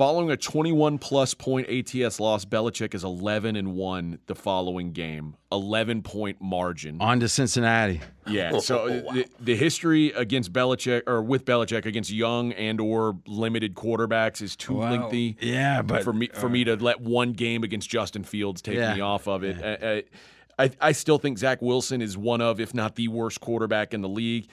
[0.00, 5.36] Following a 21 plus point ATS loss, Belichick is 11 and 1 the following game.
[5.52, 6.96] 11 point margin.
[7.02, 8.00] On to Cincinnati.
[8.26, 8.60] Yeah.
[8.60, 14.40] So the, the history against Belichick or with Belichick against young and or limited quarterbacks
[14.40, 15.36] is too lengthy.
[15.38, 18.76] Yeah, but for me for uh, me to let one game against Justin Fields take
[18.76, 18.94] Yeah.
[18.94, 19.62] me off of it.
[19.62, 20.00] I, I, uh, uh,
[20.60, 24.00] I- I still think Zach Wilson is one of, if not the worst quarterback in
[24.00, 24.48] the league.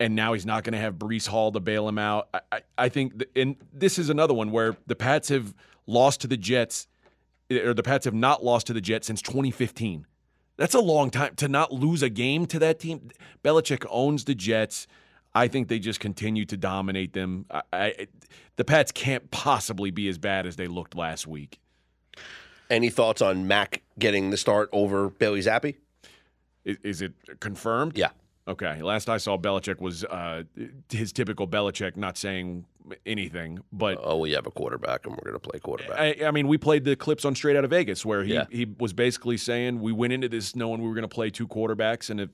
[0.00, 2.28] And now he's not going to have Breece Hall to bail him out.
[2.34, 5.54] I, I, I think, th- and this is another one where the Pats have
[5.86, 6.88] lost to the Jets,
[7.50, 10.06] eh, or the Pats have not lost to the Jets since 2015.
[10.56, 13.10] That's a long time to not lose a game to that team.
[13.44, 14.86] Belichick owns the Jets.
[15.34, 17.46] I think they just continue to dominate them.
[17.50, 18.06] I, I,
[18.56, 21.60] the Pats can't possibly be as bad as they looked last week.
[22.68, 25.76] Any thoughts on Mac getting the start over Bailey Zappe?
[26.64, 27.96] Is, is it confirmed?
[27.96, 28.10] Yeah.
[28.50, 28.82] Okay.
[28.82, 30.42] Last I saw, Belichick was uh,
[30.90, 32.64] his typical Belichick, not saying
[33.06, 33.60] anything.
[33.72, 35.98] But Oh, we have a quarterback, and we're going to play quarterback.
[35.98, 38.44] I, I mean, we played the clips on Straight Out of Vegas where he, Yeah.
[38.50, 41.46] he was basically saying we went into this knowing we were going to play two
[41.48, 42.30] quarterbacks, and if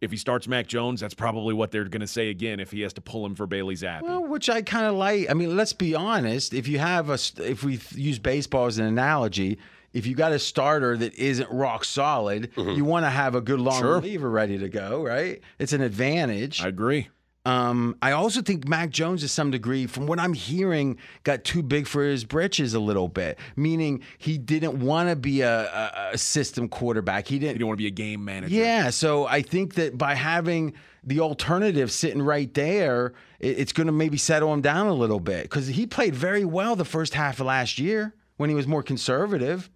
[0.00, 2.80] If he starts Mac Jones, that's probably what they're going to say again if he
[2.82, 4.00] has to pull him for Bailey Zappe.
[4.02, 5.28] Well, which I kind of like.
[5.30, 6.54] I mean, let's be honest.
[6.54, 9.58] If you have a, if we use baseball as an analogy,
[9.92, 13.60] if you got a starter that isn't rock solid, you want to have a good
[13.60, 13.94] long Sure.
[13.96, 15.40] reliever ready to go, right?
[15.58, 16.62] It's an advantage.
[16.62, 17.08] I agree.
[17.46, 21.62] Um, I also think Mac Jones, to some degree, from what I'm hearing, got too
[21.62, 23.38] big for his britches a little bit.
[23.56, 27.26] Meaning he didn't want to be a, a, a system quarterback.
[27.26, 27.52] He He didn't.
[27.54, 28.54] he didn't want to be a game manager.
[28.54, 33.86] Yeah, so I think that by having the alternative sitting right there, it- it's going
[33.86, 37.14] to maybe settle him down a little bit because he played very well the first
[37.14, 39.70] half of last year when he was more conservative.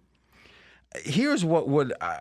[1.03, 2.17] Here's what would uh,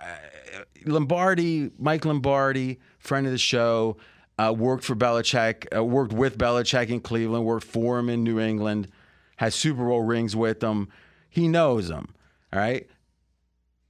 [0.84, 3.96] Lombardi, Mike Lombardi, friend of the show,
[4.38, 8.40] uh, worked for Belichick, uh, worked with Belichick in Cleveland, worked for him in New
[8.40, 8.88] England,
[9.36, 10.88] has Super Bowl rings with him.
[11.28, 12.14] He knows him.
[12.52, 12.88] All right.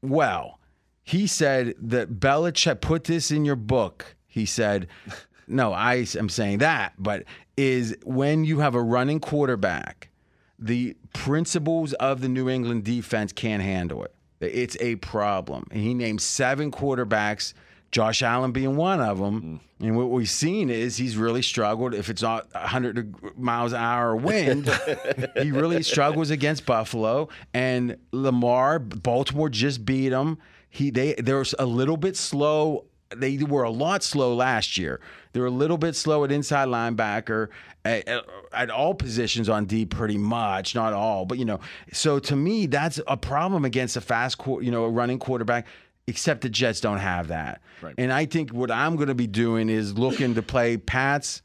[0.03, 0.59] Well,
[1.03, 4.17] he said that Belichick put this in your book.
[4.27, 4.89] He said,
[5.47, 7.25] no, I am saying that, but
[7.57, 10.11] is when you have a running quarterback,
[10.59, 14.15] the principles of the New England defense can't handle it.
[14.53, 15.67] It's a problem.
[15.71, 17.55] And he named seven quarterbacks,
[17.91, 19.61] Josh Allen being one of them.
[19.81, 19.87] Mm.
[19.87, 21.95] And what we've seen is he's really struggled.
[21.95, 24.69] If it's not 100 miles an hour wind,
[25.37, 27.29] he really struggles against Buffalo.
[27.53, 30.39] And Lamar, Baltimore just beat him.
[30.71, 32.87] He they they're a little bit slow.
[33.15, 35.01] They were a lot slow last year.
[35.33, 37.49] They were a little bit slow at inside linebacker,
[37.85, 41.59] at, at- at all positions on D, pretty much, not all, but you know.
[41.93, 45.67] So to me, that's a problem against a fast, you know, a running quarterback.
[46.07, 47.63] Except the Jets don't have that.
[47.81, 47.95] Right.
[47.97, 51.41] And I think what I'm going to be doing is looking to play Pats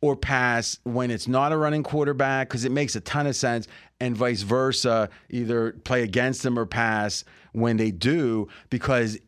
[0.00, 3.66] or pass when it's not a running quarterback because it makes a ton of sense,
[4.00, 9.18] and vice versa, either play against them or pass when they do because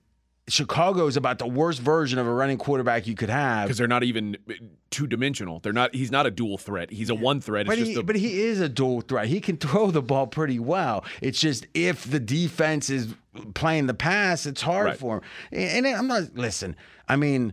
[0.48, 3.66] Chicago is about the worst version of a running quarterback you could have.
[3.66, 4.52] because they're not even uh,
[4.90, 5.58] two dimensional.
[5.58, 5.92] They're not.
[5.94, 6.90] He's not a dual threat.
[6.90, 7.62] He's a one threat.
[7.62, 9.26] It's But just he, a, but he is a dual threat.
[9.26, 11.04] He can throw the ball pretty well.
[11.20, 13.12] It's just if the defense is
[13.54, 14.96] playing the pass, it's hard Right.
[14.96, 15.22] for him.
[15.52, 16.76] And I'm not listen.
[17.08, 17.52] I mean,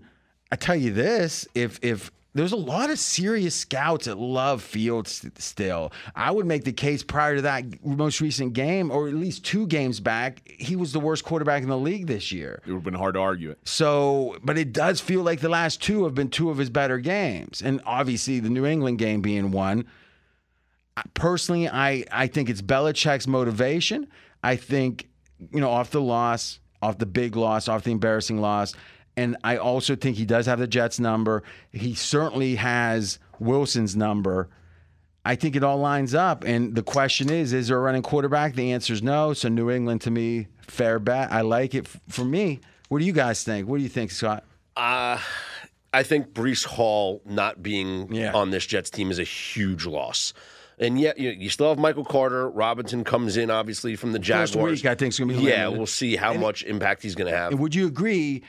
[0.51, 5.25] I tell you this: if if there's a lot of serious scouts that love Fields
[5.37, 5.91] still.
[6.15, 9.67] I would make the case prior to that most recent game, or at least two
[9.67, 12.61] games back, he was the worst quarterback in the league this year.
[12.65, 13.59] it would have been hard to argue it.
[13.65, 16.97] So, but it does feel like the last two have been two of his better
[16.97, 19.85] games, and obviously the New England game being one.
[21.13, 24.07] Personally, I I think it's Belichick's motivation.
[24.43, 25.07] I think
[25.51, 28.73] you know off the loss, off the big loss, off the embarrassing loss,
[29.15, 31.43] and I also think he does have the Jets number.
[31.71, 34.49] He certainly has Wilson's number.
[35.25, 36.43] I think it all lines up.
[36.43, 38.55] And the question is, is there a running quarterback?
[38.55, 39.33] The answer is no.
[39.33, 41.31] So New England to me, fair bet.
[41.31, 42.59] I like it for me.
[42.89, 43.67] What do you guys think?
[43.67, 44.43] What do you think, Scott?
[44.75, 45.17] Uh,
[45.93, 48.33] I think Breece Hall not being Yeah.
[48.33, 50.33] on this Jets team is a huge loss.
[50.79, 52.49] And yet, you, you still have Michael Carter.
[52.49, 54.51] Robinson comes in, obviously, from the Jaguars.
[54.53, 55.77] First week, I think, is going to be yeah, limited.
[55.77, 57.51] we'll see how much impact he's going to have.
[57.51, 58.41] And would you agree?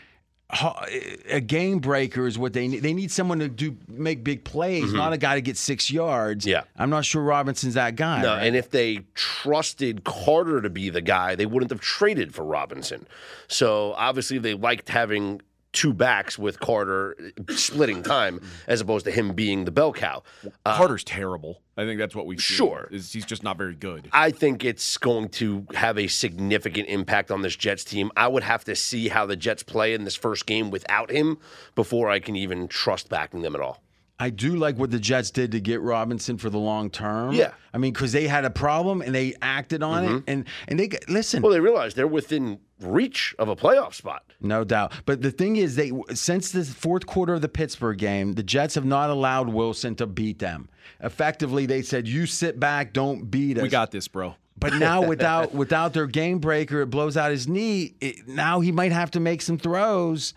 [0.51, 2.83] A game breaker is what they need.
[2.83, 6.45] They need someone to do make big plays, not a guy to get six yards.
[6.45, 6.51] Mm-hmm.
[6.51, 6.63] Yeah.
[6.77, 8.23] I'm not sure Robinson's that guy.
[8.23, 8.47] No, right?
[8.47, 13.07] and if they trusted Carter to be the guy, they wouldn't have traded for Robinson.
[13.49, 15.41] So obviously, they liked having
[15.75, 17.17] two backs with Carter
[17.51, 20.23] splitting time as opposed to him being the bell cow.
[20.65, 21.61] Uh, Carter's terrible.
[21.77, 22.39] I think that's what we.
[22.39, 22.89] Sure.
[22.91, 24.09] Is he's just not very good.
[24.13, 28.11] I think it's going to have a significant impact on this Jets team.
[28.17, 31.39] I would have to see how the Jets play in this first game without him
[31.75, 33.84] before I can even trust backing them at all.
[34.19, 37.33] I do like what the Jets did to get Robinson for the long term.
[37.35, 37.53] Yeah.
[37.73, 40.31] I mean, because they had a problem and they acted on it, mm-hmm.
[40.31, 41.43] and and they got- listen.
[41.43, 44.23] Well, they realized they're within reach of a playoff spot.
[44.41, 44.93] No doubt.
[45.05, 48.77] But the thing is, they since the fourth quarter of the Pittsburgh game, the Jets
[48.77, 50.69] have not allowed Wilson to beat them.
[51.01, 54.37] Effectively, they said, "You sit back, don't beat us." We got this, bro.
[54.57, 57.95] But now, without without their game breaker, it blows out his knee.
[58.01, 60.35] It, now he might have to make some throws.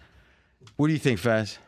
[0.78, 1.60] What do you think, Fez?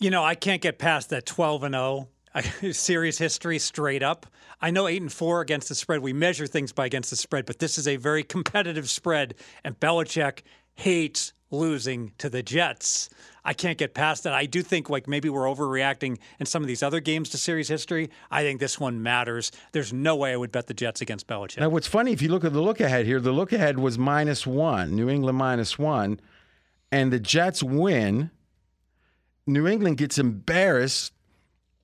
[0.00, 2.08] You know, I can't get past that 12 and 0
[2.72, 4.26] series history straight up.
[4.58, 6.00] I know 8 and 4 against the spread.
[6.00, 9.78] We measure things by against the spread, but this is a very competitive spread and
[9.78, 10.40] Belichick
[10.74, 13.10] hates losing to the Jets.
[13.44, 14.32] I can't get past that.
[14.32, 17.68] I do think like maybe we're overreacting in some of these other games to series
[17.68, 18.08] history.
[18.30, 19.52] I think this one matters.
[19.72, 21.60] There's no way I would bet the Jets against Belichick.
[21.60, 23.98] Now, what's funny if you look at the look ahead here, the look ahead was
[23.98, 26.20] minus one, New England minus one,
[26.90, 28.30] and the Jets win.
[29.52, 31.12] New England gets embarrassed,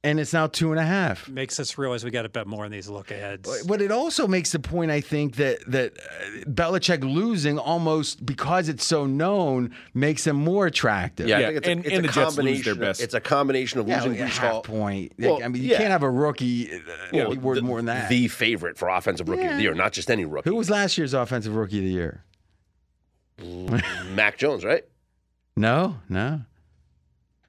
[0.05, 1.28] and it's now two and a half.
[1.28, 3.64] Makes us realize we got to bet more on these look aheads.
[3.66, 8.68] But it also makes the point, I think, that that uh, Belichick losing almost because
[8.68, 11.26] it's so known makes him more attractive.
[11.26, 12.64] Yeah, I Yeah, think it's a, and- it's and a the Jets lose combination.
[12.64, 13.01] their of- best.
[13.01, 15.12] It's a combination of Yeah, losing like a Breece half point.
[15.18, 15.78] Well, I mean, you yeah.
[15.78, 16.78] can't have a rookie uh,
[17.12, 18.09] Well, be worth the- more than that.
[18.09, 20.48] The favorite for offensive rookie of the year, not just any rookie.
[20.51, 22.22] Who was last year's offensive rookie of the year?
[24.14, 24.84] Mac Jones, right?
[25.56, 26.43] No, no.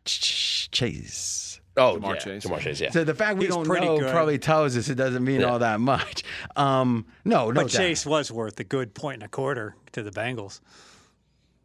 [0.07, 1.59] Ch- Chase.
[1.75, 2.19] Oh, Ja'Marr yeah.
[2.19, 2.45] Chase.
[2.45, 2.89] Ja'Marr Chase, yeah.
[2.91, 4.11] So the fact we He's don't know good.
[4.11, 5.47] probably tells us it doesn't mean Yeah.
[5.47, 6.23] all that much.
[6.55, 7.77] Um, no, no but doubt.
[7.79, 10.59] Chase was worth a good point and a quarter to the Bengals.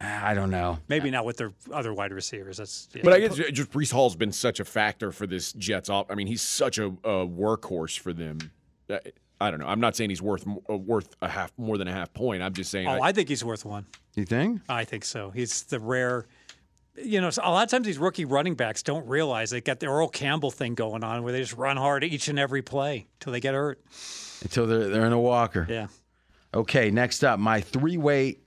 [0.05, 0.79] I don't know.
[0.89, 2.57] Maybe not with their other wide receivers.
[2.57, 5.89] That's But I guess just Breece Hall's been such a factor for this Jets.
[5.89, 6.11] off.
[6.11, 8.39] I mean, he's such a, a workhorse for them.
[8.91, 8.99] I,
[9.41, 9.67] I don't know.
[9.69, 12.43] I'm not saying he's worth uh, worth a half more than a half point.
[12.43, 12.89] I'm just saying.
[12.89, 13.87] Oh, I, I think he's worth one.
[14.17, 14.61] You think?
[14.69, 15.31] I think so.
[15.31, 16.27] He's the rare.
[16.97, 19.87] You know, a lot of times these rookie running backs don't realize they got the
[19.87, 23.33] Earl Campbell thing going on, where they just run hard each and every play till
[23.33, 23.81] they get hurt.
[24.43, 25.67] Until they're they're in a walker.
[25.69, 25.87] Yeah.
[26.55, 28.41] Okay, next up, my three weight.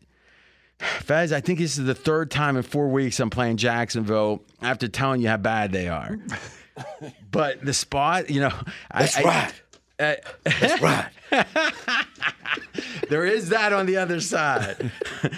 [0.78, 4.88] Fez, I think this is the third time in four weeks I'm playing Jacksonville after
[4.88, 6.20] telling you how bad they are.
[7.32, 8.52] but the spot, you know,
[8.94, 9.50] That's I, right.
[9.50, 9.54] I,
[9.98, 11.10] That's right.
[13.10, 14.92] there is that on the other side.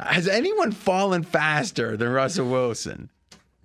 [0.00, 3.10] Has anyone fallen faster than Russell Wilson?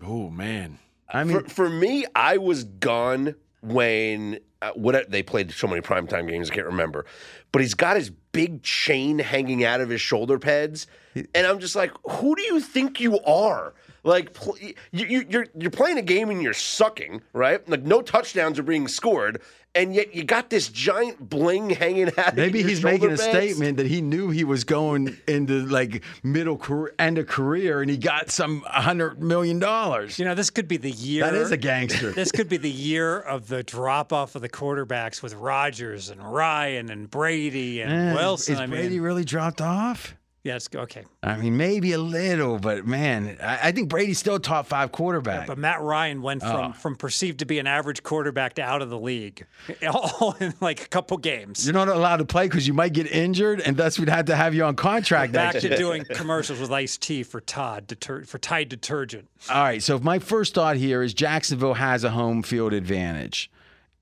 [0.03, 0.77] oh man,
[1.10, 5.81] I mean, For, for me, I was gone when uh, what they played so many
[5.81, 6.52] primetime games.
[6.52, 7.06] I can't remember,
[7.52, 10.85] but he's got his big chain hanging out of his shoulder pads,
[11.15, 13.73] and I'm just like, who do you think you are?
[14.08, 17.68] Like pl- you, you, you're you're playing a game and you're sucking, right?
[17.70, 19.42] Like no touchdowns are being scored,
[19.76, 22.36] and yet you got this giant bling hanging out.
[22.36, 26.58] Maybe your he's making a statement that he knew he was going into like middle
[26.58, 30.18] career, end of career, and he got some hundred million dollars.
[30.18, 31.26] You know, this could be the year.
[31.26, 32.12] That is a gangster.
[32.12, 36.24] This could be the year of the drop off of the quarterbacks with Rodgers and
[36.24, 38.54] Ryan and Brady and Eh, Wilson.
[38.56, 40.16] Is I Brady mean, really dropped off?
[40.48, 41.03] Yeah, it's okay.
[41.22, 45.45] I mean, maybe a little, but man, I, I think Brady's still top five quarterback.
[45.48, 46.52] But Matt Ryan went Oh.
[46.52, 49.45] from from perceived to be an average quarterback to out of the league,
[49.91, 51.65] all in like a couple games.
[51.65, 54.36] You're not allowed to play because you might get injured, and thus we'd have to
[54.36, 58.38] have you on contract Back to doing commercials with iced tea for Todd deter- for
[58.38, 59.28] Tide detergent.
[59.49, 59.84] All right.
[59.84, 63.52] So my first thought here is Jacksonville has a home field advantage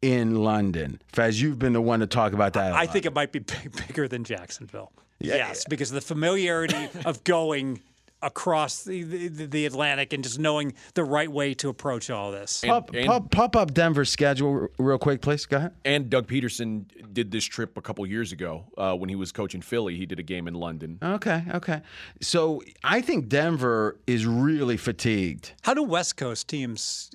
[0.01, 1.01] in London.
[1.11, 2.71] Fez, you've been the one to talk about that.
[2.71, 2.93] a I lot.
[2.93, 4.91] think it might be big, bigger than Jacksonville.
[5.19, 7.81] Yes, because of the familiarity of going
[8.21, 12.63] across the, the, the Atlantic and just knowing the right way to approach all this.
[12.65, 15.45] pop, and- pop, pop up Denver's schedule real quick, please.
[15.45, 15.73] Go ahead.
[15.83, 19.61] and Doug Pederson did this trip a couple years ago uh, when he was coaching
[19.61, 19.95] Philly.
[19.95, 20.97] He did a game in London.
[21.03, 21.43] Okay.
[21.53, 21.81] Okay.
[22.21, 25.51] So I think Denver is really fatigued.
[25.61, 27.11] How do West Coast teams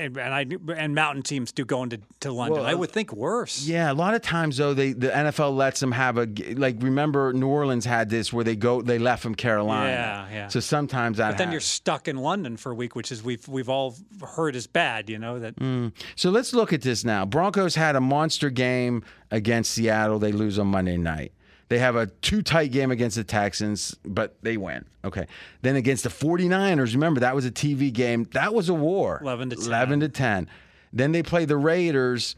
[0.00, 0.46] and, and I
[0.76, 2.58] and mountain teams do going to, to London?
[2.58, 3.66] Well, I would think worse.
[3.66, 6.76] Yeah, a lot of times though, they the NFL lets them have a like.
[6.80, 9.90] Remember, New Orleans had this where they go, they left from Carolina.
[9.90, 10.48] Yeah, yeah.
[10.48, 11.30] So sometimes that.
[11.32, 13.96] But then you're stuck in London for a week, which is we've we've all
[14.36, 15.08] heard is bad.
[15.08, 15.92] You know that Mm.
[16.16, 17.26] So let's look at this now.
[17.26, 20.18] Broncos had a monster game against Seattle.
[20.18, 21.32] They lose on Monday night.
[21.70, 24.84] They have a too tight game against the Texans, but they win.
[25.04, 25.26] Okay.
[25.62, 28.28] Then against the 49ers, remember that was a TV game.
[28.32, 29.20] That was a war.
[29.22, 29.66] 11 to 10.
[29.66, 30.48] 11 to 10.
[30.92, 32.34] Then they play the Raiders,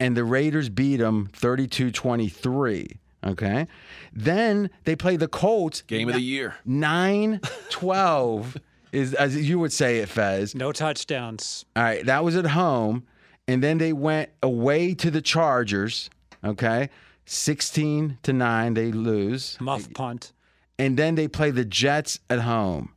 [0.00, 2.88] and the Raiders beat them 32 23.
[3.24, 3.68] Okay.
[4.12, 5.82] Then they play the Colts.
[5.82, 6.56] Game of the year.
[6.64, 7.40] 9
[7.70, 8.56] 12
[8.92, 10.56] is, as you would say it, Fez.
[10.56, 11.64] no touchdowns.
[11.76, 13.06] All right, that was at home,
[13.46, 16.10] and then they went away to the Chargers.
[16.44, 16.90] Okay,
[17.26, 20.32] sixteen to nine, they lose, Muff punt.
[20.78, 22.92] and then they play the Jets at home.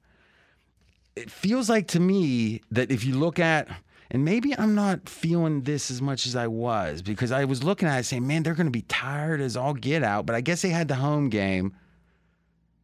[1.16, 3.68] It feels like to me that if you look at,
[4.10, 7.88] and maybe I'm not feeling this as much as I was because I was looking
[7.90, 10.26] at it saying, man, they're going to be tired as all get out.
[10.26, 11.76] But I guess they had the home game.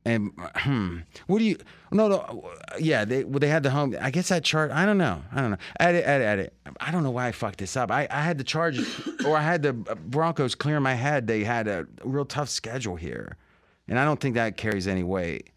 [0.06, 1.58] And hmm, what do you?
[1.92, 3.96] No, no, yeah, they well, they had the home.
[4.00, 4.72] I guess that chart.
[4.72, 5.22] I don't know.
[5.32, 5.58] I don't know.
[5.80, 6.54] Edit, edit, edit.
[6.80, 7.92] I don't know why I fucked this up.
[7.92, 8.88] I, I had the Chargers
[9.26, 11.28] or I had the Broncos clear in my head.
[11.28, 13.38] They had a real tough schedule here,
[13.88, 15.50] and I don't think that carries any weight.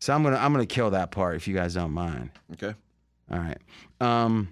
[0.00, 2.30] So I'm gonna I'm gonna kill that part if you guys don't mind.
[2.54, 2.74] Okay.
[3.30, 3.58] All right.
[4.00, 4.48] Um,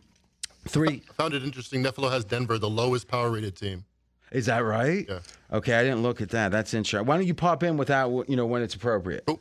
[0.69, 1.03] three.
[1.09, 1.83] I found it interesting.
[1.83, 3.86] nfelo has Denver, the lowest power rated team.
[4.33, 5.07] Is that right?
[5.09, 5.19] Yeah.
[5.53, 6.51] Okay, I didn't look at that.
[6.51, 7.07] That's interesting.
[7.07, 9.25] Why don't you pop in without you know when it's appropriate?
[9.27, 9.41] Cool.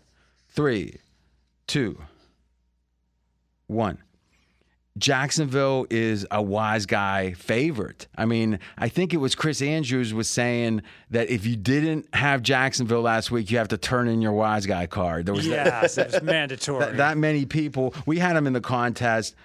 [0.49, 0.99] Three,
[1.68, 1.99] two,
[3.68, 3.98] one.
[4.98, 8.07] Jacksonville is a wise guy favorite.
[8.18, 12.41] I mean, I think it was Chris Andrews was saying that if you didn't have
[12.41, 15.26] Jacksonville last week, you have to turn in your wise guy card.
[15.26, 16.86] There was that, it was mandatory.
[16.86, 17.94] that, that many people.
[18.06, 19.36] We had him in the contest,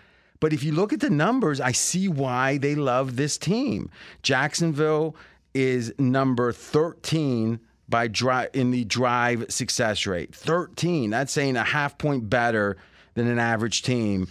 [0.41, 3.91] But if you look at the numbers, I see why they love this team.
[4.23, 5.15] Jacksonville
[5.55, 10.35] is number 13 by drive in the drive success rate.
[10.35, 11.11] 13.
[11.11, 12.77] That's saying a half point better
[13.15, 14.29] than an average team.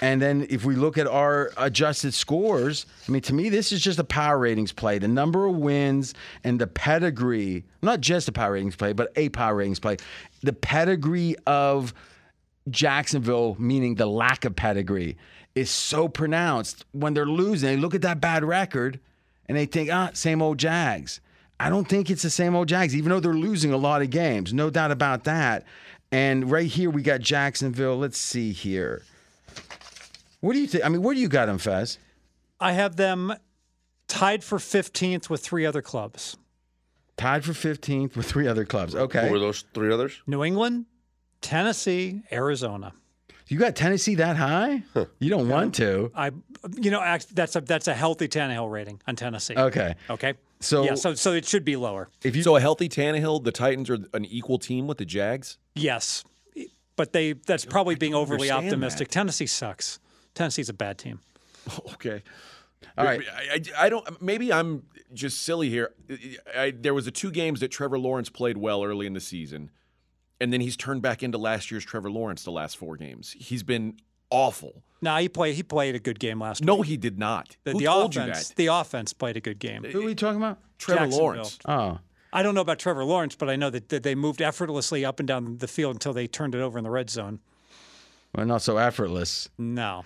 [0.00, 3.82] And then if we look at our adjusted scores, I mean, to me, this is
[3.82, 4.98] just a power ratings play.
[4.98, 9.28] The number of wins and the pedigree, not just a power ratings play, but a
[9.28, 9.98] power ratings play.
[10.42, 11.92] The pedigree of
[12.70, 15.18] Jacksonville, meaning the lack of pedigree,
[15.54, 17.68] is so pronounced when they're losing.
[17.68, 19.00] They look at that bad record
[19.46, 21.20] and they think, ah, same old Jags.
[21.58, 24.10] I don't think it's the same old Jags, even though they're losing a lot of
[24.10, 24.54] games.
[24.54, 25.64] No doubt about that.
[26.12, 27.96] And right here, we got Jacksonville.
[27.96, 29.02] Let's see here.
[30.40, 30.84] What do you think?
[30.84, 31.98] I mean, where do you got them, Fez?
[32.58, 33.34] I have them
[34.08, 36.36] tied for 15th with three other clubs
[37.20, 38.94] Tied for 15th with three other clubs.
[38.94, 39.26] Okay.
[39.26, 40.22] Who were those three others?
[40.26, 40.86] New England,
[41.42, 42.94] Tennessee, Arizona.
[43.50, 44.84] You got Tennessee that high?
[45.18, 46.12] You don't want to.
[46.14, 46.30] I,
[46.80, 47.00] you know,
[47.34, 49.56] that's a that's a healthy Tannehill rating on Tennessee.
[49.56, 49.96] Okay.
[50.08, 50.34] Okay.
[50.60, 52.08] So- yeah, so so it should be lower.
[52.22, 55.58] If you So a healthy Tannehill, the Titans are an equal team with the Jags.
[55.74, 56.22] Yes,
[56.94, 59.08] but they that's probably being overly optimistic.
[59.08, 59.12] that.
[59.14, 59.98] Tennessee sucks.
[60.34, 61.18] Tennessee's a bad team.
[61.94, 62.22] Okay.
[62.96, 63.20] All right.
[63.36, 64.22] I, I, I don't.
[64.22, 65.92] Maybe I'm just silly here.
[66.56, 69.70] I, there was a two games that Trevor Lawrence played well early in the season,
[70.40, 73.34] and then he's turned back into last year's Trevor Lawrence the last four games.
[73.38, 73.96] He's been
[74.30, 74.82] awful.
[75.02, 76.66] No, he played he played a good game last week.
[76.66, 76.88] No, week.
[76.88, 77.56] he did not.
[77.64, 78.56] The, Who the told you offense that?
[78.56, 79.84] the offense played a good game.
[79.84, 80.58] who are we talking about?
[80.78, 81.58] Trevor Lawrence.
[81.66, 81.98] Oh.
[82.32, 85.18] I don't know about Trevor Lawrence, but I know that, that they moved effortlessly up
[85.18, 87.40] and down the field until they turned it over in the red zone.
[88.34, 89.48] Well, not so effortless.
[89.58, 90.04] No.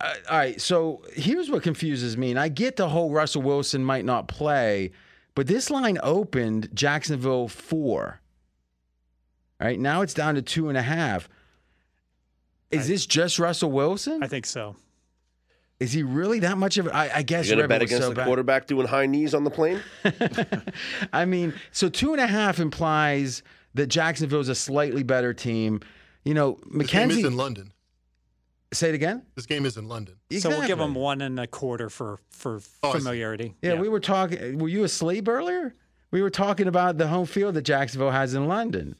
[0.00, 0.60] Uh, all right.
[0.60, 2.30] So here's what confuses me.
[2.30, 4.90] And I get the whole Russell Wilson might not play,
[5.34, 8.20] but this line opened Jacksonville four.
[9.62, 9.78] All right.
[9.78, 11.28] Now it's down to two and a half.
[12.72, 14.22] Is this just Russell Wilson?
[14.22, 14.74] I think so.
[15.78, 16.86] Is he really that much of?
[16.88, 18.26] a- I, I guess You're going to Rebel bet against so the bad.
[18.26, 19.80] quarterback doing high knees on the plane?
[21.12, 23.42] I mean, so two and a half implies
[23.74, 25.80] that Jacksonville is a slightly better team.
[26.24, 27.72] You know, This game is in London.
[28.72, 29.22] Say it again.
[29.34, 30.14] This game is in London.
[30.38, 30.84] So we'll give Exactly.
[30.86, 32.98] them one and a quarter for for Oh, I see.
[32.98, 33.54] familiarity.
[33.60, 34.58] Yeah, we were talking.
[34.58, 35.74] Were you asleep earlier?
[36.10, 38.96] We were talking about the home field that Jacksonville has in London.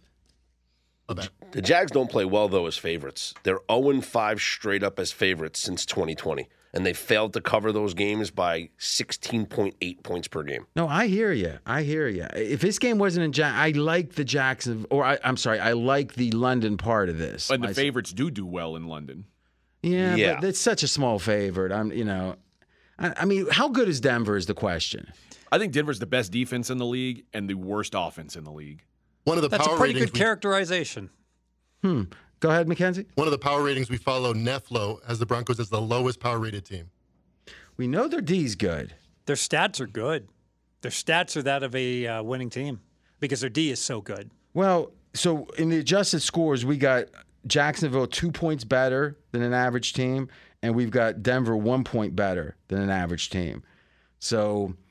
[1.17, 1.31] My bad.
[1.53, 3.35] The Jags don't play well, though, as favorites.
[3.43, 7.93] They're 0 5 straight up as favorites since 2020, and they failed to cover those
[7.95, 10.67] games by 16.8 points per game.
[10.75, 11.59] No, I hear you.
[11.67, 12.27] I hear you.
[12.35, 15.73] If this game wasn't in Jack, I like the Jackson, or I, I'm sorry, I
[15.73, 17.51] like the London part of this.
[17.51, 19.27] And the I- favorites do do well in London.
[19.83, 20.35] yeah, Yeah.
[20.41, 21.73] but it's such a small favorite.
[21.73, 22.37] I'm, you know,
[22.99, 24.37] I, I mean, how good is Denver?
[24.37, 25.13] Is the question.
[25.51, 28.53] I think Denver's the best defense in the league and the worst offense in the
[28.53, 28.85] league.
[29.25, 31.11] One of the That's power a pretty ratings good we- characterization.
[31.83, 32.03] Hmm.
[32.41, 33.07] Go ahead, Mackenzie.
[33.15, 36.39] One of the power ratings we follow, nfelo, has the Broncos as the lowest power
[36.41, 36.91] rated team.
[37.77, 38.95] We know their D's good.
[39.27, 40.29] Their stats are good.
[40.81, 42.81] Their stats are that of a uh, winning team
[43.21, 44.31] because their D is so good.
[44.55, 47.05] Well, so in the adjusted scores, we got
[47.47, 50.29] Jacksonville two points better than an average team,
[50.63, 53.63] and we've got Denver one point better than an average team.
[54.19, 54.82] So i-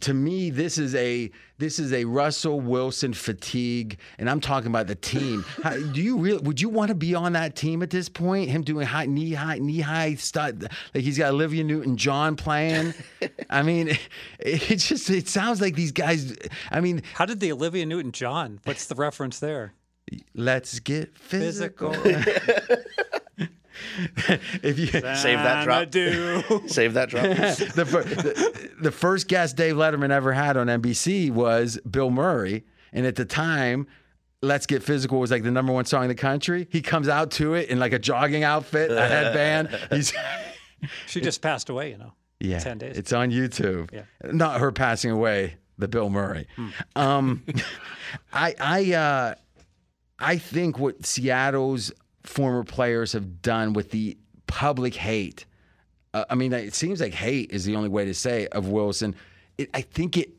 [0.00, 4.86] to me, this is a this is a Russell Wilson fatigue, and I'm talking about
[4.86, 5.44] the team.
[5.62, 6.38] How, do you really?
[6.38, 8.50] Would you want to be on that team at this point?
[8.50, 10.54] Him doing high knee high knee high stuff
[10.94, 12.94] like he's got Olivia Newton John playing.
[13.50, 16.36] I mean, it, it just it sounds like these guys.
[16.70, 18.60] I mean, How did the Olivia Newton John?
[18.64, 19.74] What's the reference there?
[20.34, 21.94] Let's get physical.
[21.94, 22.76] Physical.
[24.62, 25.90] if you Save that drop.
[25.90, 26.62] Do.
[26.66, 27.22] Save that drop.
[27.74, 32.64] the, fir- the, the first guest Dave Letterman ever had on NBC was Bill Murray,
[32.92, 33.86] and at the time.
[34.44, 36.66] Let's Get Physical was like the number one song in the country.
[36.68, 39.68] He comes out to it in like a jogging outfit, a headband.
[39.88, 40.12] He's
[41.06, 42.12] She just passed away, you know.
[42.40, 42.98] yeah, 10 days.
[42.98, 43.92] It's on YouTube.
[43.92, 44.02] Yeah.
[44.32, 46.48] Not her passing away, the Bill Murray.
[46.96, 47.44] Um,
[48.32, 49.34] I I uh,
[50.18, 51.92] I think what Seattle's
[52.24, 54.16] former players have done with the
[54.46, 55.44] public hate.
[56.14, 58.68] Uh, I mean, it seems like hate is the only way to say it, of
[58.68, 59.14] Wilson.
[59.58, 60.30] It, I think it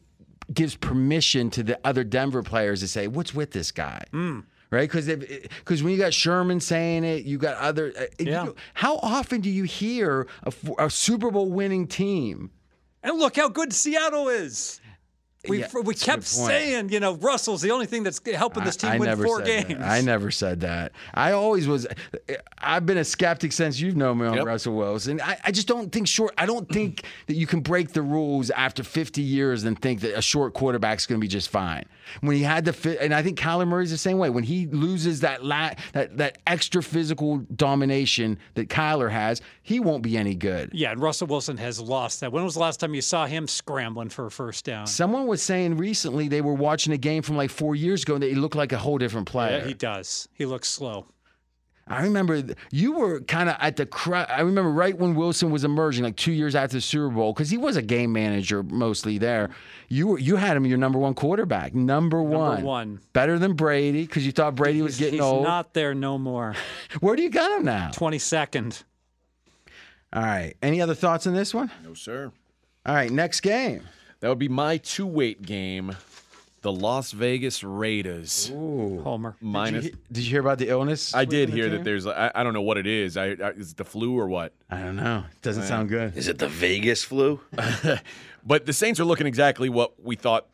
[0.54, 4.04] gives permission to the other Denver players to say, "What's with this guy?"
[4.70, 4.90] Right?
[4.90, 7.94] Because because when you got Sherman saying it, you got other.
[7.98, 8.44] uh, you Yeah.
[8.46, 10.28] know, how often do you hear
[10.80, 12.50] a Super Bowl winning team?
[13.04, 14.80] And look how good Seattle is.
[15.48, 18.92] We, Yeah, we kept saying, you know, Russell's the only thing that's helping this team
[18.92, 19.80] I win never four said games.
[19.80, 19.90] That.
[19.90, 20.94] I never said that.
[21.14, 21.86] I always was.
[22.58, 24.46] I've been a skeptic since you've known me on Yep.
[24.46, 25.20] Russell Wilson.
[25.22, 26.34] I, I just don't think short.
[26.38, 30.18] I don't think that you can break the rules after 50 years and think that
[30.18, 31.86] a short quarterback's going to be just fine.
[32.22, 34.30] When he had the fit, and I think Kyler Murray's the same way.
[34.30, 40.04] When he loses that la, that that extra physical domination that Kyler has, he won't
[40.04, 40.70] be any good.
[40.74, 42.32] Yeah, and Russell Wilson has lost that.
[42.32, 44.88] When was the last time you saw him scrambling for a first down?
[44.88, 48.22] Someone was saying recently they were watching a game from like four years ago and
[48.22, 49.58] they looked like a whole different player.
[49.58, 50.28] Yeah, he does.
[50.34, 51.08] He looks slow.
[51.88, 52.42] I remember
[52.72, 53.86] you were kind of at the.
[53.86, 57.34] Cr- I remember right when Wilson was emerging, like two years after the Super Bowl,
[57.34, 59.50] because he was a game manager mostly there.
[59.90, 63.00] You were you had him your number one quarterback, number one, one.
[63.12, 65.44] better than Brady, because you thought Brady was getting He's old.
[65.44, 66.56] not there no more.
[67.02, 67.90] Where do you got him now?
[67.94, 68.84] 22nd.
[70.14, 70.54] All right.
[70.62, 71.70] Any other thoughts on this one?
[71.84, 72.32] No, sir.
[72.86, 73.12] All right.
[73.12, 73.82] Next game.
[74.24, 75.98] That would be my two weight game.
[76.62, 78.48] The Las Vegas Raiders.
[78.48, 79.36] Homer.
[79.42, 79.84] Minus.
[79.84, 81.14] Did you, did you hear about the illness?
[81.14, 82.08] I did within the hear that there's.
[82.08, 83.18] I, I don't know what it is.
[83.18, 84.54] I, I is it the flu or what?
[84.70, 85.26] I don't know.
[85.30, 86.16] It doesn't sound good.
[86.16, 87.42] Is it the Vegas flu?
[88.46, 90.48] But the Saints are looking exactly what we thought.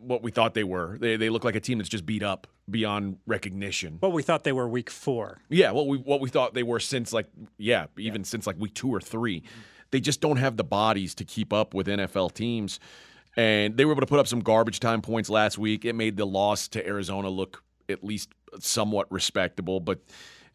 [0.00, 0.96] What we thought they were.
[0.98, 3.96] They they look like a team that's just beat up beyond recognition.
[4.00, 5.40] What we thought they were week four.
[5.48, 7.26] Yeah, what we what we thought they were since like
[7.56, 9.42] yeah, even since like week two or three.
[9.94, 12.80] They just don't have the bodies to keep up with NFL teams.
[13.36, 15.84] And they were able to put up some garbage time points last week.
[15.84, 20.00] It made the loss to Arizona look at least somewhat respectable, but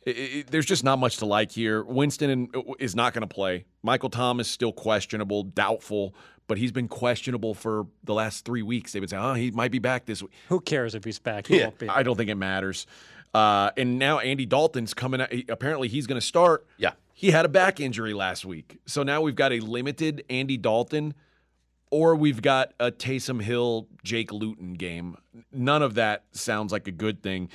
[0.02, 1.84] it, it, there's just not much to like here.
[1.84, 2.50] Winston
[2.80, 3.64] is not going to play.
[3.82, 6.14] Michael Thomas still questionable, doubtful,
[6.48, 8.92] but he's been questionable for the last three weeks.
[8.92, 11.48] They've been saying, "Oh, he might be back this week." Who cares if he's back?
[11.48, 11.88] He Yeah, won't be.
[11.88, 12.88] I don't think it matters.
[13.34, 15.22] Uh, and now Andy Dalton's coming.
[15.22, 16.68] Out, apparently, he's going to start.
[16.78, 16.92] Yeah.
[17.20, 21.14] He had a back injury last week, so now we've got a limited Andy Dalton,
[21.92, 25.18] or we've got a Taysom Hill Jake Luton game.
[25.52, 27.50] None of that sounds like a good thing.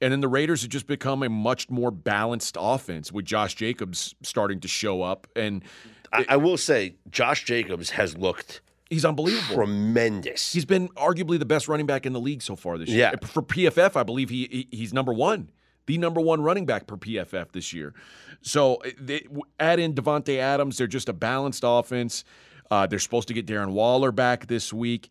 [0.00, 4.14] And then the Raiders have just become a much more balanced offense with Josh Jacobs
[4.22, 5.62] starting to show up, and
[6.10, 9.56] I, I will say, Josh Jacobs has looked he's unbelievable.
[9.56, 10.54] tremendous.
[10.54, 13.12] He's been arguably the best running back in the league so far this year.
[13.12, 13.26] Yeah.
[13.26, 15.50] For PFF, I believe he, he he's number one,
[15.86, 17.94] the number one running back per PFF this year.
[18.42, 19.26] So uh, they,
[19.58, 20.78] add in Davante Adams.
[20.78, 22.24] They're just a balanced offense.
[22.70, 25.10] Uh, they're supposed to get Darren Waller back this week.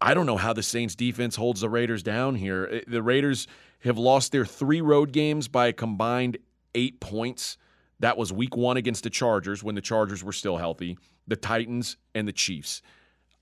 [0.00, 2.68] I don't know how the Saints defense holds the Raiders down here.
[2.72, 3.46] Uh, The Raiders
[3.80, 6.38] have lost their three road games by a combined
[6.74, 7.56] eight points.
[8.00, 11.96] That was week one against the Chargers when the Chargers were still healthy, the Titans,
[12.14, 12.82] and the Chiefs.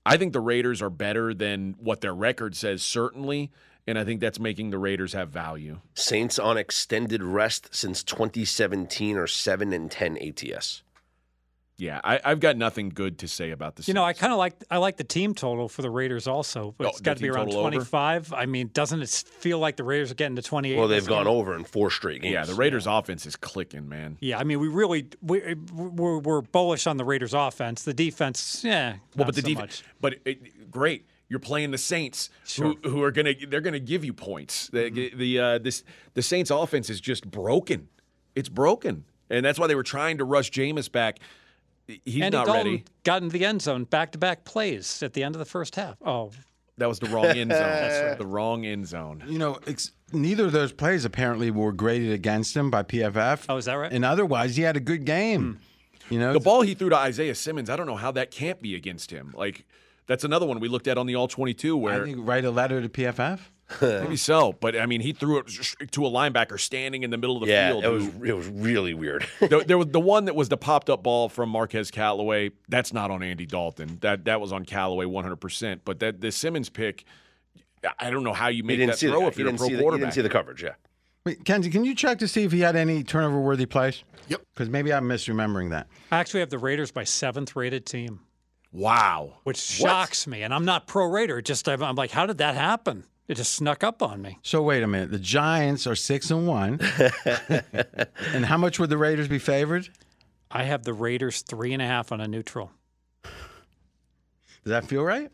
[0.05, 3.51] I think the Raiders are better than what their record says, certainly.
[3.87, 5.79] And I think that's making the Raiders have value.
[5.93, 10.83] Saints on extended rest since 2017 are 7 and 10 ATS.
[11.79, 13.87] Yeah, I, I've got nothing good to say about this.
[13.87, 16.73] You know, I kind of like I like the team total for the Raiders also,
[16.75, 17.69] but Oh, it's the got to be around total over?
[17.69, 18.33] 25.
[18.33, 20.75] I mean, doesn't it feel like the Raiders are getting to 28?
[20.75, 21.33] Well, they've gone game?
[21.33, 22.33] over in four straight games.
[22.33, 24.17] yeah, the Raiders' offense is clicking, man.
[24.21, 27.83] Yeah, I mean, we really we, we're, we're bullish on the Raiders' offense.
[27.83, 29.91] The defense, yeah, Well, not but the so defense, much.
[30.01, 31.05] but it, great.
[31.29, 32.75] You're playing the Saints, Sure.
[32.83, 34.67] who, who are gonna they're gonna give you points.
[34.69, 35.83] The the uh, this
[36.13, 37.89] the Saints offense is just broken.
[38.35, 41.19] It's broken, and that's why they were trying to rush Jameis back.
[41.87, 42.83] He's Andy not Dalton ready.
[43.03, 45.75] got in the end zone back to back plays at the end of the first
[45.75, 45.95] half.
[46.05, 46.31] Oh,
[46.77, 47.59] That was the wrong end zone.
[47.61, 49.23] that's The wrong end zone.
[49.25, 53.45] You know, ex- neither of those plays apparently were graded against him by PFF.
[53.47, 53.91] Oh, is that right?
[53.91, 55.59] And otherwise, he had a good game.
[56.09, 58.61] You know, The ball he threw to Isaiah Simmons, I don't know how that can't
[58.61, 59.33] be against him.
[59.35, 59.65] Like
[60.07, 62.51] that's another one we looked at on the All 22 I where think write a
[62.51, 63.39] letter to PFF.
[63.81, 65.47] maybe so, but I mean he threw it
[65.91, 67.83] to a linebacker standing in the middle of the yeah, field.
[67.83, 69.27] it was it was really weird.
[69.41, 72.51] there, there was the one that was the popped up ball from Marquez Callaway.
[72.69, 73.97] That's not on Andy Dalton.
[74.01, 75.81] That that was on Callaway 100%.
[75.83, 77.03] But that the Simmons pick,
[77.99, 79.59] I don't know how you he make that see throw the, if you're a didn't
[79.59, 80.01] pro see the, he quarterback.
[80.05, 80.63] didn't see the coverage.
[80.63, 80.75] Yeah,
[81.27, 84.01] Wait, Kenzie, can you check to see if he had any turnover worthy plays?
[84.29, 84.43] Yep.
[84.53, 85.87] Because maybe I'm misremembering that.
[86.09, 88.21] I actually have the Raiders by seventh rated team,
[88.77, 89.33] wow.
[89.43, 90.43] which shocks me.
[90.43, 91.41] And I'm not pro Raider.
[91.41, 93.03] Just I'm, I'm like, how did that happen?
[93.27, 94.39] It just snuck up on me.
[94.41, 95.11] So wait a minute.
[95.11, 96.79] The Giants are six and one.
[98.33, 99.89] and how much would the Raiders be favored?
[100.49, 102.71] I have the Raiders three and a half on a neutral.
[103.23, 105.31] Does that feel right?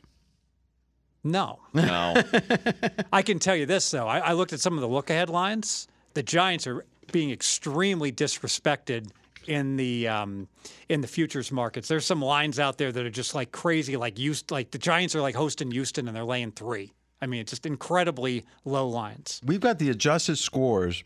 [1.24, 2.22] No, No.
[3.14, 4.08] I can tell you this though.
[4.08, 5.88] I, I looked at some of the look ahead lines.
[6.16, 9.10] The Giants are being extremely disrespected
[9.48, 10.48] in the um,
[10.90, 11.88] in the futures markets.
[11.88, 13.98] There's some lines out there that are just like crazy.
[13.98, 16.94] Like Houston, like the Giants are like hosting Houston and they're laying three.
[17.22, 19.42] I mean, it's just incredibly low lines.
[19.46, 21.04] We've got the adjusted scores.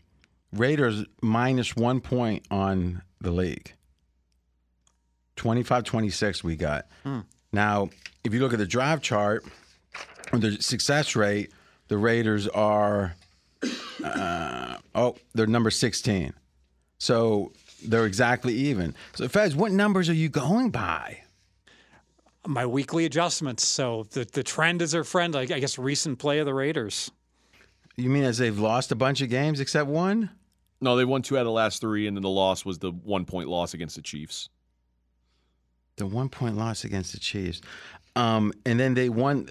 [0.52, 3.74] Raiders minus one point on the league.
[5.36, 6.86] 25 26 we got.
[7.52, 7.90] Now,
[8.24, 9.44] if you look at the drive chart,
[10.32, 11.52] or their success rate,
[11.88, 13.14] the Raiders are,
[14.04, 16.32] uh, oh, they're number 16.
[16.98, 17.52] So
[17.84, 18.94] they're exactly even.
[19.14, 21.22] So, Fez, what numbers are you going by?
[22.46, 23.66] My weekly adjustments.
[23.66, 25.36] So the, the trend is their friend.
[25.36, 27.10] I, I guess recent play of the Raiders.
[27.96, 30.30] You mean as they've lost a bunch of games except one?
[30.80, 32.92] No, they won two out of the last three, and then the loss was the
[32.92, 34.48] one point loss against the Chiefs.
[35.96, 37.60] The one point loss against the Chiefs.
[38.14, 39.48] Um, and then they won.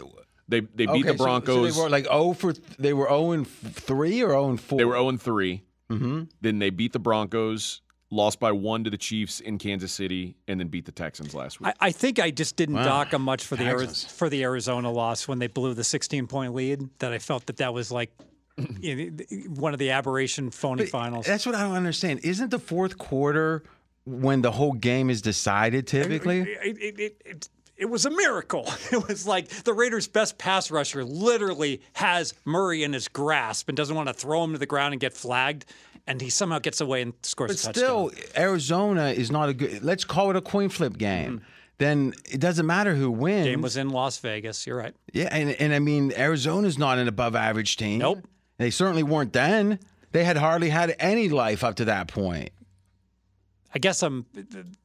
[0.47, 1.75] They they beat Okay, the Broncos.
[1.75, 4.77] So, they were like oh for they were zero and three or zero and four.
[4.77, 5.63] They were 0 and 3.
[5.89, 6.23] Mm-hmm.
[6.41, 10.59] Then they beat the Broncos, lost by one to the Chiefs in Kansas City, and
[10.59, 11.73] then beat the Texans last week.
[11.81, 12.83] I, I think I just didn't Wow.
[12.85, 16.27] dock them much for the Ari- for the Arizona loss when they blew the 16
[16.27, 16.89] point lead.
[16.99, 18.11] That I felt that that was like
[18.57, 21.25] one of the aberration phony finals.
[21.25, 22.21] That's what I don't understand.
[22.23, 23.63] Isn't the fourth quarter
[24.05, 26.41] when the whole game is decided typically?
[26.41, 28.67] It, it, it, it, it was a miracle.
[28.91, 33.75] It was like the Raiders' best pass rusher literally has Murray in his grasp and
[33.77, 35.65] doesn't want to throw him to the ground and get flagged,
[36.07, 38.09] and he somehow gets away and scores But a touchdown.
[38.11, 39.83] still, Arizona is not a good.
[39.83, 41.39] Let's call it a coin flip game.
[41.39, 41.45] Mm-hmm.
[41.79, 43.45] Then it doesn't matter who wins.
[43.45, 44.65] Game was in Las Vegas.
[44.65, 44.95] You're right.
[45.13, 47.99] yeah, and and I mean Arizona's not an above average team.
[47.99, 48.25] Nope.
[48.57, 49.77] They certainly weren't then.
[50.11, 52.49] They had hardly had any life up to that point.
[53.75, 54.25] I guess I'm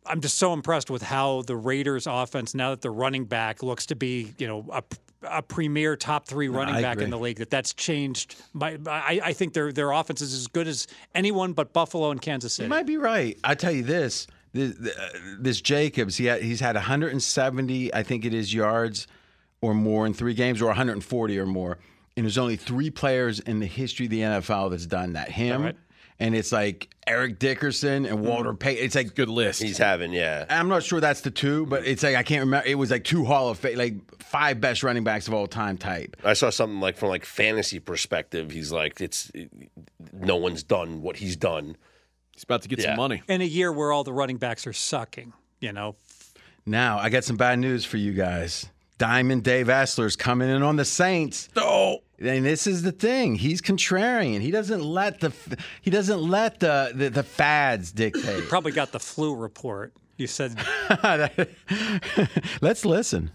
[0.05, 3.87] I'm just so impressed with how the Raiders offense now that the running back looks
[3.87, 4.83] to be you know a,
[5.25, 8.37] a premier top three running I back in the league that that's changed.
[8.53, 12.21] My, I, I think their their offense is as good as anyone but Buffalo and
[12.21, 12.65] Kansas City.
[12.65, 13.39] You might be right.
[13.45, 15.09] I tell you this: this, uh,
[15.39, 19.07] this Jacobs, he had, he's had 170, I think it is, yards
[19.61, 21.79] or more in three games, or 140 or more.
[22.17, 25.31] And there's only three players in the history of the NFL that's done that.
[25.31, 25.77] Him, right?
[26.23, 28.27] And it's like Eric Dickerson and hmm.
[28.27, 28.85] Walter Payton.
[28.85, 29.61] It's like Good list.
[29.61, 30.47] He's having, yeah.
[30.49, 32.67] I'm not sure that's the two, but it's like I can't remember.
[32.67, 35.77] It was like two Hall of Fame, like five best running backs of all time
[35.77, 36.17] type.
[36.25, 38.53] I saw something like from like fantasy perspective.
[38.53, 39.33] He's like, it's
[40.13, 41.77] no one's done what he's done.
[42.35, 42.93] He's about to get Yeah.
[42.93, 43.23] some money.
[43.29, 45.33] in a year where all the running backs are sucking.
[45.61, 45.97] You know,
[46.67, 48.67] Now I got some bad news for you guys.
[48.99, 51.49] Diamond Dave Essler's coming in on the Saints.
[51.57, 53.35] Oh, And this is the thing.
[53.35, 54.41] He's contrarian.
[54.41, 55.33] He doesn't let the
[55.81, 58.45] he doesn't let the the, the fads dictate.
[58.49, 59.93] probably got the flu report.
[60.17, 60.57] You said
[62.61, 63.33] Let's listen.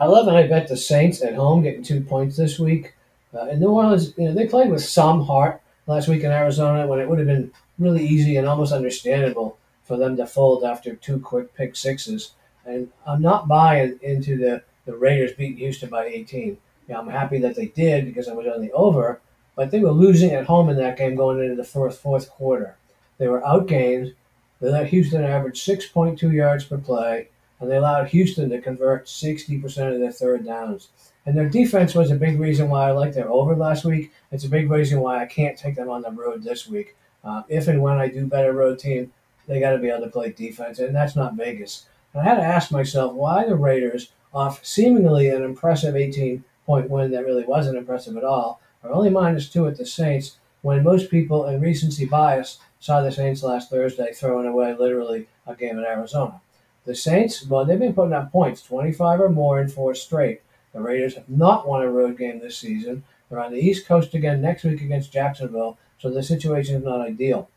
[0.00, 2.94] I love that I bet the Saints at home getting two points this week.
[3.32, 6.86] Uh, and New Orleans, you know, they played with some heart last week in Arizona
[6.86, 10.94] when it would have been really easy and almost understandable for them to fold after
[10.94, 12.32] two quick pick sixes.
[12.64, 16.56] And I'm not buying into the, the Raiders beating Houston by 18.
[16.88, 19.20] Yeah, I'm happy that they did because I was on the over,
[19.56, 22.76] but they were losing at home in that game going into the fourth fourth quarter.
[23.18, 24.14] They were outgained.
[24.60, 27.28] They let Houston average 6.2 yards per play,
[27.60, 30.88] and they allowed Houston to convert 60% of their third downs.
[31.26, 34.12] And their defense was a big reason why I liked their over last week.
[34.30, 36.96] It's a big reason why I can't take them on the road this week.
[37.22, 39.12] Uh, if and when I do better road team,
[39.46, 41.86] they got to be able to play defense, and that's not Vegas.
[42.12, 46.90] And I had to ask myself why the Raiders, off seemingly an impressive 18 point
[46.90, 50.82] win that really wasn't impressive at all, are only minus two at the Saints when
[50.82, 55.78] most people in recency bias saw the Saints last Thursday throwing away literally a game
[55.78, 56.40] in Arizona.
[56.84, 60.42] The Saints, well, they've been putting up points, 25 or more in four straight.
[60.72, 63.04] The Raiders have not won a road game this season.
[63.28, 67.00] They're on the East Coast again next week against Jacksonville, so the situation is not
[67.00, 67.48] ideal.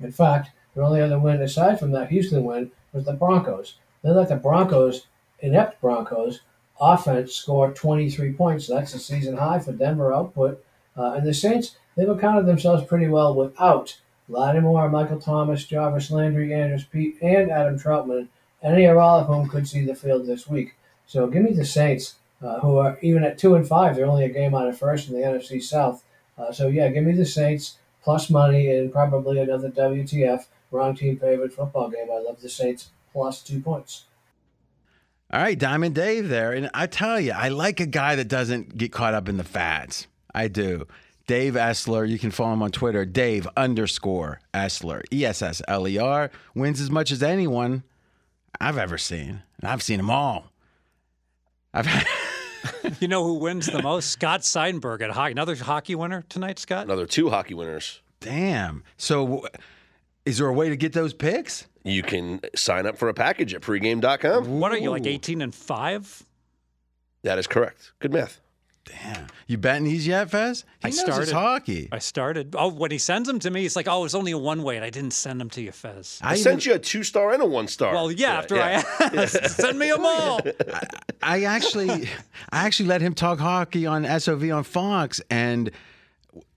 [0.00, 3.76] In fact, their only other win aside from that Houston win was the Broncos.
[4.02, 5.06] They let the Broncos,
[5.40, 6.40] inept Broncos,
[6.80, 8.66] offense score 23 points.
[8.66, 10.64] That's a season high for Denver output.
[10.96, 13.98] Uh, and the Saints, they've accounted themselves pretty well without
[14.28, 18.28] Lattimore, Michael Thomas, Jarvis Landry, Andrus Peat, and Adam Trautman,
[18.62, 20.74] any or all of whom could see the field this week.
[21.06, 23.96] So give me the Saints, uh, who are even at two and five.
[23.96, 26.04] They're only a game out of first in the NFC South.
[26.36, 31.18] Uh, so yeah, give me the Saints plus money and probably another WTF wrong team
[31.18, 32.08] favorite football game.
[32.12, 34.04] I love the Saints plus two points.
[35.30, 36.52] All right, Diamond Dave there.
[36.52, 39.44] And I tell you, I like a guy that doesn't get caught up in the
[39.44, 40.06] fads.
[40.34, 40.86] I do.
[41.26, 45.86] Dave Essler, you can follow him on Twitter, Dave underscore Essler, E S S L
[45.86, 47.82] E R, wins as much as anyone
[48.58, 49.42] I've ever seen.
[49.60, 50.50] And I've seen them all.
[51.74, 52.06] I've had.
[53.00, 54.10] you know who wins the most?
[54.10, 55.32] Scott Seidenberg at hockey.
[55.32, 56.84] Another hockey winner tonight, Scott.
[56.84, 58.00] Another two hockey winners.
[58.20, 58.82] Damn.
[58.96, 59.46] So,
[60.24, 61.66] is there a way to get those picks?
[61.84, 64.60] You can sign up for a package at pregame.com.
[64.60, 66.24] What are you like, eighteen and five?
[67.22, 67.92] That is correct.
[67.98, 68.40] Good math.
[68.84, 69.26] Damn.
[69.46, 70.64] You betting he's yet, Fez?
[70.80, 71.88] He I knows started his hockey.
[71.92, 72.54] I started.
[72.56, 74.76] Oh, when he sends them to me, he's like, "Oh, it's only a one way,
[74.76, 77.42] and I didn't send them to you, Fez." I, sent you a two star and
[77.42, 77.92] a one star.
[77.92, 78.38] Well, yeah.
[78.38, 80.52] After I asked, send me them oh, all.
[81.22, 82.08] I actually,
[82.50, 85.70] I actually let him talk hockey on SOV on Fox, and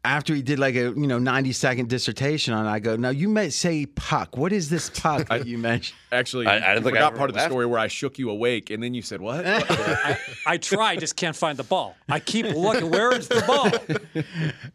[0.03, 3.09] after he did like a you know ninety second dissertation on, it, I go, now
[3.09, 4.35] you may say puck.
[4.35, 5.97] What is this puck that you mentioned?
[6.11, 7.51] Actually, I- I didn't think I forgot ever part of the laughed.
[7.51, 9.45] story where I shook you awake, and then you said what?
[9.47, 11.95] I, I try, just can't find the ball.
[12.09, 12.89] I keep looking.
[12.89, 14.23] Where is the ball?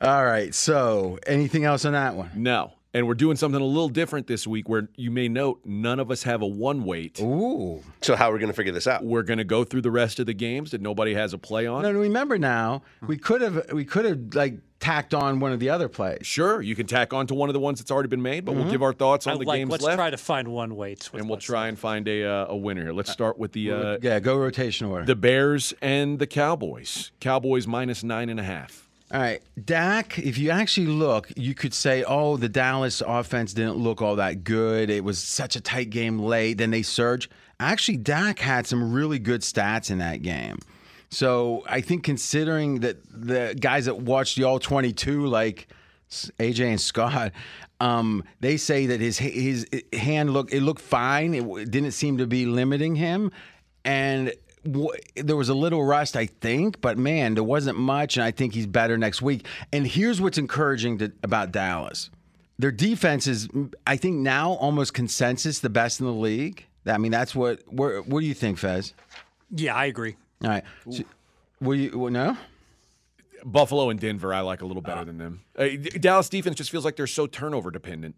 [0.01, 0.55] All right.
[0.55, 2.31] So, anything else on that one?
[2.37, 2.73] no.
[2.97, 6.11] And we're doing something a little different this week where you may note none of
[6.11, 7.21] us have a one weight.
[7.21, 7.83] Ooh.
[8.01, 9.05] so how are we going to figure this out?
[9.05, 11.67] We're going to go through the rest of the games that nobody has a play
[11.67, 11.83] on.
[11.83, 15.61] No, no, remember now, we could have we could have like tacked on one of
[15.61, 16.21] the other plays.
[16.23, 18.55] Sure, you can tack on to one of the ones that's already been made, but
[18.55, 19.59] we'll give our thoughts I on the like.
[19.59, 21.13] games Let's left, try to find one weights.
[21.13, 22.93] with and we'll what's try and find a uh, a winner here.
[22.95, 25.05] Let's start with the uh, yeah, go rotation order.
[25.05, 27.11] the Bears and the Cowboys.
[27.21, 28.86] Cowboys minus nine and a half.
[29.13, 30.19] All right, Dak.
[30.19, 34.43] If you actually look, you could say, "Oh, the Dallas offense didn't look all that
[34.43, 34.91] good.
[34.91, 36.59] It was such a tight game late.
[36.59, 37.31] Then they surge."
[37.61, 40.59] Actually, Dak had some really good stats in that game.
[41.09, 45.69] So I think, considering that the guys that watched the All 22, like
[46.41, 47.31] AJ and Scott,
[47.81, 51.33] um, they say that his his hand look it looked fine.
[51.33, 53.31] It, didn't seem to be limiting him,
[53.85, 54.33] and
[55.15, 58.55] there was a little rust, I think, but man, there wasn't much, and I think
[58.55, 59.47] he's better next week.
[59.73, 62.11] And here's what's encouraging to, about Dallas:
[62.59, 63.49] their defense is,
[63.87, 66.65] I think, now almost consensus the best in the league.
[66.87, 67.61] I mean, that's what.
[67.73, 68.95] Where, what do you think, Fez?
[69.51, 70.17] Yeah, I agree.
[70.43, 70.65] All right.
[70.91, 71.05] So,
[71.59, 71.99] what do you?
[71.99, 72.37] What, no.
[73.45, 75.43] Buffalo and Denver, I like a little better than them.
[75.57, 75.69] Uh,
[76.01, 78.17] Dallas defense just feels like they're so turnover dependent.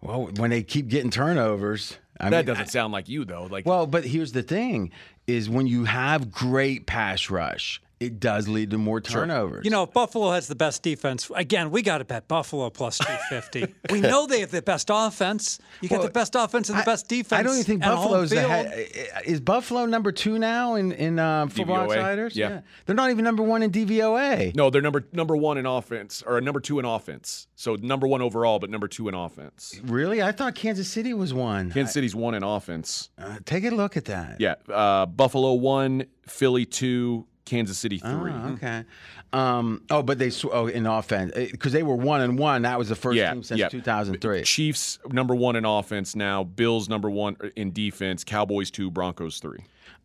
[0.00, 3.44] Well, when they keep getting turnovers, I that mean, doesn't sound like you though.
[3.44, 4.90] Like Well, but here's the thing:
[5.26, 9.64] is when you have great pass rush, it does lead to more turnovers.
[9.64, 12.98] You know, if Buffalo has the best defense, again, we got to bet Buffalo plus
[12.98, 13.74] 250.
[13.90, 15.58] we know they have the best offense.
[15.80, 17.40] You got Well, the best offense and the I- best defense.
[17.40, 18.44] I don't even think and home Buffalo's field.
[18.44, 18.88] ahead.
[19.24, 21.96] Is Buffalo number two now in in uh, Football DVOA?
[21.96, 22.36] Outsiders?
[22.36, 22.60] Yeah.
[22.86, 24.54] they're not even number one in DVOA.
[24.54, 27.46] no, they're number number one in offense or number two in offense.
[27.56, 29.80] So number one overall, but number two in offense.
[29.84, 31.72] Really, I thought Kansas City was one.
[31.72, 33.10] Kansas City's one in offense.
[33.18, 34.36] Uh, take a look at that.
[34.40, 38.32] Yeah, uh, Buffalo one, Philly two, Kansas City three.
[38.32, 38.84] Oh, okay.
[39.32, 42.62] Um, oh, but they sw- oh in offense because they were one and one.
[42.62, 43.68] That was the first Yeah, team since yeah.
[43.68, 44.42] 2003.
[44.42, 46.44] Chiefs number one in offense now.
[46.44, 48.24] Bills number one in defense.
[48.24, 49.60] Cowboys two, Broncos three.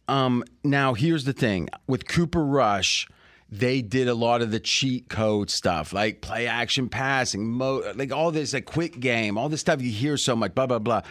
[0.08, 3.08] Um, now here's the thing with Cooper Rush,
[3.50, 8.12] they did a lot of the cheat code stuff, like play action passing, mo- like
[8.12, 11.02] all this, like quick game, all this stuff you hear so much, blah blah blah.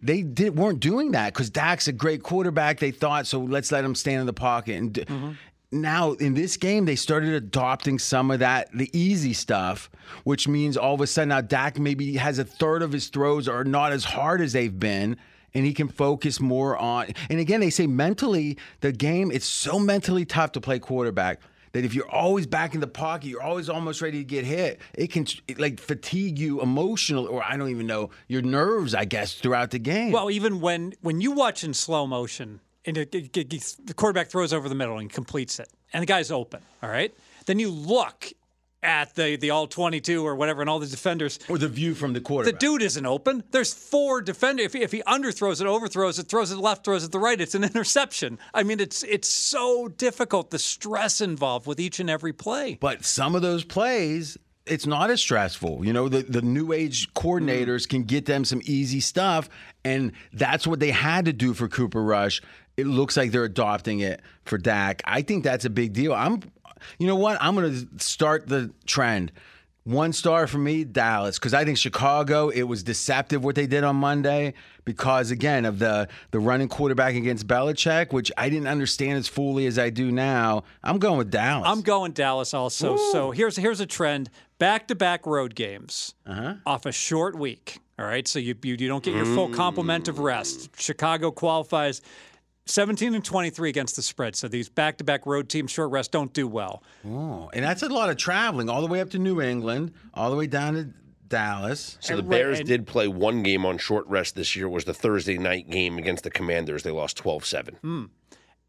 [0.00, 2.78] They did weren't doing that because Dak's a great quarterback.
[2.78, 3.40] They thought so.
[3.40, 4.76] Let's let him stand in the pocket.
[4.76, 5.04] And d-
[5.74, 9.90] now in this game, they started adopting some of that, the easy stuff,
[10.24, 13.48] which means all of a sudden now Dak maybe has a third of his throws
[13.48, 15.16] are not as hard as they've been
[15.54, 17.06] and he can focus more on.
[17.30, 21.40] And again, they say mentally, the game, it's so mentally tough to play quarterback
[21.72, 24.80] that if you're always back in the pocket, you're always almost ready to get hit.
[24.94, 29.04] It can it, like fatigue you emotionally, or I don't even know your nerves, I
[29.04, 30.12] guess, throughout the game.
[30.12, 34.28] Well, even when when you watch in slow motion and it, it- it- the quarterback
[34.28, 37.14] throws over the middle and completes it, and the guy's open, all right,
[37.46, 38.32] then you look
[38.82, 41.38] at the the all twenty two or whatever, and all the defenders.
[41.48, 42.52] or the view from the quarter.
[42.52, 43.42] The dude isn't open.
[43.50, 44.66] There's four defenders.
[44.66, 47.40] If he, if he underthrows it, overthrows it, throws it left, throws it the right,
[47.40, 48.38] it's an interception.
[48.52, 50.50] I mean, it's it's so difficult.
[50.50, 52.76] The stress involved with each and every play.
[52.78, 54.36] But some of those plays,
[54.66, 55.84] it's not as stressful.
[55.84, 57.88] You know, the, the new age coordinators mm.
[57.88, 59.48] can get them some easy stuff.
[59.84, 62.42] And that's what they had to do for Cooper Rush.
[62.76, 65.02] It looks like they're adopting it for Dak.
[65.04, 66.12] I think that's a big deal.
[66.12, 66.42] I'm,
[66.98, 67.38] you know what?
[67.40, 69.32] I'm going to start the trend.
[69.84, 72.48] One star for me, Dallas, because I think Chicago.
[72.48, 74.54] It was deceptive what they did on Monday
[74.86, 79.66] because again of the the running quarterback against Belichick, which I didn't understand as fully
[79.66, 80.64] as I do now.
[80.82, 81.68] I'm going with Dallas.
[81.68, 82.96] I'm going Dallas also.
[82.96, 86.54] So here's here's a trend: back to back road games uh-huh.
[86.64, 87.78] off a short week.
[87.98, 89.54] All right, so you, you you don't get your full mm.
[89.54, 90.80] complement of rest.
[90.80, 92.00] Chicago qualifies
[92.66, 94.36] 17 and 23 against the spread.
[94.36, 96.82] So these back to back road teams, short rest, don't do well.
[97.06, 100.30] Oh, and that's a lot of traveling, all the way up to New England, all
[100.30, 100.88] the way down to
[101.28, 101.98] Dallas.
[102.00, 104.68] So the And right- Bears and- did play one game on short rest this year.
[104.68, 106.82] Was the Thursday night game against the Commanders?
[106.82, 107.76] They lost 12-7.
[107.80, 108.04] Hmm.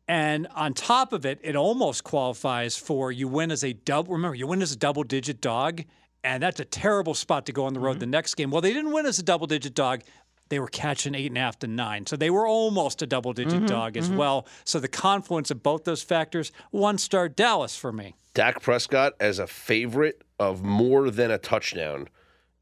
[0.08, 4.14] And on top of it, it almost qualifies for you win as a double.
[4.14, 5.84] Remember, you win as a double digit dog,
[6.24, 8.00] and that's a terrible spot to go on the road mm-hmm.
[8.02, 8.52] the next game.
[8.52, 10.02] Well, they didn't win as a double digit dog.
[10.50, 12.06] They were catching eight and a half to nine.
[12.06, 14.48] So they were almost a double digit Mm-hmm, dog as well.
[14.64, 18.16] So the confluence of both those factors, one star Dallas for me.
[18.34, 22.10] Dak Prescott as a favorite of more than a touchdown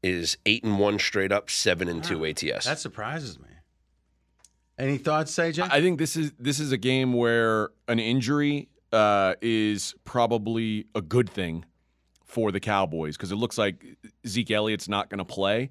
[0.02, 2.64] is eight and one straight up, seven and two ATS.
[2.64, 3.48] That surprises me.
[4.78, 5.68] Any thoughts, CJ?
[5.70, 11.00] I think this is this is a game where an injury uh, is probably a
[11.00, 11.64] good thing
[12.24, 13.84] for the Cowboys because it looks like
[14.26, 15.70] Zeke Elliott's not going to play.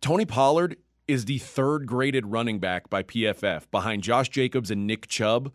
[0.00, 0.76] Tony Pollard
[1.08, 5.52] is the third graded running back by PFF behind Josh Jacobs and Nick Chubb,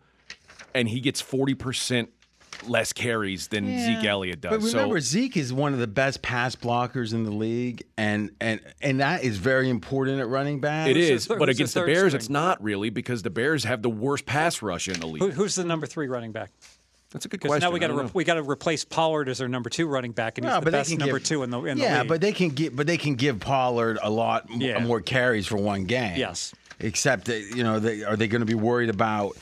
[0.74, 2.10] and he gets forty percent
[2.68, 4.50] less carries than Zeke Elliott does.
[4.50, 8.30] But remember, so Zeke is one of the best pass blockers in the league, and
[8.40, 10.88] and and that is very important at running back.
[10.88, 12.14] it Who's is, third- but who's the against the Bears, string?
[12.20, 15.22] it's not really because the Bears have the worst pass rush in the league.
[15.22, 16.50] Who, who's the number three running back?
[17.12, 17.68] That's a good Because question.
[17.68, 20.12] now we got to re- we got to replace Pollard as our number two running
[20.12, 22.00] back, and Well, he's the but best number give- two in the in the yeah,
[22.00, 22.08] league.
[22.08, 24.78] but they can get, but they can give Pollard a lot m- Yeah.
[24.78, 26.16] more carries for one game.
[26.16, 26.54] Yes.
[26.80, 29.36] Except that you know, they, are they going to be worried about?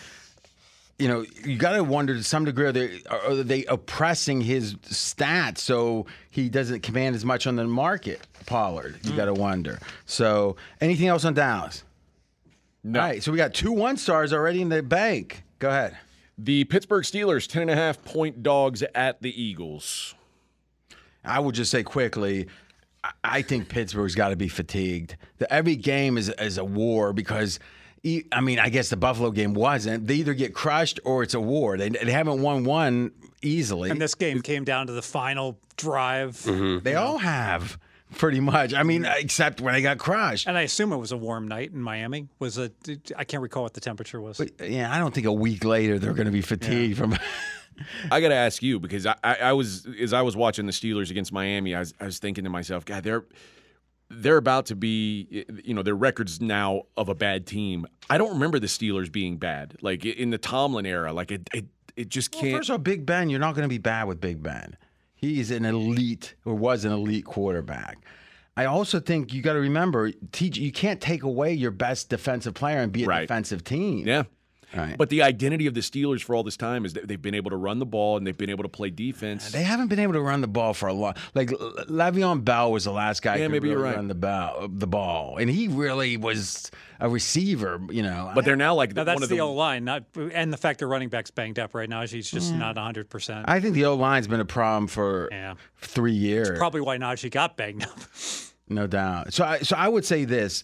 [0.98, 4.74] You know, you got to wonder to some degree are they are they oppressing his
[4.74, 8.20] stats so he doesn't command as much on the market?
[8.46, 9.16] Pollard, you mm.
[9.16, 9.78] got to wonder.
[10.06, 11.84] So, anything else on Dallas?
[12.82, 13.00] No.
[13.00, 15.42] All right, so we got two one stars already in the bank.
[15.58, 15.96] Go ahead.
[16.42, 20.14] The Pittsburgh Steelers, 10.5 point dogs at the Eagles.
[21.24, 22.46] I will just say quickly,
[23.04, 25.16] I- I think Pittsburgh's got to be fatigued.
[25.38, 27.58] The, every game is is a war because.
[28.32, 30.06] I mean, I guess the Buffalo game wasn't.
[30.06, 31.76] They either get crushed or it's a war.
[31.76, 33.10] They, they haven't won one
[33.42, 33.90] easily.
[33.90, 36.82] and this game came down to the final drive, Mm-hmm.
[36.82, 37.78] they all have
[38.16, 38.74] pretty much.
[38.74, 40.46] I mean, except when they got crushed.
[40.46, 42.28] and I assume it was a warm night in Miami.
[42.38, 42.70] Was a
[43.16, 44.38] I can't recall what the temperature was.
[44.38, 47.16] But yeah, I don't think a week later they're going to be fatigued from.
[48.10, 50.72] I got to ask you because I, I, I was as I was watching the
[50.72, 53.24] Steelers against Miami, I was, I was thinking to myself, God, they're
[54.10, 57.86] they're about to be, you know, their records now of a bad team.
[58.10, 61.12] I don't remember the Steelers being bad, like in the Tomlin era.
[61.12, 61.66] Like it, it,
[61.96, 62.56] it just can't.
[62.56, 64.76] first of all, Big Ben, you're not going to be bad with Big Ben.
[65.20, 67.98] He's an elite or was an elite quarterback.
[68.56, 72.54] I also think you got to remember, TJ, you can't take away your best defensive
[72.54, 73.20] player and be a Right.
[73.22, 74.06] defensive team.
[74.06, 74.22] yeah.
[74.76, 74.96] Right.
[74.96, 77.50] But the identity of the Steelers for all this time is that they've been able
[77.50, 79.50] to run the ball and they've been able to play defense.
[79.50, 81.14] They haven't been able to run the ball for a long.
[81.34, 83.36] Like L- Le'Veon Bell was the last guy.
[83.36, 83.96] Yeah, who could maybe you're right.
[83.96, 86.70] Run the ball, the ball, and he really was
[87.00, 87.80] a receiver.
[87.90, 90.04] You know, but they're now like Now one that's of the, the O line, not
[90.32, 92.02] and the fact their running back's banged up right now.
[92.02, 92.58] He's just mm.
[92.58, 93.08] not 100.
[93.08, 95.54] percent I think the O line's been a problem for Yeah.
[95.78, 96.56] three years.
[96.58, 97.98] Probably why Najee got banged up.
[98.72, 99.32] No doubt.
[99.34, 100.62] So I so I would say this: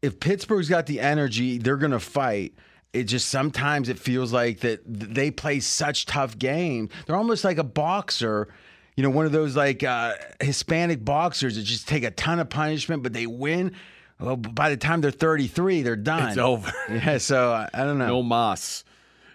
[0.00, 2.54] if Pittsburgh's got the energy, they're going to fight.
[2.94, 6.90] It just sometimes it feels like that they play such tough games.
[7.06, 8.48] They're almost like a boxer,
[8.96, 12.48] you know, one of those like uh, Hispanic boxers that just take a ton of
[12.48, 13.72] punishment, but they win.
[14.20, 16.28] Well, by the time they're 33, they're done.
[16.28, 16.72] It's over.
[16.88, 17.18] Yeah.
[17.18, 18.06] So I, I don't know.
[18.06, 18.84] no Moss.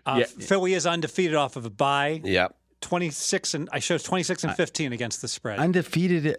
[0.05, 2.21] Uh, Philly is undefeated off of a bye.
[2.23, 2.55] Yep.
[2.81, 5.59] 26 and I showed 26 and 15 against the spread.
[5.59, 6.37] Undefeated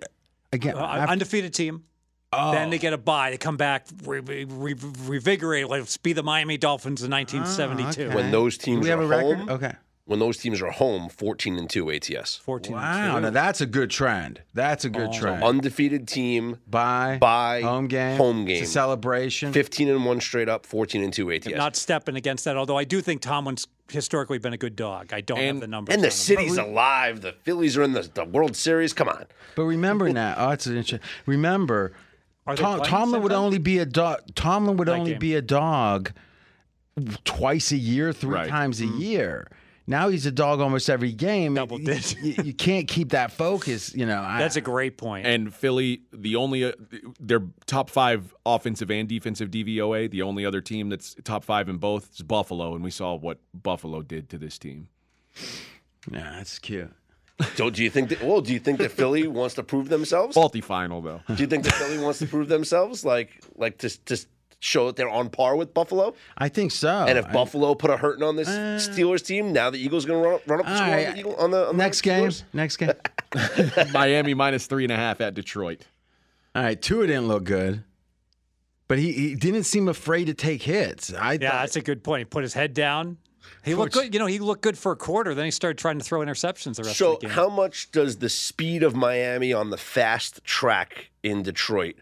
[0.52, 0.74] again.
[0.76, 1.84] Uh, undefeated team.
[2.32, 2.52] Oh.
[2.52, 3.31] Then they get a bye.
[3.31, 5.69] They come back, re- re- re- revigorate.
[5.69, 8.05] Let's be the Miami Dolphins in ah, 1972.
[8.07, 8.15] okay.
[8.15, 9.39] When those teams we have are a record?
[9.39, 9.73] home, Okay.
[10.05, 12.36] when those teams are home, 14 and 2 ATS.
[12.36, 13.15] 14 and Wow.
[13.16, 13.20] two.
[13.23, 14.43] Now that's a good trend.
[14.55, 15.19] That's a good Oh.
[15.19, 15.43] trend.
[15.43, 17.19] Undefeated team, Bye.
[17.20, 17.62] Bye.
[17.62, 18.16] Home game.
[18.19, 18.62] Home It's game.
[18.62, 19.52] a celebration.
[19.52, 21.57] 15 and 1 straight up, 14 and 2 ATS.
[21.57, 25.12] Not stepping against that, although I do think Tomlin's historically been a good dog.
[25.12, 25.94] I don't have the numbers.
[25.97, 26.12] and the him.
[26.12, 27.23] city's alive.
[27.23, 28.93] The Phillies are in the, the World Series.
[28.93, 29.27] Come on.
[29.57, 31.01] But remember now, oh, that's interesting.
[31.27, 31.97] Remember, Are they
[32.56, 33.39] Tom, Tomlin would time?
[33.40, 34.20] only be a dog.
[34.35, 35.18] Tomlin would Night only game.
[35.20, 36.12] be a dog
[37.24, 38.48] twice a year, three Right.
[38.48, 39.48] times a year.
[39.86, 41.55] Now he's a dog almost every game.
[41.55, 42.18] Double You- digit.
[42.22, 43.93] You, you can't keep that focus.
[43.94, 45.27] You know, I- That's a great point.
[45.27, 46.72] And Philly, the only uh,
[47.18, 50.09] their top five offensive and defensive DVOA.
[50.09, 53.39] The only other team that's top five in both is Buffalo, and we saw what
[53.52, 54.89] Buffalo did to this team.
[56.12, 56.93] yeah, that's cute.
[57.56, 58.22] So do you think that?
[58.22, 60.34] Well, do you think that Philly wants to prove themselves?
[60.34, 61.20] Faulty final though.
[61.28, 64.18] Do you think that Philly wants to prove themselves, like like to to
[64.62, 66.14] show that they're on par with Buffalo?
[66.36, 66.88] I think so.
[67.08, 70.04] and if I- Buffalo put a hurting on this uh, Steelers team, now the Eagles
[70.04, 71.82] going to run, run up the All score on the, Eagle, on the on the
[71.82, 72.92] next game, next game.
[73.92, 75.86] Miami minus three and a half at Detroit.
[76.54, 77.84] All right, Tua didn't look good,
[78.88, 81.12] but he, he didn't seem afraid to take hits.
[81.14, 82.20] I yeah, thought, that's a good point.
[82.20, 83.18] He put his head down.
[83.64, 84.12] He looked good.
[84.14, 85.35] You know, he looked good for a quarter.
[85.35, 87.35] Then he started trying to throw interceptions the rest So, of the game.
[87.35, 91.97] how much does the speed of Miami on the fast track in Detroit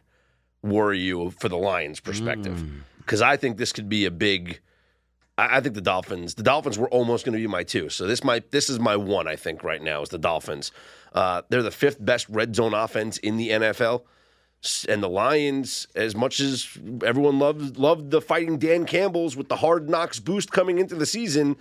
[0.62, 2.58] worry you for the Lions' perspective?
[2.58, 2.80] Mm.
[2.98, 4.60] Because I think this could be a big.
[5.36, 6.34] I I think the Dolphins.
[6.34, 7.88] The Dolphins were almost going to be my two.
[7.88, 8.50] So this might.
[8.50, 9.26] This is my one.
[9.26, 10.72] I think right now is the Dolphins.
[11.12, 14.02] Uh, they're the fifth best red zone offense in the NFL.
[14.88, 16.68] And the Lions, as much as
[17.04, 21.06] everyone loved loved the fighting Dan Campbell's with the hard knocks boost coming into the
[21.06, 21.56] season,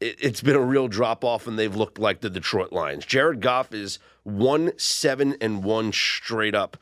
[0.00, 3.06] it, it's been a real drop off, and they've looked like the Detroit Lions.
[3.06, 6.76] Jared Goff is one seven and one straight up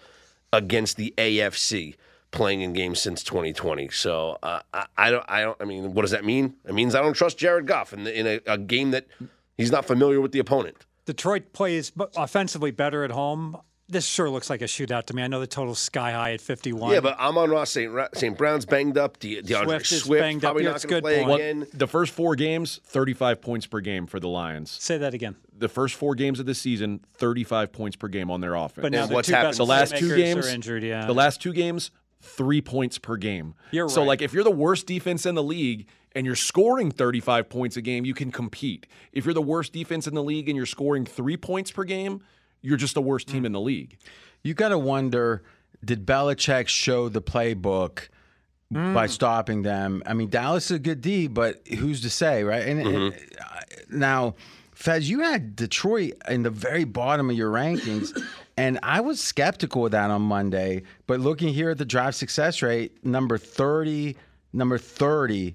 [0.52, 1.94] against the AFC
[2.30, 3.88] playing in games since 2020.
[3.90, 5.56] So uh, I, I don't, I don't.
[5.60, 6.54] I mean, what does that mean?
[6.68, 9.06] It means I don't trust Jared Goff in, the, in a, a game that
[9.56, 10.84] he's not familiar with the opponent.
[11.06, 13.58] Detroit plays offensively better at home.
[13.86, 15.22] This sure looks like a shootout to me.
[15.22, 16.92] I know the total's sky high at 51.
[16.92, 17.92] Yeah, but Amon-Ra St.
[17.92, 18.36] Ra- St.
[18.36, 19.18] Brown's banged up.
[19.18, 20.48] De- DeAndre Swift Swift, is banged up.
[20.48, 21.40] probably Yeah, not it's going to play point.
[21.40, 21.66] again.
[21.74, 24.70] The first four games, 35 points per game for the Lions.
[24.70, 25.36] Say that again.
[25.58, 28.82] The first four games of the season, 35 points per game on their offense.
[28.82, 30.82] But now the what's two happened- the last two games are injured.
[30.82, 31.90] Yeah, The last two games,
[32.22, 33.54] three points per game.
[33.70, 34.08] You're So, right.
[34.08, 37.82] like, if you're the worst defense in the league and you're scoring 35 points a
[37.82, 38.86] game, you can compete.
[39.12, 42.22] If you're the worst defense in the league and you're scoring three points per game,
[42.64, 43.32] you're just the worst Mm.
[43.32, 43.96] team in the league.
[44.42, 45.42] You got to wonder
[45.84, 48.08] did Belichick show the playbook
[48.70, 50.02] by stopping them?
[50.06, 52.66] I mean, Dallas is a good D, but who's to say, right?
[52.66, 53.16] And, and, uh,
[53.90, 54.34] now,
[54.72, 58.18] Fez, you had Detroit in the very bottom of your rankings,
[58.56, 60.82] and I was skeptical of that on Monday.
[61.06, 64.16] But looking here at the drive success rate, number 30,
[64.52, 65.54] number 30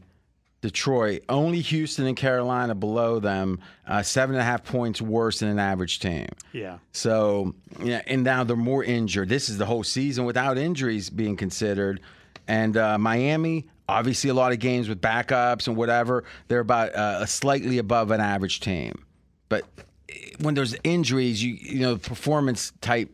[0.61, 5.49] Detroit, only Houston and Carolina below them, uh, seven and a half points worse than
[5.49, 6.27] an average team.
[6.52, 6.80] yeah.
[6.91, 9.30] So, yeah, and now they're more injured.
[9.30, 12.02] This is the whole season without injuries being considered.
[12.48, 16.26] And uh, Miami, obviously, a lot of games with backups and whatever.
[16.48, 19.06] They're about uh, slightly above an average team.
[19.48, 19.64] But
[20.10, 23.11] eh, when there's injuries, you you know, performance type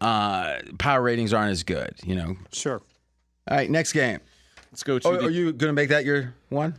[0.00, 1.94] uh, power ratings aren't as good.
[2.04, 2.36] You know.
[2.52, 2.82] Sure.
[3.50, 4.20] All right, next game.
[4.74, 6.74] Let's go to Oh, the are you going to make that your one?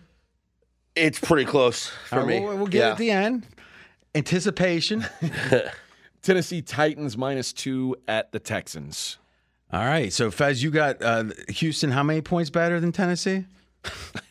[0.98, 2.46] It's pretty close for All right, me.
[2.46, 2.88] We'll, we'll get yeah.
[2.88, 3.48] it at the end.
[4.14, 5.06] Anticipation.
[6.22, 9.18] Tennessee Titans minus two at the Texans.
[9.72, 10.12] All right.
[10.12, 13.46] So, Fez, you got uh, Houston how many points better than Tennessee?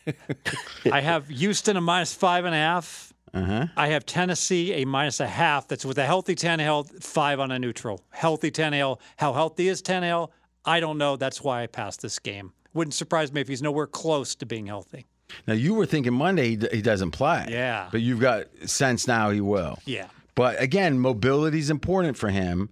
[0.91, 3.13] I have Houston a minus five and a half.
[3.33, 3.65] Uh-huh.
[3.75, 5.67] I have Tennessee a minus a half.
[5.67, 8.03] That's with a healthy Tannehill, five on a neutral.
[8.11, 8.99] Healthy Tannehill.
[9.17, 10.29] How healthy is Tannehill?
[10.65, 11.15] I don't know.
[11.15, 12.53] That's why I passed this game.
[12.75, 15.07] Wouldn't surprise me if he's nowhere close to being healthy.
[15.47, 17.47] Now, you were thinking Monday he, d- he doesn't play.
[17.49, 17.89] Yeah.
[17.91, 19.79] But you've got sense now he will.
[19.85, 20.07] Yeah.
[20.35, 22.69] But again, mobility is important for him.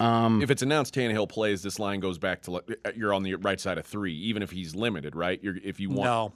[0.00, 3.34] If it's announced Tannehill plays, this line goes back to like, uh, you're on the
[3.36, 5.38] right side of three, even if he's limited, right?
[5.42, 6.32] You're, if you want, No.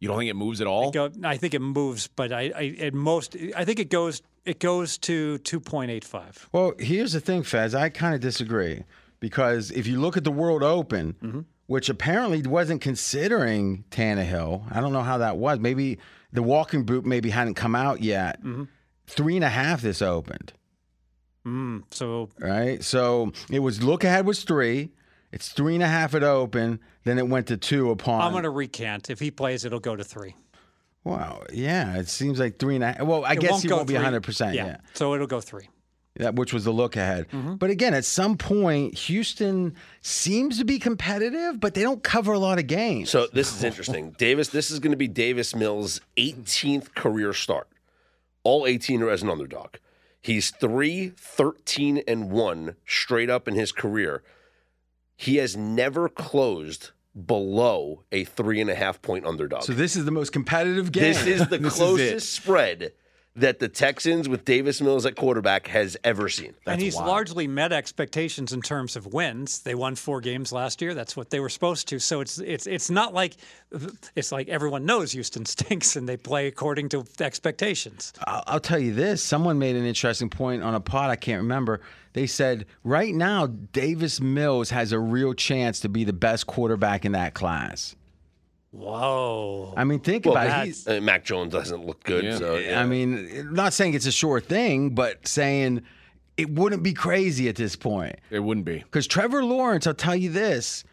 [0.00, 0.90] you don't think it moves at all.
[0.90, 4.60] Go, I think it moves, but I, I at most I think it goes it
[4.60, 6.48] goes to two point eight five.
[6.52, 7.74] Well, here's the thing, Fez.
[7.74, 8.84] I kind of disagree
[9.20, 11.40] because if you look at the World Open, Mm-hmm.
[11.72, 15.58] Which apparently wasn't considering Tannehill, I don't know how that was.
[15.58, 15.98] Maybe
[16.30, 18.40] the walking boot maybe hadn't come out yet.
[18.42, 18.64] Mm-hmm.
[19.06, 20.52] Three and a half this opened,
[21.46, 22.84] Mm, so right?
[22.84, 24.90] So it was look ahead was three.
[25.32, 26.78] It's three and a half at open.
[27.04, 28.20] Then it went to two upon.
[28.20, 29.08] I'm going to recant.
[29.08, 30.36] If he plays, it'll go to three.
[31.04, 31.42] Wow.
[31.50, 31.96] Yeah.
[31.96, 33.02] It seems like three and a half.
[33.06, 34.04] Well, I It guess he won't be three.
[34.04, 34.54] 100%.
[34.54, 34.76] Yeah.
[34.92, 35.68] So it'll go three.
[36.16, 37.28] That, which was the look ahead.
[37.30, 37.54] Mm-hmm.
[37.54, 42.38] But again, at some point, Houston seems to be competitive, but they don't cover a
[42.38, 43.08] lot of games.
[43.08, 44.10] So this is interesting.
[44.18, 47.66] Davis, this is going to be Davis Mills' 18th career start.
[48.44, 49.76] All 18 are as an underdog.
[50.20, 54.22] He's 3, 13, and 1 straight up in his career.
[55.16, 56.90] He has never closed
[57.26, 59.62] below a three and a half point underdog.
[59.62, 61.02] So this is the most competitive game.
[61.14, 62.20] this is the This closest it.
[62.22, 62.92] spread
[63.34, 66.54] that the Texans with Davis Mills at quarterback has ever seen.
[66.66, 69.60] and he's largely met expectations in terms of wins.
[69.60, 70.92] They won four games last year.
[70.92, 71.98] That's what they were supposed to.
[71.98, 73.36] So it's it's it's not like
[74.14, 78.12] it's like everyone knows Houston stinks and they play according to expectations.
[78.26, 79.22] I'll, I'll tell you this.
[79.22, 81.10] Someone made an interesting point on a pod.
[81.10, 81.80] I can't remember.
[82.12, 87.06] They said right now Davis Mills has a real chance to be the best quarterback
[87.06, 87.96] in that class.
[88.72, 89.74] Whoa.
[89.76, 90.66] I mean, think Well, about it.
[90.66, 92.24] He's, Uh, Mac Jones doesn't look good.
[92.24, 92.38] Yeah.
[92.38, 92.80] So yeah.
[92.80, 95.82] I mean, not saying it's a sure thing, but saying
[96.36, 98.16] it wouldn't be crazy at this point.
[98.30, 98.78] It wouldn't be.
[98.78, 100.84] Because Trevor Lawrence, I'll tell you this,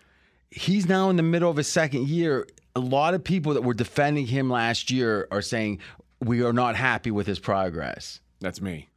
[0.51, 2.47] he's now in the middle of his second year.
[2.75, 5.79] A lot of people that were defending him last year are saying
[6.21, 8.19] we are not happy with his progress.
[8.41, 8.89] That's me.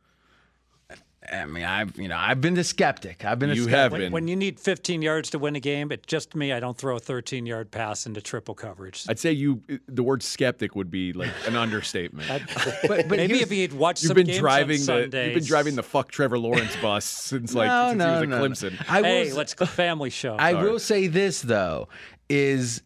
[1.31, 3.25] I mean, I've you know I've been the skeptic.
[3.25, 3.79] I've been a You skeptic.
[3.79, 4.13] have when, been.
[4.13, 6.53] when you need 15 yards to win a game, it's just me.
[6.53, 9.05] I don't throw a 13 yard pass into triple coverage.
[9.09, 9.63] I'd say you.
[9.87, 12.29] The word skeptic would be like an understatement.
[12.89, 15.25] But, but Maybe if he'd watched You've some been games driving on the.
[15.27, 18.29] You've been driving the fuck Trevor Lawrence bus since like no, since no, he was
[18.29, 18.49] no, at no.
[18.49, 18.85] Clemson.
[18.89, 20.37] I will, Hey, s- let's go family show.
[20.39, 20.71] I Sorry.
[20.71, 21.89] will say this though
[22.29, 22.83] is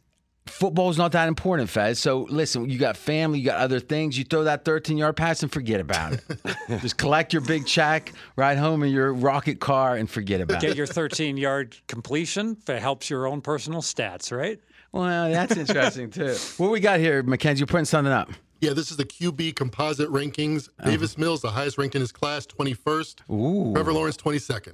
[0.47, 1.99] football's not that important, Fez.
[1.99, 4.17] So listen, you got family, you got other things.
[4.19, 6.23] You throw that 13 yard pass and forget about it.
[6.81, 10.69] Just collect your big check, ride home in your rocket car, and forget about Get
[10.69, 10.71] it.
[10.73, 12.57] Get your 13 yard completion.
[12.67, 14.61] That helps your own personal stats, right?
[14.93, 16.37] Well, that's interesting too.
[16.57, 17.61] What we got here, Mackenzie?
[17.61, 18.31] You're putting something up.
[18.61, 20.71] Yeah, this is the QB composite rankings.
[20.83, 23.31] Davis Mills, the highest ranked in his class, 21st.
[23.31, 23.75] Ooh.
[23.75, 24.73] Trevor Lawrence, 22nd.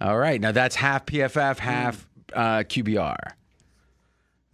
[0.00, 0.40] All right.
[0.40, 3.16] Now that's half PFF, half uh, QBR.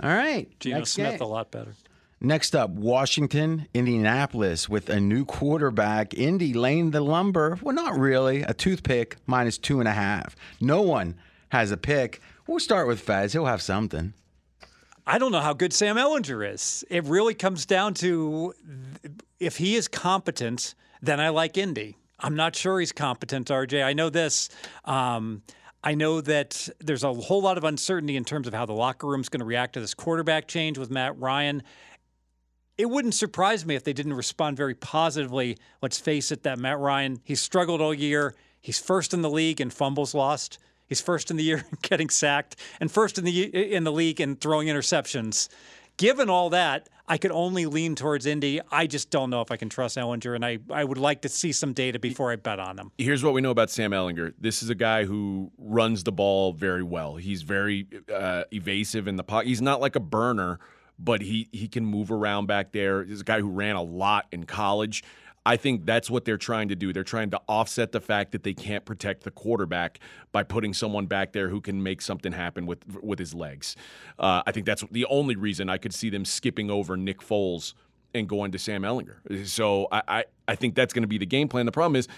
[0.03, 0.49] All right.
[0.61, 1.21] Geno Next Smith game.
[1.23, 1.75] a lot better.
[2.21, 6.15] Next up, Washington, Indianapolis with a new quarterback.
[6.15, 7.59] Indy laying the lumber.
[7.63, 8.43] Well, not really.
[8.43, 10.35] A toothpick minus two and a half.
[10.61, 11.15] No one
[11.51, 12.21] has a pick.
[12.47, 13.33] We'll start with Fez.
[13.35, 14.15] He'll have something.
[15.07, 16.85] I don't know how good Sam Ehlinger is.
[16.91, 18.53] It really comes down to
[19.39, 21.97] if he is competent, then I like Indy.
[22.21, 23.85] I'm not sure he's competent, RJ.
[23.85, 24.51] I know this.
[24.85, 25.43] Um,
[25.83, 29.07] I know that there's a whole lot of uncertainty in terms of how the locker
[29.07, 31.63] room's going to react to this quarterback change with Matt Ryan.
[32.77, 35.57] It wouldn't surprise me if they didn't respond very positively.
[35.81, 38.35] Let's face it, that Matt Ryan, he's struggled all year.
[38.61, 40.59] He's first in the league in fumbles lost.
[40.89, 44.21] He's first in the year in getting sacked and first in the in the league
[44.21, 45.49] in throwing interceptions.
[45.99, 48.61] Given all that, I could only lean towards Indy.
[48.71, 51.29] I just don't know if I can trust Ehlinger, and I, I would like to
[51.29, 52.93] see some data before I bet on him.
[52.99, 54.33] Here's what we know about Sam Ehlinger.
[54.41, 57.17] This is a guy who runs the ball very well.
[57.17, 59.49] He's very uh, evasive in the pocket.
[59.49, 60.61] He's not like a burner,
[61.01, 63.03] but he he can move around back there.
[63.03, 65.03] He's a guy who ran a lot in college.
[65.49, 66.93] I think that's what they're trying to do.
[66.93, 69.99] They're trying to offset the fact that they can't protect the quarterback
[70.31, 73.75] by putting someone back there who can make something happen with with his legs.
[74.19, 77.73] Uh, I think that's the only reason I could see them skipping over Nick Foles
[78.13, 79.49] and going to Sam Ehlinger.
[79.49, 81.65] So I I, I think that's going to be the game plan.
[81.65, 82.09] The problem is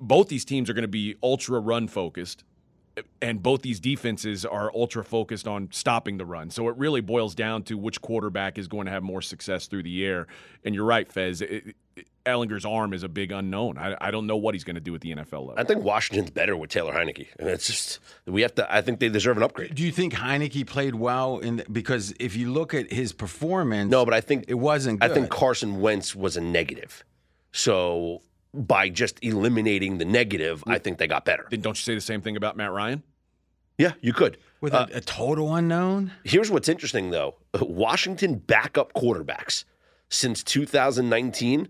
[0.00, 2.44] both these teams are going to be ultra run focused
[3.22, 6.50] and both these defenses are ultra focused on stopping the run.
[6.50, 9.84] So it really boils down to which quarterback is going to have more success through
[9.84, 10.26] the air.
[10.64, 11.40] And you're right, Fez.
[11.40, 13.78] It, it, Ehlinger's arm is a big unknown.
[13.78, 15.54] I, I don't know what he's going to do at the NFL level.
[15.56, 17.28] I think Washington's better with Taylor Heinicke.
[17.38, 18.74] And it's just we have to.
[18.74, 19.74] I think they deserve an upgrade.
[19.74, 23.90] Do you think Heinicke played well in the, because if you look at his performance,
[23.90, 25.02] No, but I think it wasn't.
[25.02, 27.04] I think Carson Wentz was a negative.
[27.52, 28.22] So
[28.52, 31.46] by just eliminating the negative, I think they got better.
[31.50, 33.02] Then don't you say the same thing about Matt Ryan?
[33.78, 34.36] Yeah, you could.
[34.60, 36.12] with Uh, a, a total unknown.
[36.24, 39.64] Here's what's interesting though Washington backup quarterbacks
[40.10, 41.68] since 2019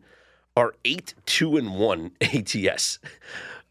[0.60, 2.98] are 8 2 and 1 ATS.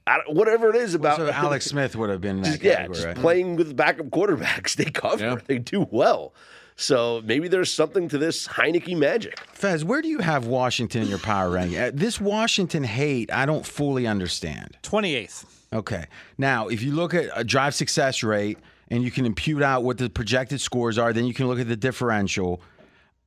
[0.07, 3.05] I whatever it is about So Alex Smith would have been that just, yeah, just
[3.05, 3.15] right?
[3.15, 5.35] playing with backup quarterbacks, they cover, Yeah.
[5.45, 6.33] they do well.
[6.75, 9.37] So maybe there's something to this Heinicke magic.
[9.51, 11.77] Fez, where do you have Washington in your power ranking?
[11.77, 14.77] Uh, This Washington hate, I don't fully understand.
[14.83, 15.45] 28th.
[15.73, 16.05] Okay.
[16.37, 18.57] Now, if you look at a drive success rate
[18.89, 21.67] and you can impute out what the projected scores are, then you can look at
[21.67, 22.61] the differential.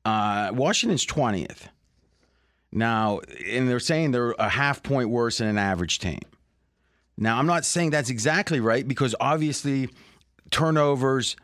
[0.03, 1.67] Uh, Washington's 20th.
[2.73, 6.19] Now, and they're saying they're a half point worse than an average team.
[7.17, 9.89] Now, I'm not saying that's exactly right because obviously
[10.49, 11.35] turnovers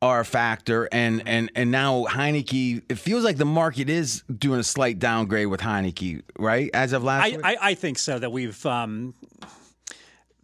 [0.00, 2.82] are a factor, and and and now Heinicke.
[2.88, 6.70] It feels like the market is doing a slight downgrade with Heinicke, right?
[6.72, 7.40] As of last I, week.
[7.44, 9.14] I, I think so that we've um,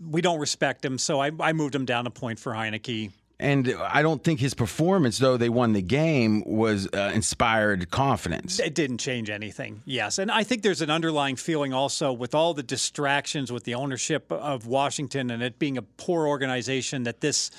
[0.01, 3.13] we don't respect him, so I, I moved him down a point for Heinicke.
[3.41, 8.61] And I don't think his performance, though they won the game, was uh, inspired confidence.
[8.61, 9.83] It didn't change anything.
[9.85, 13.75] Yes, and I think there's an underlying feeling also with all the distractions with the
[13.75, 17.51] ownership of Washington and it being a poor organization that this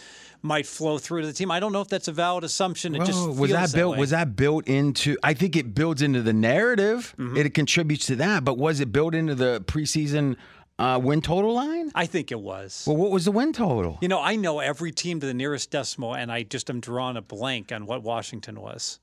[0.45, 1.51] might flow through to the team.
[1.51, 2.95] I don't know if that's a valid assumption.
[2.95, 3.93] It just was feels that built?
[3.93, 3.99] way.
[3.99, 5.17] was that built into?
[5.23, 7.13] I think it builds into the narrative.
[7.17, 7.37] Mm-hmm.
[7.37, 8.45] It contributes to that.
[8.45, 10.37] But was it built into the preseason
[10.77, 11.91] uh, win total line?
[11.95, 12.83] I think it was.
[12.87, 13.97] Well, what was the win total?
[14.01, 17.17] You know, I know every team to the nearest decimal, and I just am drawing
[17.17, 18.99] a blank on what Washington was.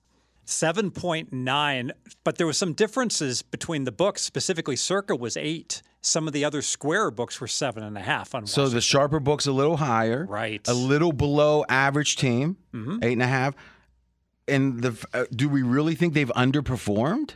[0.46, 1.90] 7.9,
[2.24, 4.22] but there was some differences between the books.
[4.22, 5.82] Specifically, Circa was eight.
[6.00, 9.20] Some of the other square books were seven and a half on So the sharper
[9.20, 10.66] book's a little higher, Right.
[10.66, 12.56] A little below average team,
[13.02, 13.54] eight and a half.
[14.48, 17.34] And the uh, do we really think they've underperformed?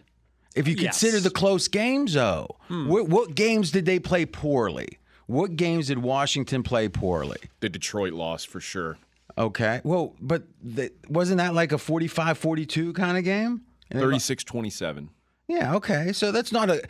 [0.56, 1.00] If you Yes.
[1.00, 2.88] consider the close games, though, hmm.
[2.88, 4.98] what, what games did they play poorly?
[5.26, 7.38] What games did Washington play poorly?
[7.60, 8.96] The Detroit loss for sure.
[9.38, 9.80] Okay.
[9.84, 13.62] Well, but the, wasn't that like a 45 42 kind of game?
[13.90, 15.10] And 36 27.
[15.48, 16.12] Yeah, okay.
[16.12, 16.82] So that's not a.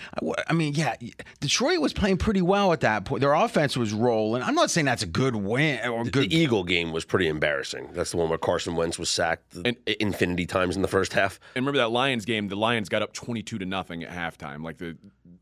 [0.48, 0.94] I mean, yeah,
[1.40, 3.20] Detroit was playing pretty well at that point.
[3.20, 4.42] Their offense was rolling.
[4.42, 6.30] I'm not saying that's a good win or good.
[6.30, 7.90] The Eagle game was pretty embarrassing.
[7.92, 11.38] That's the one where Carson Wentz was sacked And- infinity times in the first half.
[11.54, 12.48] And remember that Lions game?
[12.48, 14.64] The Lions got up 22 to nothing at halftime.
[14.64, 14.96] Like the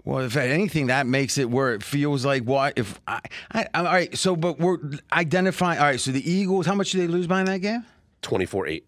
[0.04, 3.20] Well, if anything, that makes it where it feels like what if I,
[3.52, 4.18] I, all right.
[4.18, 4.78] So, but we're
[5.12, 5.78] identifying.
[5.78, 6.00] All right.
[6.00, 7.84] So the Eagles, how much did they lose by in that game?
[8.22, 8.86] 24 8.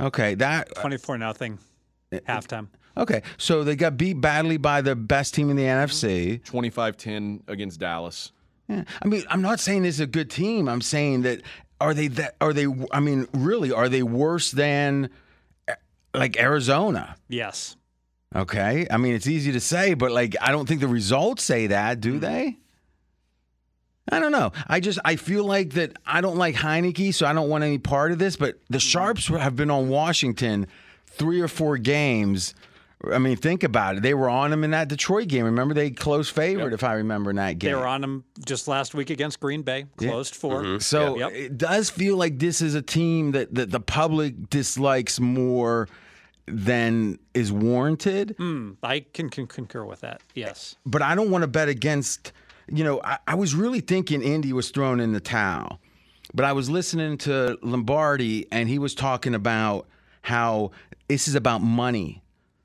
[0.00, 1.58] Okay, that uh, 24 nothing
[2.12, 2.66] uh, halftime.
[2.96, 3.22] Okay.
[3.38, 5.90] So they got beat badly by the best team in the mm-hmm.
[5.90, 6.42] NFC.
[6.42, 8.32] 25-10 against Dallas.
[8.68, 8.84] Yeah.
[9.02, 10.68] I mean, I'm not saying this is a good team.
[10.68, 11.42] I'm saying that
[11.80, 12.66] are they that are they?
[12.92, 15.10] I mean, really, are they worse than
[15.66, 15.74] eh,
[16.14, 17.16] like Arizona?
[17.28, 17.76] Yes.
[18.34, 18.86] Okay.
[18.90, 22.00] I mean, it's easy to say, but like, I don't think the results say that,
[22.00, 22.20] do mm-hmm.
[22.20, 22.56] they?
[24.10, 24.52] I don't know.
[24.66, 27.78] I just I feel like that I don't like Heinicke, so I don't want any
[27.78, 28.36] part of this.
[28.36, 28.88] But the mm-hmm.
[28.88, 30.66] Sharps have been on Washington
[31.06, 32.54] three or four games.
[33.10, 34.02] I mean, think about it.
[34.02, 35.44] They were on them in that Detroit game.
[35.44, 37.70] Remember, they close favorite, if I remember in that game.
[37.70, 41.32] They were on them just last week against Green Bay, closed 4 So Yep.
[41.32, 45.88] it does feel like this is a team that, that the public dislikes more
[46.46, 48.34] than is warranted.
[48.38, 50.20] Hmm, I can, can concur with that.
[50.34, 50.76] Yes.
[50.84, 52.32] But I don't want to bet against,
[52.68, 55.80] you know, I, I was really thinking Indy was thrown in the towel.
[56.34, 59.86] But I was listening to Lombardi and he was talking about
[60.22, 60.70] how
[61.08, 62.21] this is about money,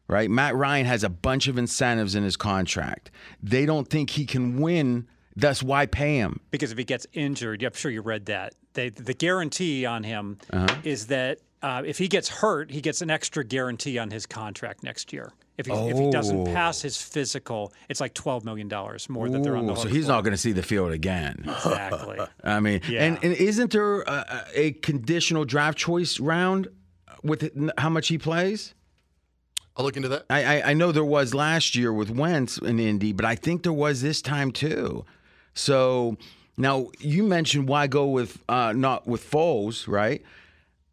[0.07, 0.29] right?
[0.29, 3.11] Matt Ryan has a bunch of incentives in his contract.
[3.43, 6.39] They don't think he can win, thus why pay him?
[6.51, 8.53] Because if he gets injured, I'm sure you read that.
[8.73, 10.67] They, the guarantee on him Uh-huh.
[10.83, 14.83] is that uh, if he gets hurt, he gets an extra guarantee on his contract
[14.83, 15.31] next year.
[15.57, 16.53] If he, if he doesn't Oh.
[16.53, 18.67] pass his physical, it's like $12 million
[19.09, 20.11] more that they're on the Ooh, hook so he's for.
[20.11, 21.43] not going to see the field again.
[21.47, 22.19] Exactly.
[22.43, 23.05] I mean, Yeah.
[23.05, 26.67] and, and isn't there a, a conditional draft choice round
[27.23, 28.75] with how much he plays?
[29.77, 30.25] I'll look into that.
[30.29, 33.61] I, I I know there was last year with Wentz in Indy, but I think
[33.63, 35.05] there was this time too.
[35.53, 36.17] So
[36.57, 40.23] now you mentioned why go with uh, not with Foles, right?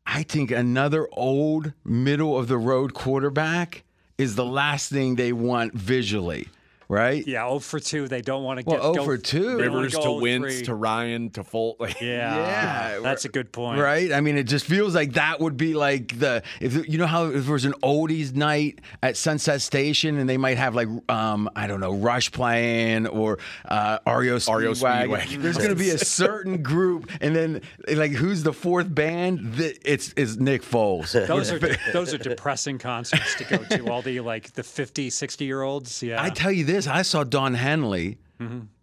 [0.07, 3.85] I think another old middle of the road quarterback
[4.19, 6.49] is the last thing they want visually,
[6.89, 7.27] right?
[7.27, 8.09] Yeah, 0 for 2.
[8.09, 9.39] They don't want to Well, get 0 for 2.
[9.39, 10.65] they don't wanna Rivers to 0 Wentz 3.
[10.67, 11.77] to Ryan to Folt.
[11.81, 13.81] Like, Yeah, Yeah, that's a good point.
[13.81, 14.13] Right?
[14.13, 17.27] I mean, it just feels like that would be like the if you know how
[17.27, 21.49] if there was an oldies night at Sunset Station and they might have like um
[21.57, 24.75] I don't know Rush playing or uh, REO REO Speedwagon.
[24.75, 25.43] Speedwagon.
[25.43, 27.61] There's going to be a certain group, and then
[27.93, 29.55] like who's the fourth band?
[29.55, 31.13] That it's is Nick Foles.
[31.27, 31.59] Those are
[31.93, 33.89] those are depressing concerts to go to.
[33.91, 36.03] All the like the 50, 60 year olds.
[36.03, 36.23] Yeah.
[36.23, 38.19] I tell you this, I saw Don Henley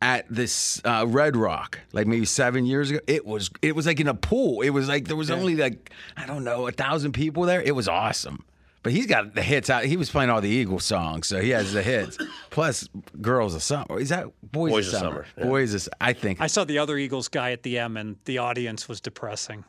[0.02, 3.00] at this uh, Red Rock like maybe seven years ago.
[3.06, 4.62] It was it was like in a pool.
[4.62, 7.62] It was like there was only like I don't know a thousand people there.
[7.62, 8.44] It was awesome.
[8.84, 9.84] But he's got the hits out.
[9.86, 12.18] He was playing all the Eagles songs, so he has the hits.
[12.50, 12.90] Plus,
[13.22, 14.00] girls of summer.
[14.00, 15.12] Is that boys, Boys of of summer?
[15.12, 15.44] Summer, yeah.
[15.44, 15.94] Boys of.
[16.02, 16.42] I think.
[16.42, 19.66] I saw the other Eagles guy at the M, and the audience was depressing.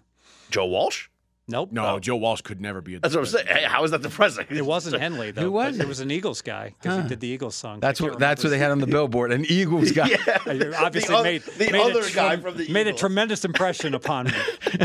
[0.50, 1.08] Joe Walsh?
[1.48, 1.72] Nope.
[1.72, 3.46] no, Joe Walsh could never be a That's what I'm saying.
[3.48, 4.46] Hey, how is that depressing?
[4.48, 5.42] It wasn't Henley though.
[5.42, 5.82] Who was it?
[5.82, 7.80] It was an Eagles guy because he did the Eagles song.
[7.80, 9.32] that's what that's what they had on the billboard.
[9.32, 10.06] An Eagles guy.
[10.44, 13.92] his- Obviously oth- made the made a other guy from the made a tremendous impression
[13.94, 14.32] upon me.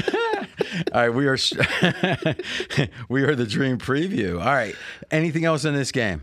[0.94, 1.38] All right, we are
[3.10, 4.40] we are the dream preview.
[4.40, 4.76] All right,
[5.12, 6.22] anything else in this game?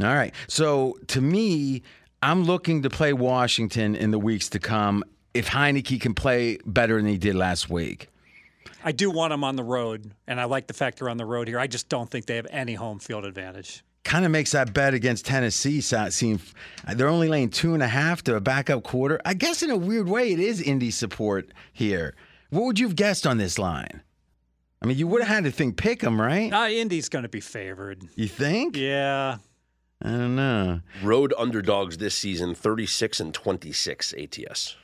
[0.00, 1.82] All right, so to me,
[2.22, 5.02] I'm looking to play Washington in the weeks to come.
[5.34, 8.08] If Heinicke can play better than he did last week,
[8.86, 11.24] I do want them on the road, and I like the fact they're on the
[11.26, 11.58] road here.
[11.58, 13.82] I just don't think they have any home field advantage.
[14.04, 16.38] kind of makes that bet against Tennessee so- seem.
[16.94, 19.20] They're only laying two and a half to a backup quarter.
[19.24, 22.14] I guess in a weird way, it is Indy support here.
[22.50, 24.02] What would you have guessed on this line?
[24.80, 26.52] I mean, you would have had to think pick them, right?
[26.52, 28.04] Uh, Indy's going to be favored.
[28.14, 28.76] You think?
[28.76, 29.38] Yeah.
[30.00, 30.82] I don't know.
[31.02, 34.76] Road underdogs this season, 36 and 26 ATS.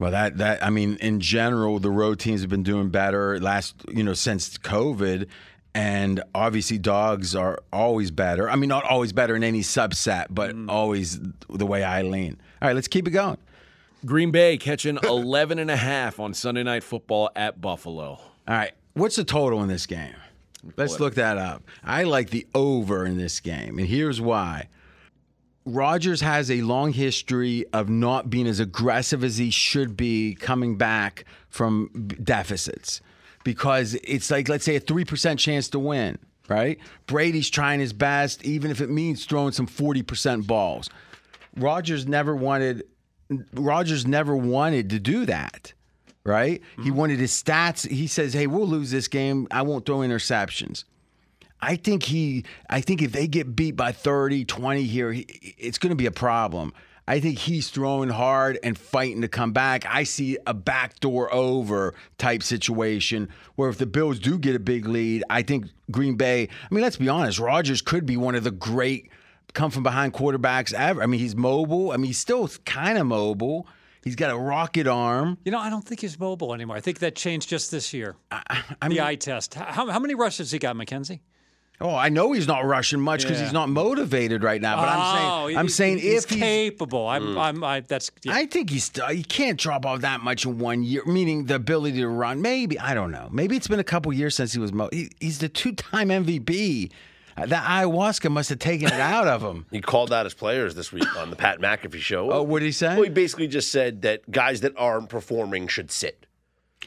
[0.00, 3.76] Well, that that I mean, in general, the road teams have been doing better last
[3.92, 5.28] you know since COVID,
[5.74, 8.48] and obviously dogs are always better.
[8.48, 10.70] I mean, not always better in any subset, but mm.
[10.70, 11.20] always
[11.50, 12.40] the way I lean.
[12.62, 13.36] All right, let's keep it going.
[14.06, 18.06] Green Bay catching 11 and a half on Sunday Night Football at Buffalo.
[18.08, 20.14] All right, what's the total in this game?
[20.78, 21.62] Let's look that up.
[21.84, 24.68] I like the over in this game, and here's why.
[25.66, 30.76] Rodgers has a long history of not being as aggressive as he should be coming
[30.76, 31.90] back from
[32.22, 33.00] deficits
[33.44, 36.18] because it's like, let's say, a 3% chance to win,
[36.48, 36.78] right?
[37.06, 40.88] Brady's trying his best, even if it means throwing some 40% balls.
[41.56, 42.84] Rodgers never wanted
[43.52, 45.72] Rodgers never wanted to do that,
[46.24, 46.60] right?
[46.76, 46.96] He mm-hmm.
[46.96, 47.88] wanted his stats.
[47.88, 49.46] He says, "Hey, we'll lose this game.
[49.50, 50.84] I won't throw interceptions."
[51.62, 55.22] I think he I think if they get beat by 30, 20 here, he,
[55.58, 56.72] it's going to be a problem.
[57.08, 59.84] I think he's throwing hard and fighting to come back.
[59.84, 64.86] I see a backdoor over type situation where if the Bills do get a big
[64.86, 68.44] lead, I think Green Bay, I mean, let's be honest, Rodgers could be one of
[68.44, 69.10] the great
[69.54, 71.02] come from behind quarterbacks ever.
[71.02, 71.90] I mean, he's mobile.
[71.90, 73.66] I mean, he's still kind of mobile.
[74.02, 75.36] He's got a rocket arm.
[75.44, 76.76] You know, I don't think he's mobile anymore.
[76.76, 78.16] I think that changed just this year.
[78.30, 79.54] I the mean, eye test.
[79.54, 81.20] How, how many rushes he got, Mackenzie?
[81.80, 83.44] Oh, I know he's not rushing much because Yeah.
[83.44, 84.76] he's not motivated right now.
[84.76, 87.06] But I'm Oh, saying, I'm he- saying he's if he's capable.
[87.08, 88.10] I'm, I'm, I, that's.
[88.22, 88.34] Yeah.
[88.34, 91.02] I think he's he can't drop off that much in one year.
[91.06, 92.42] Meaning the ability to run.
[92.42, 93.28] Maybe I don't know.
[93.32, 94.72] Maybe it's been a couple years since he was.
[94.72, 96.90] Mo- he, he's the two-time MVP.
[97.36, 99.64] Uh, That ayahuasca must have taken it out of him.
[99.70, 102.30] He called out his players this week on the Pat McAfee show.
[102.32, 102.94] Oh, what did he say?
[102.94, 106.26] Well, he basically just said that guys that aren't performing should sit.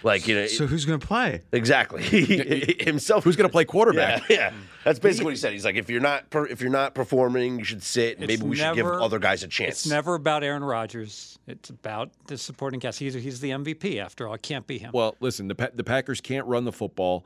[0.04, 1.42] Like you know, So who's going to play?
[1.52, 2.04] exactly
[2.80, 3.24] himself.
[3.24, 4.30] Who's going to play quarterback?
[4.30, 4.54] Yeah, yeah.
[4.84, 5.54] That's basically what he said.
[5.54, 8.18] He's like, if you're not per, if you're not performing, you should sit.
[8.20, 9.86] And It's maybe we should give other guys a chance.
[9.86, 11.40] It's never about Aaron Rodgers.
[11.48, 13.00] It's about the supporting cast.
[13.00, 14.34] He's, he's the MVP after all.
[14.34, 14.92] It can't be him.
[14.94, 17.26] Well, listen, the the Packers can't run the football.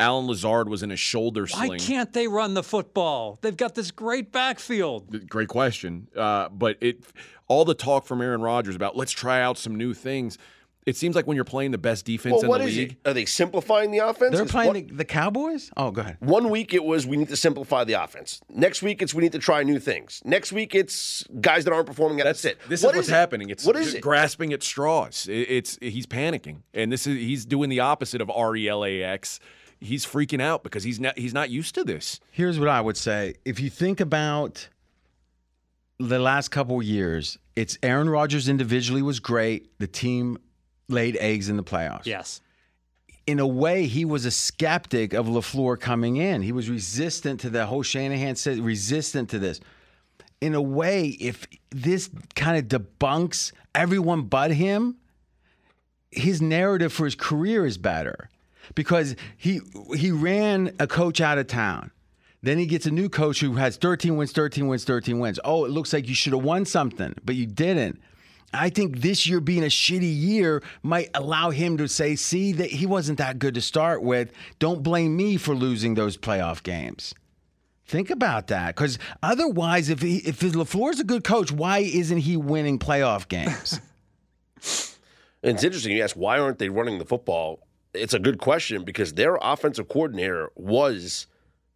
[0.00, 1.78] Allen Lazard was in a shoulder Why sling.
[1.80, 3.38] can't they run the football?
[3.42, 5.28] They've got this great backfield.
[5.28, 6.08] Great question.
[6.16, 7.04] Uh, but it
[7.46, 10.36] all the talk from Aaron Rodgers about let's try out some new things.
[10.86, 13.08] It seems like when you're playing the best defense well, in the league, it?
[13.08, 14.34] Are they simplifying the offense?
[14.36, 15.70] They're Is playing one, the, the Cowboys.
[15.78, 16.18] Oh, go ahead.
[16.20, 18.42] one week it was we need to simplify the offense.
[18.50, 20.20] Next week it's we need to try new things.
[20.26, 22.18] Next week it's guys that aren't performing.
[22.18, 22.58] That's it.
[22.68, 23.12] This What is what's it?
[23.12, 23.48] happening.
[23.48, 24.00] It's what is just it?
[24.02, 25.26] grasping at straws.
[25.26, 28.84] It- It's he's panicking, and this is he's doing the opposite of R E L
[28.84, 29.40] A X.
[29.80, 32.20] He's freaking out because he's not he's not used to this.
[32.30, 33.34] Here's what I would say.
[33.46, 34.68] If you think about
[35.98, 39.70] the last couple of years, it's Aaron Rodgers individually was great.
[39.78, 40.38] The team
[40.88, 42.06] laid eggs in the playoffs.
[42.06, 42.40] Yes.
[43.26, 46.42] in a way, he was a skeptic of LaFleur coming in.
[46.42, 49.60] He was resistant to the whole Shanahan said, resistant to this.
[50.40, 54.96] In a way, if this kind of debunks everyone but him,
[56.10, 58.28] his narrative for his career is better
[58.74, 59.60] because he
[59.96, 61.90] he ran a coach out of town.
[62.42, 65.40] Then he gets a new coach who has 13 wins, 13 wins, 13 wins.
[65.44, 68.00] Oh, it looks like you should have won something, but you didn't.
[68.54, 72.70] I think this year being a shitty year might allow him to say, see, that
[72.70, 74.32] he wasn't that good to start with.
[74.58, 77.14] Don't blame me for losing those playoff games.
[77.86, 78.74] Think about that.
[78.74, 83.80] Because otherwise, if he, if LaFleur's a good coach, why isn't he winning playoff games?
[85.44, 85.92] It's interesting.
[85.92, 87.60] You ask why aren't they running the football?
[87.92, 91.26] It's a good question because their offensive coordinator was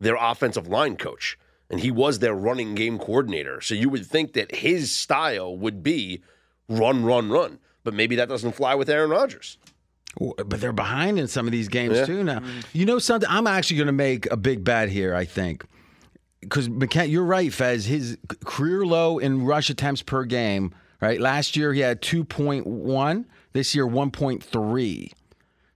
[0.01, 1.39] their offensive line coach,
[1.69, 3.61] and he was their running game coordinator.
[3.61, 6.23] So you would think that his style would be
[6.69, 7.59] run, run, run.
[7.85, 9.57] But maybe that doesn't fly with Aaron Rodgers.
[10.19, 12.05] but they're behind in some of these games Yeah.
[12.07, 12.43] too now.
[12.73, 13.28] You know something?
[13.31, 15.15] I'm actually going to make a big bet here.
[15.15, 15.65] I think
[16.40, 17.85] because McKen- you're right, Fez.
[17.86, 20.73] His career low in rush attempts per game.
[21.01, 23.24] Right, last year he had 2.1.
[23.53, 25.12] This year 1.3.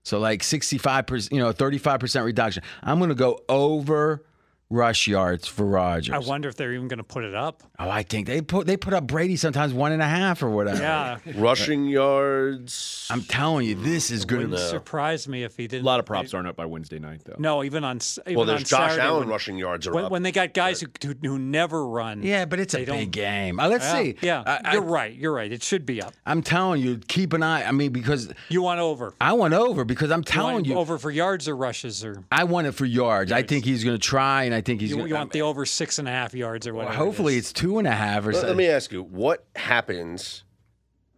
[0.03, 2.61] So like 65 percent, you know, 35 percent reduction.
[2.81, 4.25] I'm going to go over
[4.69, 6.13] rush yards for Rodgers.
[6.13, 7.61] I wonder if they're even going to put it up.
[7.77, 10.49] oh, I think they put they put up Brady sometimes one and a half or
[10.49, 10.81] whatever.
[10.81, 11.19] Yeah.
[11.35, 13.07] Rushing yards.
[13.09, 14.67] I'm telling you, this is going Wouldn't to.
[14.67, 15.83] surprise me if he didn't.
[15.83, 17.35] A lot of props aren't up by Wednesday night though.
[17.37, 19.93] No, even on s- even well, there's on Josh Saturday Allen when, rushing yards are
[19.93, 20.11] when, up.
[20.11, 22.23] when they got guys who, who who never run.
[22.23, 23.59] Yeah, but it's a big game.
[23.59, 24.15] Uh, let's yeah, see.
[24.21, 25.13] Yeah, I- I- you're right.
[25.13, 25.51] You're right.
[25.51, 26.13] It should be up.
[26.25, 27.63] I'm telling you, keep an eye.
[27.63, 29.13] I mean, because You want over.
[29.21, 32.23] I went over because I'm You telling want you, over for yards or rushes or
[32.31, 33.31] I want it for yards.
[33.31, 35.29] I think he's going to try, and I think he's you, going you want um,
[35.33, 36.93] the over six and a half yards or whatever.
[36.93, 37.39] it Hopefully, is.
[37.45, 40.43] it's two and a half or Let, let me ask you, what happens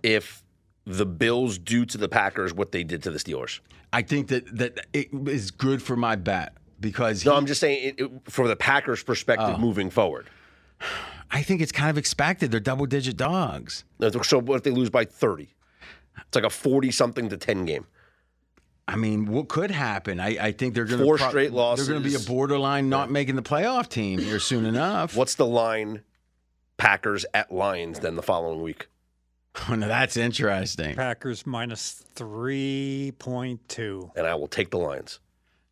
[0.03, 0.44] if
[0.86, 3.60] the Bills do to the Packers what they did to the Steelers?
[3.94, 7.62] I think that that it is good for my bet because No, he- I'm just
[7.62, 9.57] saying it, it, from the Packers' perspective Oh.
[9.57, 10.28] moving forward.
[11.32, 12.52] I think it's kind of expected.
[12.52, 13.84] They're double digit dogs.
[14.24, 15.53] So what if they lose by 30?
[16.18, 17.86] It's like a 40 something to 10 game.
[18.88, 20.20] I mean, what could happen?
[20.20, 21.88] I, I think they're going to Four straight losses.
[21.88, 25.16] They're going to be a borderline not making the playoff team here soon enough.
[25.16, 26.02] What's the line
[26.78, 28.88] Packers at Lions then the following week?
[29.70, 30.95] Oh, no, that's interesting.
[30.95, 34.12] Packers minus three point two.
[34.14, 35.22] And I will take the Lions.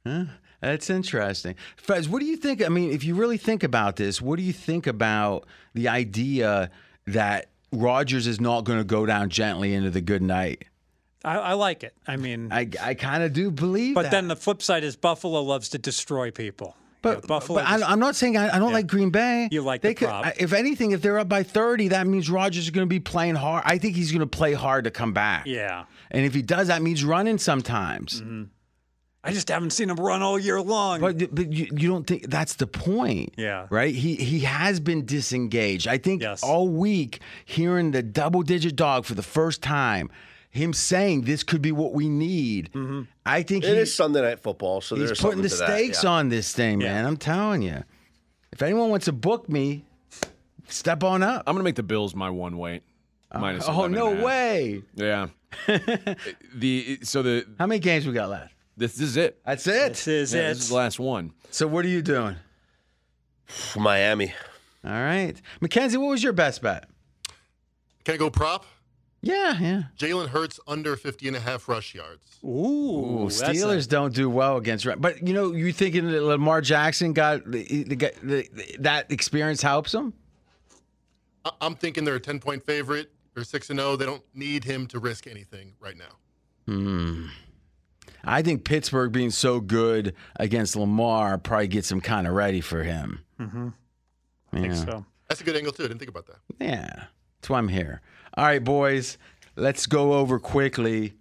[0.07, 0.23] Huh?
[0.61, 1.55] That's interesting.
[1.75, 2.63] Fez, what do you think?
[2.63, 6.71] I mean, if you really think about this, what do you think about the idea
[7.07, 10.63] that Rodgers is not going to go down gently into the good night?
[11.23, 11.93] I, I like it.
[12.07, 14.11] I mean, I, I kind of do believe but that.
[14.11, 16.75] then the flip side is Buffalo loves to destroy people.
[17.01, 17.59] But, Buffalo.
[17.59, 19.49] but I, I'm not saying I, I don't like Green Bay.
[19.51, 20.07] You like they the could.
[20.09, 23.01] I- If anything, if they're up by 30, that means Rodgers is going to be
[23.01, 23.63] playing hard.
[23.65, 25.45] I think he's going to play hard to come back.
[25.45, 25.83] yeah.
[26.11, 28.21] And if he does, that means running sometimes.
[28.21, 28.43] Mm-hmm.
[29.25, 30.99] I just haven't seen him run all year long.
[31.01, 33.33] But, but you, you don't think that's the point.
[33.37, 33.67] Yeah.
[33.69, 33.95] Right?
[33.95, 35.87] He he has been disengaged.
[35.87, 36.43] I think Yes.
[36.43, 40.09] all week hearing the double digit dog for the first time,
[40.53, 42.71] him saying this could be what we need.
[42.73, 43.01] Mm-hmm.
[43.25, 45.77] I think It he, is Sunday night football, so he's putting the something to that,
[45.79, 46.09] stakes yeah.
[46.11, 46.93] on this thing, Yeah.
[46.93, 47.05] man.
[47.07, 47.83] I'm telling you.
[48.51, 49.83] If anyone wants to book me,
[50.67, 51.43] step on up.
[51.47, 52.83] I'm going to make the Bills my one weight.
[53.31, 54.25] Uh, minus oh no and a half.
[54.25, 54.83] way!
[54.93, 55.27] Yeah.
[56.55, 58.53] the so the How many games we got left?
[58.77, 59.39] this, this is it.
[59.43, 59.89] That's it.
[59.93, 60.47] This is Yeah, it.
[60.49, 61.33] this is the last one.
[61.49, 62.35] So what are you doing?
[63.75, 64.33] Miami.
[64.85, 66.87] All right, Mackenzie, what was your best bet?
[68.03, 68.65] Can I go prop?
[69.25, 69.83] Yeah, yeah.
[69.97, 72.39] Jalen Hurts under 50 and a half rush yards.
[72.43, 72.47] Ooh,
[73.23, 74.99] Ooh, Steelers a- don't do well against, run.
[74.99, 79.93] but you know, you thinking that Lamar Jackson got the, the, the, that experience helps
[79.93, 80.11] him?
[81.45, 83.11] I- I'm thinking they're a 10 point favorite.
[83.33, 83.95] They're 6 and 0.
[83.95, 86.17] They don't need him to risk anything right now.
[86.67, 87.27] Hmm.
[88.25, 92.83] I think Pittsburgh being so good against Lamar probably gets him kind of ready for
[92.83, 93.23] him.
[93.39, 93.69] Mm-hmm.
[94.53, 95.05] I think so.
[95.29, 95.83] That's a good angle, too.
[95.83, 96.37] I didn't think about that.
[96.59, 97.05] Yeah,
[97.39, 98.01] that's why I'm here.
[98.35, 99.17] All right, boys,
[99.55, 101.13] let's go over quickly.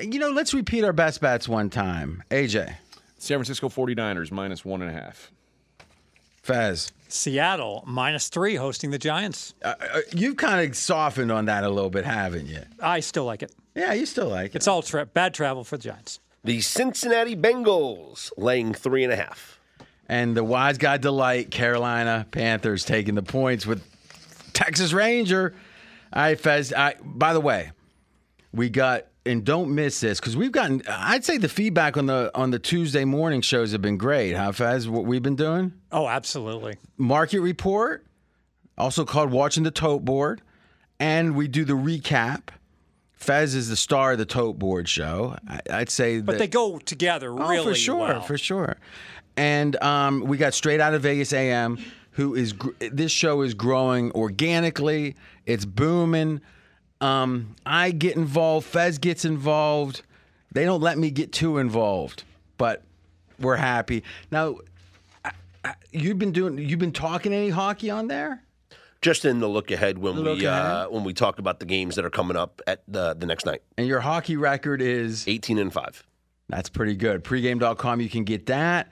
[0.00, 2.22] You know, let's repeat our best bets one time.
[2.30, 2.74] AJ,
[3.18, 5.30] San Francisco 49ers minus one and a half.
[6.42, 9.54] Fez, Seattle minus three hosting the Giants.
[9.64, 12.60] uh, uh, you've kind of softened on that a little bit, haven't you?
[12.80, 13.52] I still like it.
[13.74, 14.56] Yeah, you still like it.
[14.56, 16.20] It's all tra- bad travel for the Giants.
[16.44, 19.58] The Cincinnati Bengals laying three and a half.
[20.08, 23.82] And the wise guy delight, Carolina Panthers taking the points with
[24.52, 25.54] Texas Ranger.
[26.12, 26.72] All right, Fez.
[26.72, 27.72] I, by the way,
[28.52, 30.82] we got and don't miss this because we've gotten.
[30.88, 34.34] I'd say the feedback on the on the Tuesday morning shows have been great.
[34.34, 34.88] Huh, Fez?
[34.88, 35.72] What we've been doing?
[35.92, 36.76] Oh, absolutely.
[36.96, 38.06] Market report,
[38.78, 40.42] also called watching the tote board,
[41.00, 42.48] and we do the recap.
[43.14, 45.36] Fez is the star of the tote board show.
[45.48, 48.20] I, I'd say, But they go together Oh, really for sure, well.
[48.20, 48.76] for sure.
[49.38, 51.78] And um, we got straight out of Vegas AM,
[52.16, 55.14] who is gr- this show is growing organically.
[55.44, 56.40] It's booming.
[57.00, 58.66] Um, I get involved.
[58.66, 60.00] Fez gets involved.
[60.50, 62.24] They don't let me get too involved,
[62.56, 62.82] but
[63.38, 64.56] we're happy now.
[65.24, 65.32] I,
[65.62, 66.56] I, you've been doing.
[66.56, 68.42] You've been talking any hockey on there?
[69.02, 70.62] Just in the look ahead when Look we ahead.
[70.62, 73.44] Uh, when we talk about the games that are coming up at the the next
[73.44, 73.60] night.
[73.76, 76.02] And your hockey record is 18 and 5.
[76.48, 77.24] That's pretty good.
[77.24, 78.90] Pregame.com, you can get that.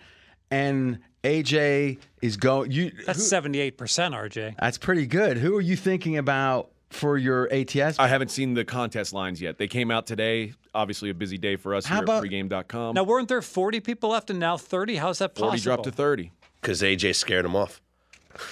[0.50, 2.70] And AJ is going.
[2.70, 4.56] You That's seventy-eight percent, RJ.
[4.60, 5.38] That's pretty good.
[5.38, 7.98] Who are you thinking about for your ATS?
[7.98, 9.58] I haven't seen the contest lines yet.
[9.58, 10.52] They came out today.
[10.74, 12.94] Obviously, a busy day for us How here about- at pregame.com.
[12.94, 14.96] Now, weren't there forty people left and now thirty?
[14.96, 15.50] How's that possible?
[15.50, 16.30] 40 dropped to 30.
[16.60, 17.80] Because AJ scared him off.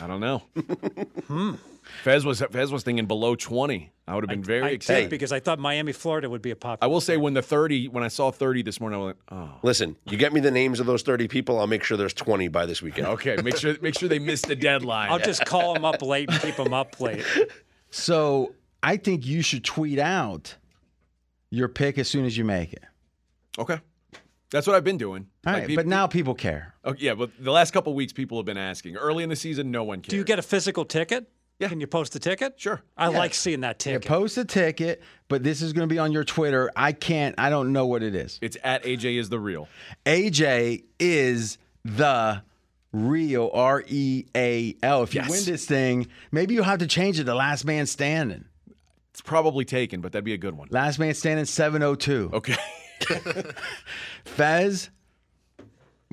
[0.01, 0.43] I don't know.
[1.29, 1.55] Hmm.
[2.05, 3.93] Fez was Fez was thinking below 20.
[4.09, 5.03] I would have been very I excited.
[5.03, 6.79] did because I thought Miami, Florida would be a popular.
[6.89, 9.51] I will say when the 30 when I saw 30 this morning I went, "Oh,
[9.63, 12.49] Listen, you get me the names of those 30 people, I'll make sure there's 20
[12.49, 13.07] by this weekend.
[13.09, 16.31] okay, make sure make sure they miss the deadline." I'll just call them up late
[16.31, 17.25] and keep them up late.
[17.91, 20.57] So I think you should tweet out
[21.51, 22.85] your pick as soon as you make it.
[23.59, 23.79] okay.
[24.51, 25.29] That's what I've been doing.
[25.47, 26.75] All Like, right, peop- but now people care.
[26.85, 28.97] Oh, yeah, but the last couple weeks people have been asking.
[28.97, 30.11] Early in the season, no one cared.
[30.11, 31.27] Do you get a physical ticket?
[31.63, 31.69] Yeah.
[31.69, 32.55] Can you post the ticket?
[32.61, 32.83] Sure.
[32.97, 33.19] I Yeah.
[33.19, 34.09] like seeing that You ticket.
[34.09, 36.71] post a ticket, but this is going to be on your Twitter.
[36.77, 37.35] I can't.
[37.39, 38.39] I don't know what it is.
[38.43, 39.69] It's at AJ is the real.
[40.05, 42.43] AJ is the
[42.93, 45.03] real R E A L.
[45.03, 45.31] If you Yes.
[45.31, 48.45] win this thing, maybe you'll have to change it to Last Man Standing.
[49.13, 50.69] It's probably taken, but that'd be a good one.
[50.71, 52.31] Last Man Standing 702.
[52.33, 52.57] Okay.
[54.25, 54.91] Fez,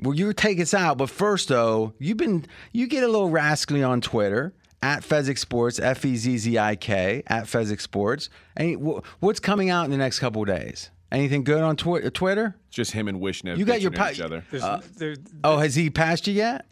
[0.00, 3.82] well, you take us out, but first though, you've been you get a little rascally
[3.82, 8.30] on Twitter at Fezzik Sports, F E Z Z I K at Fezzik Sports.
[8.56, 10.90] Any, wh- what's coming out in the next couple of days?
[11.12, 12.56] Anything good on twi- Twitter?
[12.70, 14.44] Just him and Wishnev You got your bitching pi- at each other.
[14.50, 14.64] There's,
[14.96, 16.66] there, Oh, has he passed you yet?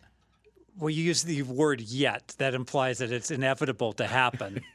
[0.78, 4.62] well, you use the word "yet." That implies that it's inevitable to happen.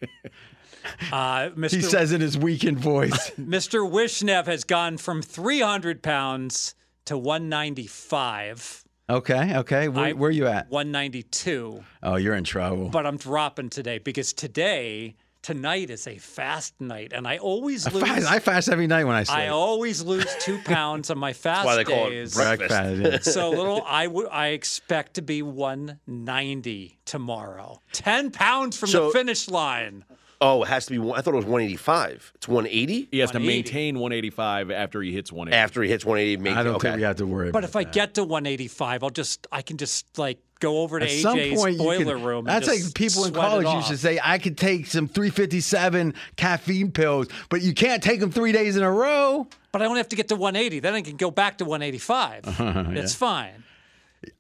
[1.13, 1.75] Uh, Mr.
[1.75, 3.29] He says in his weakened voice.
[3.39, 3.89] Mr.
[3.89, 9.87] Wishnev has gone from 300 pounds to 195, okay, okay.
[9.87, 10.69] Where, I- where you at?
[10.69, 11.83] 192.
[12.03, 12.89] Oh, you're in trouble.
[12.89, 17.91] But I'm dropping today because today, tonight is a fast night, and I always I
[17.91, 18.03] lose.
[18.03, 19.37] fast, I fast every night when I sleep.
[19.37, 22.33] I always lose two pounds on my fast why they call it days.
[22.35, 23.33] breakfast.
[23.33, 27.79] So little, I would I expect to be 190 tomorrow.
[27.93, 30.05] 10 pounds from So- the finish line.
[30.45, 31.11] Oh, it has to be.
[31.13, 32.33] I thought it was 185.
[32.35, 33.47] It's 180 He has to 180.
[33.47, 35.57] maintain 185 after he hits 180.
[35.63, 36.41] after he hits 180.
[36.43, 36.89] Make, I don't okay.
[36.89, 39.61] think we have to worry But about if I get to 185, I'll just I
[39.61, 42.39] can just like go over to At some AJ's point, you boiler can, room.
[42.39, 46.13] and That's just like people in college used to say, I could take some 357
[46.35, 49.47] caffeine pills, but you can't take them three days in a row.
[49.71, 50.79] But I only have to get to 180.
[50.81, 52.59] Then I can go back to 185.
[52.97, 53.63] It's fine.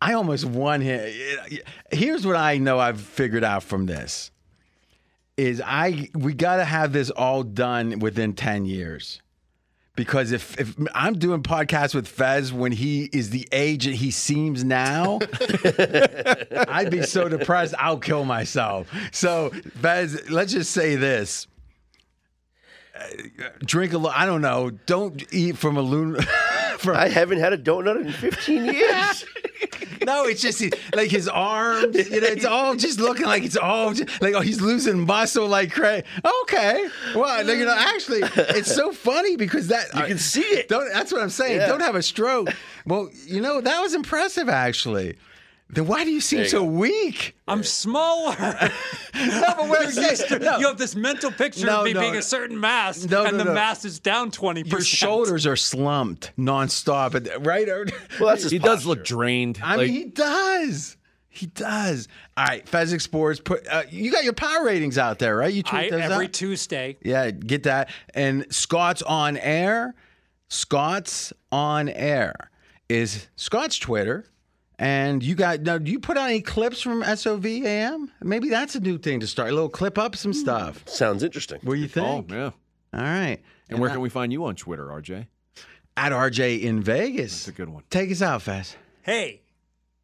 [0.01, 1.11] I almost won here.
[1.91, 4.31] Here's what I know I've figured out from this
[5.37, 9.21] is I we got to have this all done within 10 years.
[9.95, 14.09] because if if I'm doing podcasts with Fez when he is the age that he
[14.11, 15.19] seems now,
[16.67, 18.91] I'd be so depressed I'll kill myself.
[19.11, 19.49] So
[19.81, 21.47] Fez, let's just say this.
[23.65, 24.15] Drink a lot.
[24.15, 24.71] I don't know.
[24.85, 26.17] Don't eat from a loon.
[26.77, 29.25] from, I haven't had a donut in 15 years.
[30.05, 31.95] no, it's just like his arms.
[32.09, 35.47] You know, it's all just looking like it's all just, like oh, he's losing muscle
[35.47, 36.05] like crazy.
[36.43, 40.67] Okay, well, you know, actually, it's so funny because that You can see it.
[40.67, 40.91] Don't.
[40.91, 41.57] That's what I'm saying.
[41.57, 41.67] Yeah.
[41.67, 42.49] Don't have a stroke.
[42.85, 45.17] Well, you know that was impressive actually.
[45.69, 46.65] Then why do you seem you so go.
[46.65, 47.35] weak?
[47.47, 48.35] I'm smaller.
[49.15, 50.57] No, but what I'm saying, no.
[50.57, 51.99] You have this mental picture No, of me no.
[52.01, 53.53] being a certain mass, No, and no, the no.
[53.53, 54.71] mass is down 20%.
[54.71, 57.67] your shoulders are slumped nonstop, right?
[58.19, 59.59] Well, that's his He does look drained.
[59.63, 60.97] I Like, mean, he does.
[61.29, 62.07] He does.
[62.35, 63.39] All right, Fezzik Sports.
[63.39, 65.53] Put uh, you got your power ratings out there, right?
[65.53, 66.33] You tweet I, those every out?
[66.33, 66.97] Tuesday.
[67.03, 67.89] Yeah, get that.
[68.15, 69.93] And Scott's on air.
[70.49, 72.33] Scott's on air
[72.89, 74.25] is Scott's Twitter.
[74.83, 75.77] And you got now.
[75.77, 78.11] Do you put out any clips from SOVAM?
[78.21, 79.49] Maybe that's a new thing to start.
[79.49, 80.83] A little clip up some stuff.
[80.89, 81.61] Sounds interesting.
[81.63, 82.31] What do you oh, think?
[82.31, 82.51] yeah.
[82.93, 83.39] All right.
[83.69, 85.27] And where can we find you on Twitter, RJ?
[85.95, 87.31] At RJ in Vegas.
[87.31, 87.83] That's a good one.
[87.89, 88.75] Take us out, Fez.
[89.03, 89.39] Hey,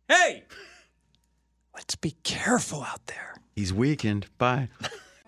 [0.08, 0.46] hey,
[1.76, 3.36] let's be careful out there.
[3.56, 4.28] He's weakened.
[4.38, 4.70] Bye.